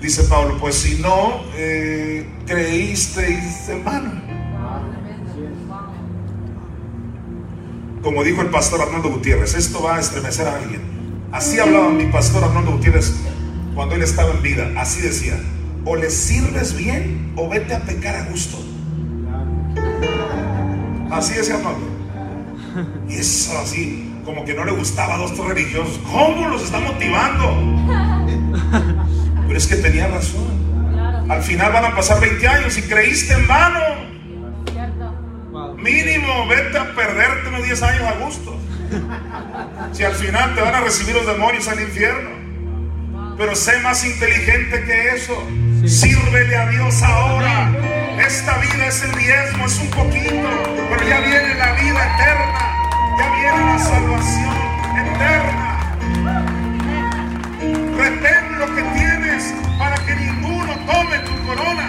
[0.00, 3.82] Dice Pablo, pues si no eh, creísteis en.
[8.02, 10.82] Como dijo el pastor Arnoldo Gutiérrez, esto va a estremecer a alguien.
[11.32, 13.14] Así hablaba mi pastor Arnoldo Gutiérrez
[13.74, 14.70] cuando él estaba en vida.
[14.76, 15.40] Así decía,
[15.86, 18.58] o le sirves bien o vete a pecar a gusto.
[21.10, 21.86] Así decía Pablo.
[23.08, 25.98] Y eso así, como que no le gustaba a dos tres religiosos.
[26.10, 27.92] ¿Cómo los está motivando?
[29.46, 30.64] Pero es que tenía razón.
[31.28, 33.80] Al final van a pasar 20 años y creíste en vano.
[35.76, 38.58] Mínimo, vete a perderte unos 10 años a gusto.
[39.92, 42.30] Si al final te van a recibir los demonios al infierno.
[43.36, 45.36] Pero sé más inteligente que eso.
[45.86, 47.72] Sírvele a Dios ahora.
[48.18, 50.48] Esta vida es el diezmo, es un poquito.
[50.90, 52.73] Pero ya viene la vida eterna.
[53.18, 54.56] Ya viene la salvación
[55.02, 55.96] eterna.
[57.96, 61.86] Retén lo que tienes para que ninguno tome tu corona.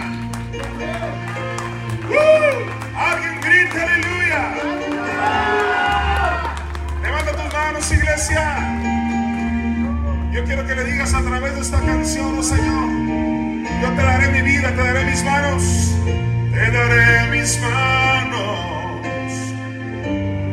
[2.09, 2.97] ¡Uh!
[2.97, 4.41] Alguien grite aleluya.
[7.01, 8.43] Levanta tus manos, iglesia.
[10.31, 12.89] Yo quiero que le digas a través de esta canción, oh Señor,
[13.81, 15.63] yo te daré mi vida, te daré mis manos,
[16.51, 18.14] te daré mis manos,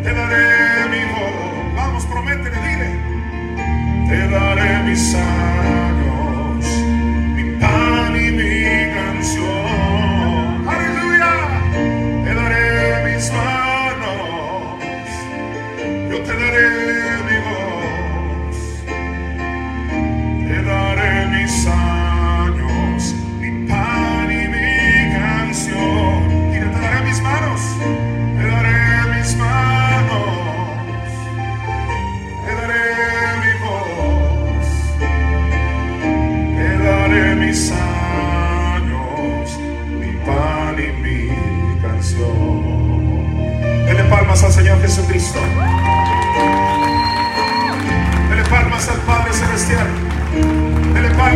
[0.03, 1.74] te daré mi voz.
[1.74, 2.89] Vamos, prométele, dile,
[4.09, 5.91] te daré mis años,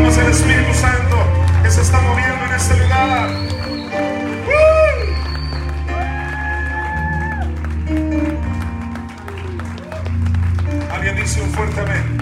[0.06, 1.16] Al Espíritu Santo
[1.64, 3.28] que se está moviendo en este lugar.
[10.92, 12.18] Alguien dice un fuerte amén.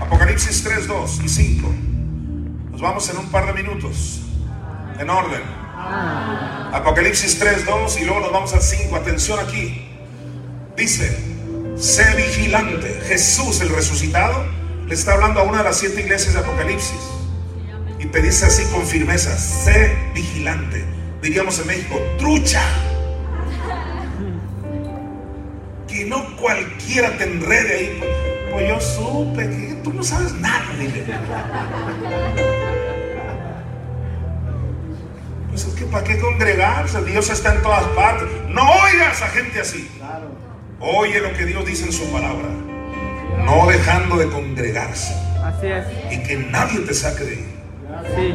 [0.00, 1.74] Apocalipsis 3, 2 y 5.
[2.70, 4.22] Nos vamos en un par de minutos.
[5.00, 5.42] En orden.
[6.72, 8.94] Apocalipsis 3, 2 y luego nos vamos al 5.
[8.94, 9.88] Atención aquí.
[10.76, 11.18] Dice,
[11.76, 13.02] sé vigilante.
[13.08, 14.57] Jesús el resucitado
[14.88, 16.98] le está hablando a una de las siete iglesias de Apocalipsis.
[17.98, 20.82] Y te dice así con firmeza, sé vigilante.
[21.20, 22.62] Diríamos en México, trucha.
[25.86, 28.00] Que no cualquiera te enrede ahí.
[28.50, 30.64] Pues yo supe que tú no sabes nada.
[30.78, 31.04] Dile.
[35.50, 38.26] Pues es que para qué congregarse, Dios está en todas partes.
[38.48, 39.90] No oigas a gente así.
[40.80, 42.67] Oye lo que Dios dice en su palabra.
[43.44, 45.14] No dejando de congregarse.
[45.42, 45.84] Así es.
[46.12, 47.58] Y que nadie te saque de ahí.
[48.16, 48.34] Sí.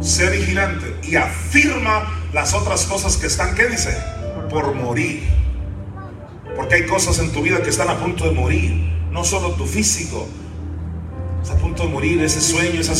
[0.00, 3.96] Sé vigilante y afirma las otras cosas que están, ¿qué dice?
[4.48, 5.22] Por morir.
[6.56, 8.72] Porque hay cosas en tu vida que están a punto de morir.
[9.10, 10.28] No solo tu físico.
[11.42, 12.94] Está a punto de morir ese sueño, esa,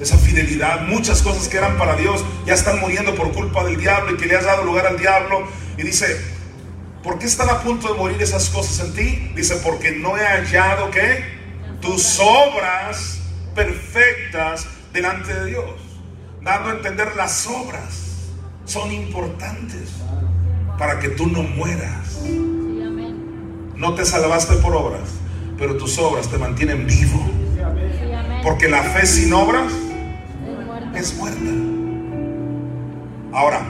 [0.00, 0.82] esa fidelidad.
[0.86, 4.26] Muchas cosas que eran para Dios ya están muriendo por culpa del diablo y que
[4.26, 5.46] le has dado lugar al diablo.
[5.78, 6.31] Y dice,
[7.02, 9.32] ¿por qué están a punto de morir esas cosas en ti?
[9.34, 11.24] Dice, porque no he hallado que
[11.80, 13.18] tus obras
[13.54, 15.80] perfectas delante de Dios.
[16.40, 18.02] Dando a entender las obras
[18.64, 19.90] son importantes
[20.78, 22.22] para que tú no mueras.
[23.76, 25.08] No te salvaste por obras,
[25.58, 27.20] pero tus obras te mantienen vivo.
[28.42, 29.72] Porque la fe sin obras
[30.94, 31.40] es muerta.
[33.32, 33.62] Ahora,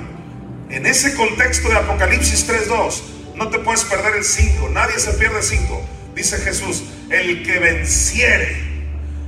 [0.71, 3.01] en ese contexto de Apocalipsis 3.2,
[3.37, 4.69] no te puedes perder el 5.
[4.71, 5.83] Nadie se pierde el 5.
[6.15, 8.73] Dice Jesús, el que venciere.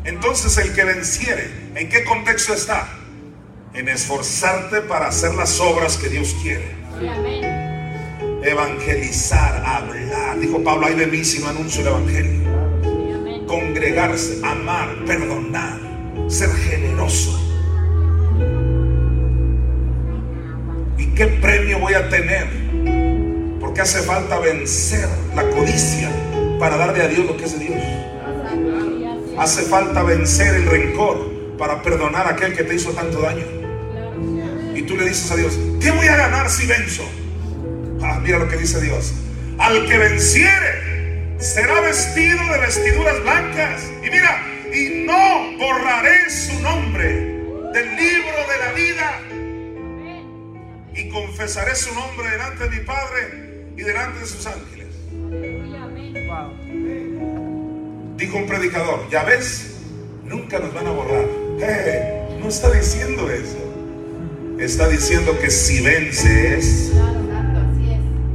[0.05, 2.89] Entonces el que venciere, ¿en qué contexto está?
[3.73, 6.75] En esforzarte para hacer las obras que Dios quiere.
[8.43, 10.39] Evangelizar, hablar.
[10.39, 13.47] Dijo Pablo, ay de mí si no anuncio el Evangelio.
[13.47, 15.79] Congregarse, amar, perdonar,
[16.29, 17.41] ser generoso.
[20.99, 23.14] ¿Y qué premio voy a tener?
[23.75, 26.09] Porque hace falta vencer la codicia
[26.61, 27.83] para darle a Dios lo que es de Dios.
[29.37, 33.45] Hace falta vencer el rencor para perdonar a aquel que te hizo tanto daño.
[34.77, 37.03] Y tú le dices a Dios, ¿qué voy a ganar si venzo?
[38.01, 39.13] Ah, mira lo que dice Dios.
[39.59, 43.83] Al que venciere será vestido de vestiduras blancas.
[44.07, 44.41] Y mira,
[44.73, 47.09] y no borraré su nombre
[47.73, 49.21] del libro de la vida.
[50.95, 54.89] Y confesaré su nombre delante de mi Padre y delante de sus ángeles.
[58.17, 59.75] Dijo un predicador, ya ves,
[60.25, 61.25] nunca nos van a borrar.
[61.61, 63.59] Eh, no está diciendo eso.
[64.59, 66.93] Está diciendo que si vences,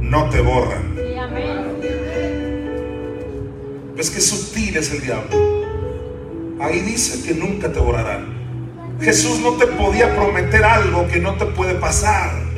[0.00, 0.96] no te borran.
[0.96, 1.80] Sí, amén.
[3.96, 5.60] Es que sutil es el diablo.
[6.60, 8.38] Ahí dice que nunca te borrarán.
[9.00, 12.49] Jesús no te podía prometer algo que no te puede pasar.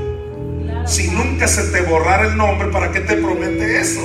[0.87, 4.01] Si nunca se te borrara el nombre, ¿para qué te promete eso?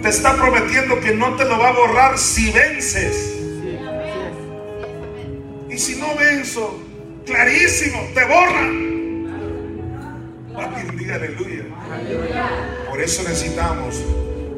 [0.00, 3.34] Te está prometiendo que no te lo va a borrar si vences.
[5.68, 6.78] Y si no venzo,
[7.24, 8.92] clarísimo, te borran.
[10.56, 11.64] Alguien diga aleluya.
[12.88, 14.02] Por eso necesitamos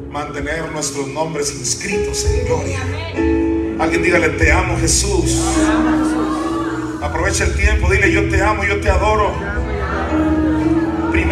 [0.09, 2.79] mantener nuestros nombres inscritos en gloria.
[3.79, 5.41] Alguien dígale, te amo Jesús.
[7.01, 9.33] Aprovecha el tiempo, dile, yo te amo, yo te adoro.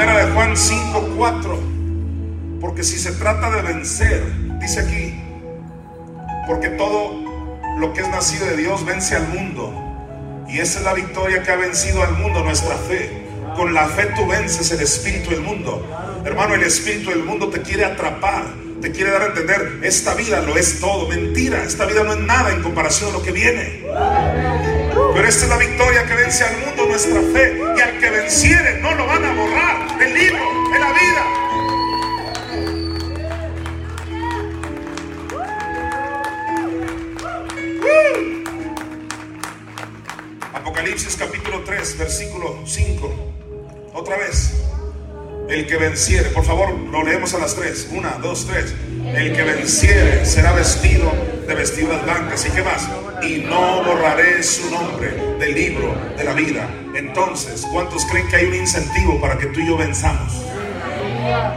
[0.03, 1.59] De Juan 5, 4.
[2.59, 4.21] Porque si se trata de vencer,
[4.59, 5.23] dice aquí,
[6.45, 7.23] porque todo
[7.79, 9.73] lo que es nacido de Dios vence al mundo.
[10.49, 13.23] Y esa es la victoria que ha vencido al mundo, nuestra fe.
[13.55, 15.87] Con la fe tú vences el espíritu del mundo.
[16.25, 18.43] Hermano, el espíritu del mundo te quiere atrapar,
[18.81, 21.07] te quiere dar a entender, esta vida lo es todo.
[21.07, 23.85] Mentira, esta vida no es nada en comparación a lo que viene.
[25.13, 27.57] Pero esta es la victoria que vence al mundo, nuestra fe.
[27.77, 29.72] Y al que venciere no lo van a borrar
[30.13, 31.23] libro, de la vida.
[40.53, 43.33] Apocalipsis capítulo 3, versículo 5.
[43.93, 44.53] Otra vez.
[45.49, 47.89] El que venciere, por favor, lo leemos a las tres.
[47.91, 48.73] Una, dos, tres.
[49.13, 51.02] El que venciere será vestido
[51.63, 52.45] vestiduras blancas.
[52.45, 52.89] ¿Y qué más?
[53.23, 56.67] Y no borraré su nombre del libro de la vida.
[56.93, 60.43] Entonces, ¿cuántos creen que hay un incentivo para que tú y yo venzamos?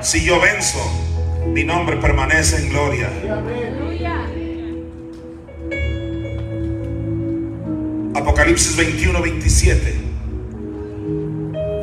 [0.03, 0.79] Si yo venzo,
[1.49, 3.11] mi nombre permanece en gloria.
[8.15, 9.95] Apocalipsis 21, 27.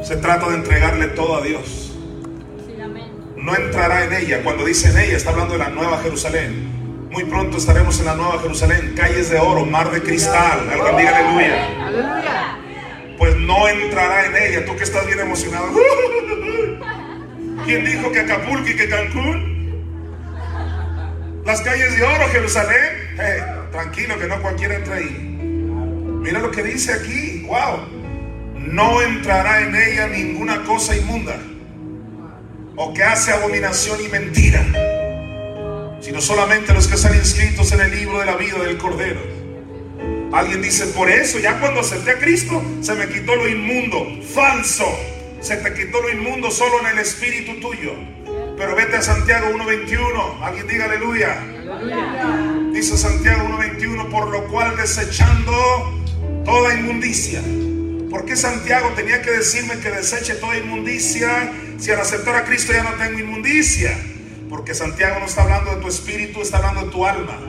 [0.01, 1.93] Se trata de entregarle todo a Dios.
[3.35, 4.41] No entrará en ella.
[4.43, 6.82] Cuando dice en ella, está hablando de la nueva Jerusalén.
[7.13, 10.67] Muy pronto estaremos en la nueva Jerusalén, calles de oro, mar de cristal.
[10.67, 11.85] Alguien diga aleluya.
[11.85, 12.57] Aleluya.
[13.19, 14.65] Pues no entrará en ella.
[14.65, 15.67] Tú que estás bien emocionado.
[17.65, 19.83] ¿Quién dijo que Acapulco y que Cancún?
[21.45, 23.15] Las calles de oro, Jerusalén.
[23.19, 25.37] Eh, tranquilo que no cualquiera entra ahí.
[26.19, 27.45] Mira lo que dice aquí.
[27.45, 27.89] Wow.
[28.55, 31.35] No entrará en ella ninguna cosa inmunda
[32.75, 34.65] o que hace abominación y mentira,
[36.03, 39.21] sino solamente los que están inscritos en el libro de la vida del Cordero.
[40.33, 44.05] Alguien dice, por eso ya cuando acepté a Cristo se me quitó lo inmundo.
[44.33, 44.85] Falso.
[45.39, 47.93] Se te quitó lo inmundo solo en el espíritu tuyo.
[48.57, 50.41] Pero vete a Santiago 1.21.
[50.41, 51.37] Alguien diga aleluya.
[52.73, 56.01] Dice Santiago 1.21, por lo cual desechando
[56.43, 57.41] toda inmundicia.
[58.09, 62.73] ¿Por qué Santiago tenía que decirme que deseche toda inmundicia si al aceptar a Cristo
[62.73, 63.97] ya no tengo inmundicia?
[64.53, 67.39] Porque Santiago no está hablando de tu espíritu, está hablando de tu alma.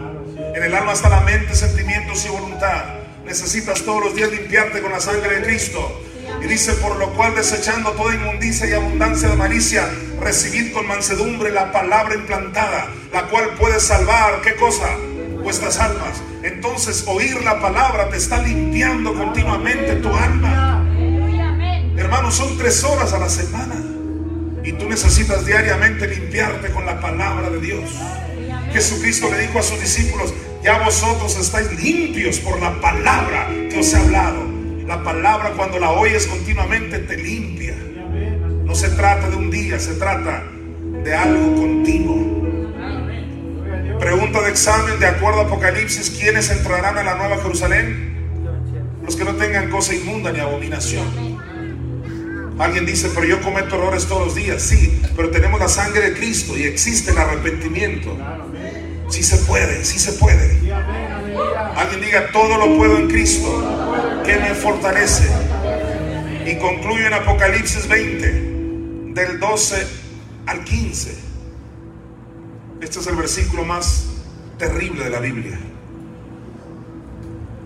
[0.54, 2.82] En el alma está la mente, sentimientos y voluntad.
[3.26, 6.00] Necesitas todos los días limpiarte con la sangre de Cristo.
[6.42, 9.86] Y dice, por lo cual desechando toda inmundicia y abundancia de malicia,
[10.18, 14.88] recibid con mansedumbre la palabra implantada, la cual puede salvar, ¿qué cosa?
[15.42, 16.22] Vuestras almas.
[16.42, 20.88] Entonces oír la palabra te está limpiando continuamente tu alma.
[21.98, 23.93] Hermanos, son tres horas a la semana.
[24.64, 27.90] Y tú necesitas diariamente limpiarte con la palabra de Dios.
[28.72, 30.32] Jesucristo le dijo a sus discípulos,
[30.62, 34.42] ya vosotros estáis limpios por la palabra que os he hablado.
[34.86, 37.74] La palabra cuando la oyes continuamente te limpia.
[38.64, 40.42] No se trata de un día, se trata
[41.04, 42.34] de algo continuo.
[44.00, 48.14] Pregunta de examen, de acuerdo a Apocalipsis, ¿quiénes entrarán a la nueva Jerusalén?
[49.04, 51.33] Los que no tengan cosa inmunda ni abominación.
[52.58, 54.62] Alguien dice, pero yo cometo errores todos los días.
[54.62, 58.16] Sí, pero tenemos la sangre de Cristo y existe el arrepentimiento.
[59.08, 60.58] Sí se puede, sí se puede.
[61.76, 65.28] Alguien diga, todo lo puedo en Cristo, que me fortalece.
[66.46, 68.26] Y concluyo en Apocalipsis 20,
[69.14, 69.86] del 12
[70.46, 71.14] al 15.
[72.80, 74.06] Este es el versículo más
[74.58, 75.58] terrible de la Biblia.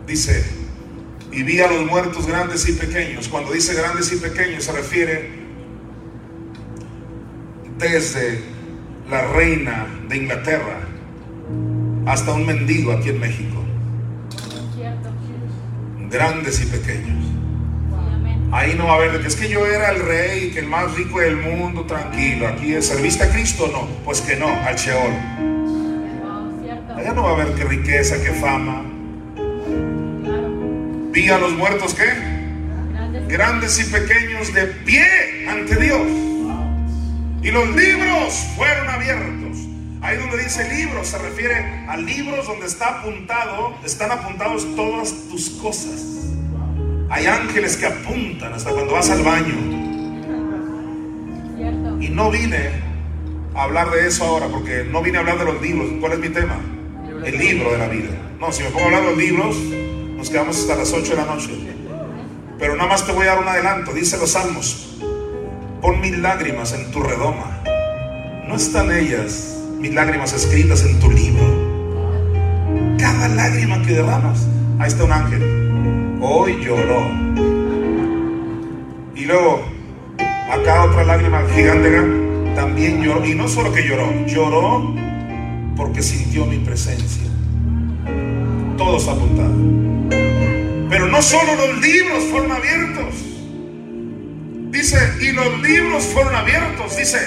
[0.06, 0.44] Dice,
[1.32, 3.28] y vi a los muertos grandes y pequeños.
[3.28, 5.30] Cuando dice grandes y pequeños se refiere
[7.78, 8.42] desde
[9.10, 10.80] la reina de Inglaterra
[12.06, 13.64] hasta un mendigo aquí en México.
[16.10, 17.24] Grandes y pequeños.
[18.50, 20.68] Ahí no va a haber de que es que yo era el rey, que el
[20.68, 22.48] más rico del mundo, tranquilo.
[22.48, 23.86] Aquí es, ¿serviste a Cristo o no?
[24.06, 25.12] Pues que no, al Sheol.
[26.96, 28.87] Allá no va a haber que riqueza, que fama.
[31.18, 32.12] Vi a los muertos, ¿qué?
[33.26, 33.80] Grandes.
[33.80, 36.06] Y pequeños de pie ante Dios.
[37.42, 39.58] Y los libros fueron abiertos.
[40.00, 41.56] Ahí donde dice libros se refiere
[41.88, 46.28] a libros donde está apuntado, están apuntados todas tus cosas.
[47.10, 49.56] Hay ángeles que apuntan hasta cuando vas al baño.
[52.00, 52.70] Y no vine
[53.56, 55.90] a hablar de eso ahora, porque no vine a hablar de los libros.
[55.98, 56.60] ¿Cuál es mi tema?
[57.24, 58.10] El libro de la vida.
[58.38, 59.56] No, si me pongo a hablar de los libros,
[60.18, 61.50] nos quedamos hasta las 8 de la noche.
[62.58, 63.92] Pero nada más te voy a dar un adelanto.
[63.92, 64.96] Dice los salmos,
[65.80, 67.62] pon mis lágrimas en tu redoma.
[68.48, 71.46] No están ellas, mis lágrimas escritas en tu libro.
[72.98, 74.44] Cada lágrima que derramas,
[74.80, 76.18] ahí está un ángel.
[76.20, 77.00] Hoy lloró.
[79.14, 79.62] Y luego,
[80.50, 81.90] acá otra lágrima gigante
[82.56, 83.24] también lloró.
[83.24, 84.94] Y no solo que lloró, lloró
[85.76, 87.37] porque sintió mi presencia.
[88.78, 89.52] Todos apuntados.
[90.88, 93.14] Pero no solo los libros fueron abiertos.
[94.70, 96.96] Dice, y los libros fueron abiertos.
[96.96, 97.18] Dice,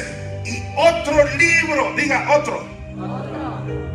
[0.45, 2.64] y otro libro, diga otro.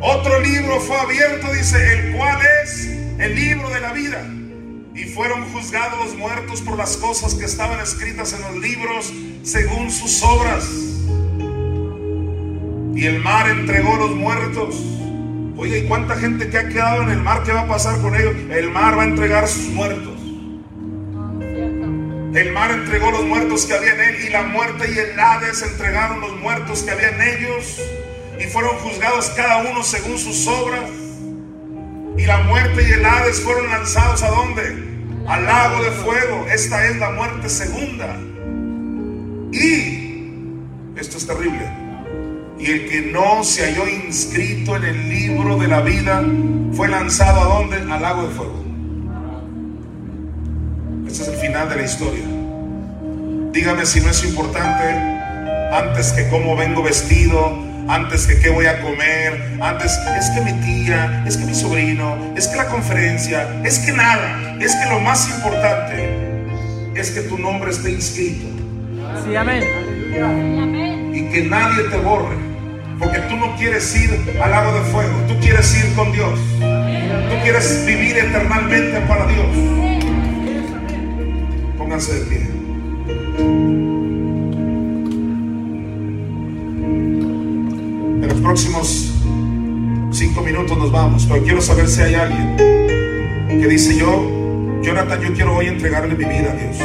[0.03, 2.87] Otro libro fue abierto, dice, el cual es
[3.19, 4.23] el libro de la vida.
[4.95, 9.12] Y fueron juzgados los muertos por las cosas que estaban escritas en los libros
[9.43, 10.69] según sus obras.
[12.95, 14.77] Y el mar entregó los muertos.
[15.59, 17.43] Oye, ¿y cuánta gente que ha quedado en el mar?
[17.43, 18.35] ¿Qué va a pasar con ellos?
[18.51, 20.20] El mar va a entregar sus muertos.
[22.35, 25.62] El mar entregó los muertos que había en él y la muerte y el Hades
[25.62, 27.81] entregaron los muertos que había en ellos
[28.39, 30.91] y fueron juzgados cada uno según sus obras.
[32.19, 34.62] Y la muerte y el Hades fueron lanzados a dónde?
[35.27, 36.47] Al lago de fuego.
[36.53, 38.15] Esta es la muerte segunda.
[39.53, 41.85] Y esto es terrible.
[42.59, 46.24] Y el que no se halló inscrito en el libro de la vida
[46.73, 47.77] fue lanzado a dónde?
[47.93, 48.65] Al lago de fuego.
[51.07, 52.24] Este es el final de la historia.
[53.53, 54.85] Dígame si no es importante
[55.73, 57.59] antes que cómo vengo vestido,
[57.89, 62.16] antes que qué voy a comer, antes es que mi tía, es que mi sobrino,
[62.37, 66.27] es que la conferencia, es que nada, es que lo más importante
[66.95, 68.47] es que tu nombre esté inscrito
[69.24, 69.62] Sí, amén.
[70.12, 71.15] Sí, amén.
[71.15, 72.37] y que nadie te borre,
[72.98, 74.10] porque tú no quieres ir
[74.40, 79.47] al lago de fuego, tú quieres ir con Dios, tú quieres vivir eternamente para Dios.
[81.77, 82.51] Pónganse de pie.
[88.23, 89.12] En los próximos
[90.10, 92.56] cinco minutos nos vamos, pero quiero saber si hay alguien
[93.48, 96.77] que dice yo, Jonathan, yo quiero hoy entregarle mi vida a Dios.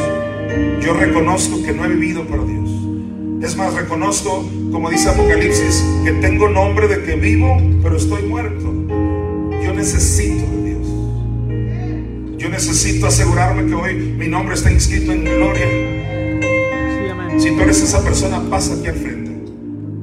[0.83, 2.69] Yo reconozco que no he vivido para Dios.
[3.41, 8.73] Es más, reconozco, como dice Apocalipsis, que tengo nombre de que vivo, pero estoy muerto.
[9.63, 10.87] Yo necesito de Dios.
[12.37, 15.67] Yo necesito asegurarme que hoy mi nombre está inscrito en gloria.
[17.37, 19.30] Si tú eres esa persona, pasa aquí al frente.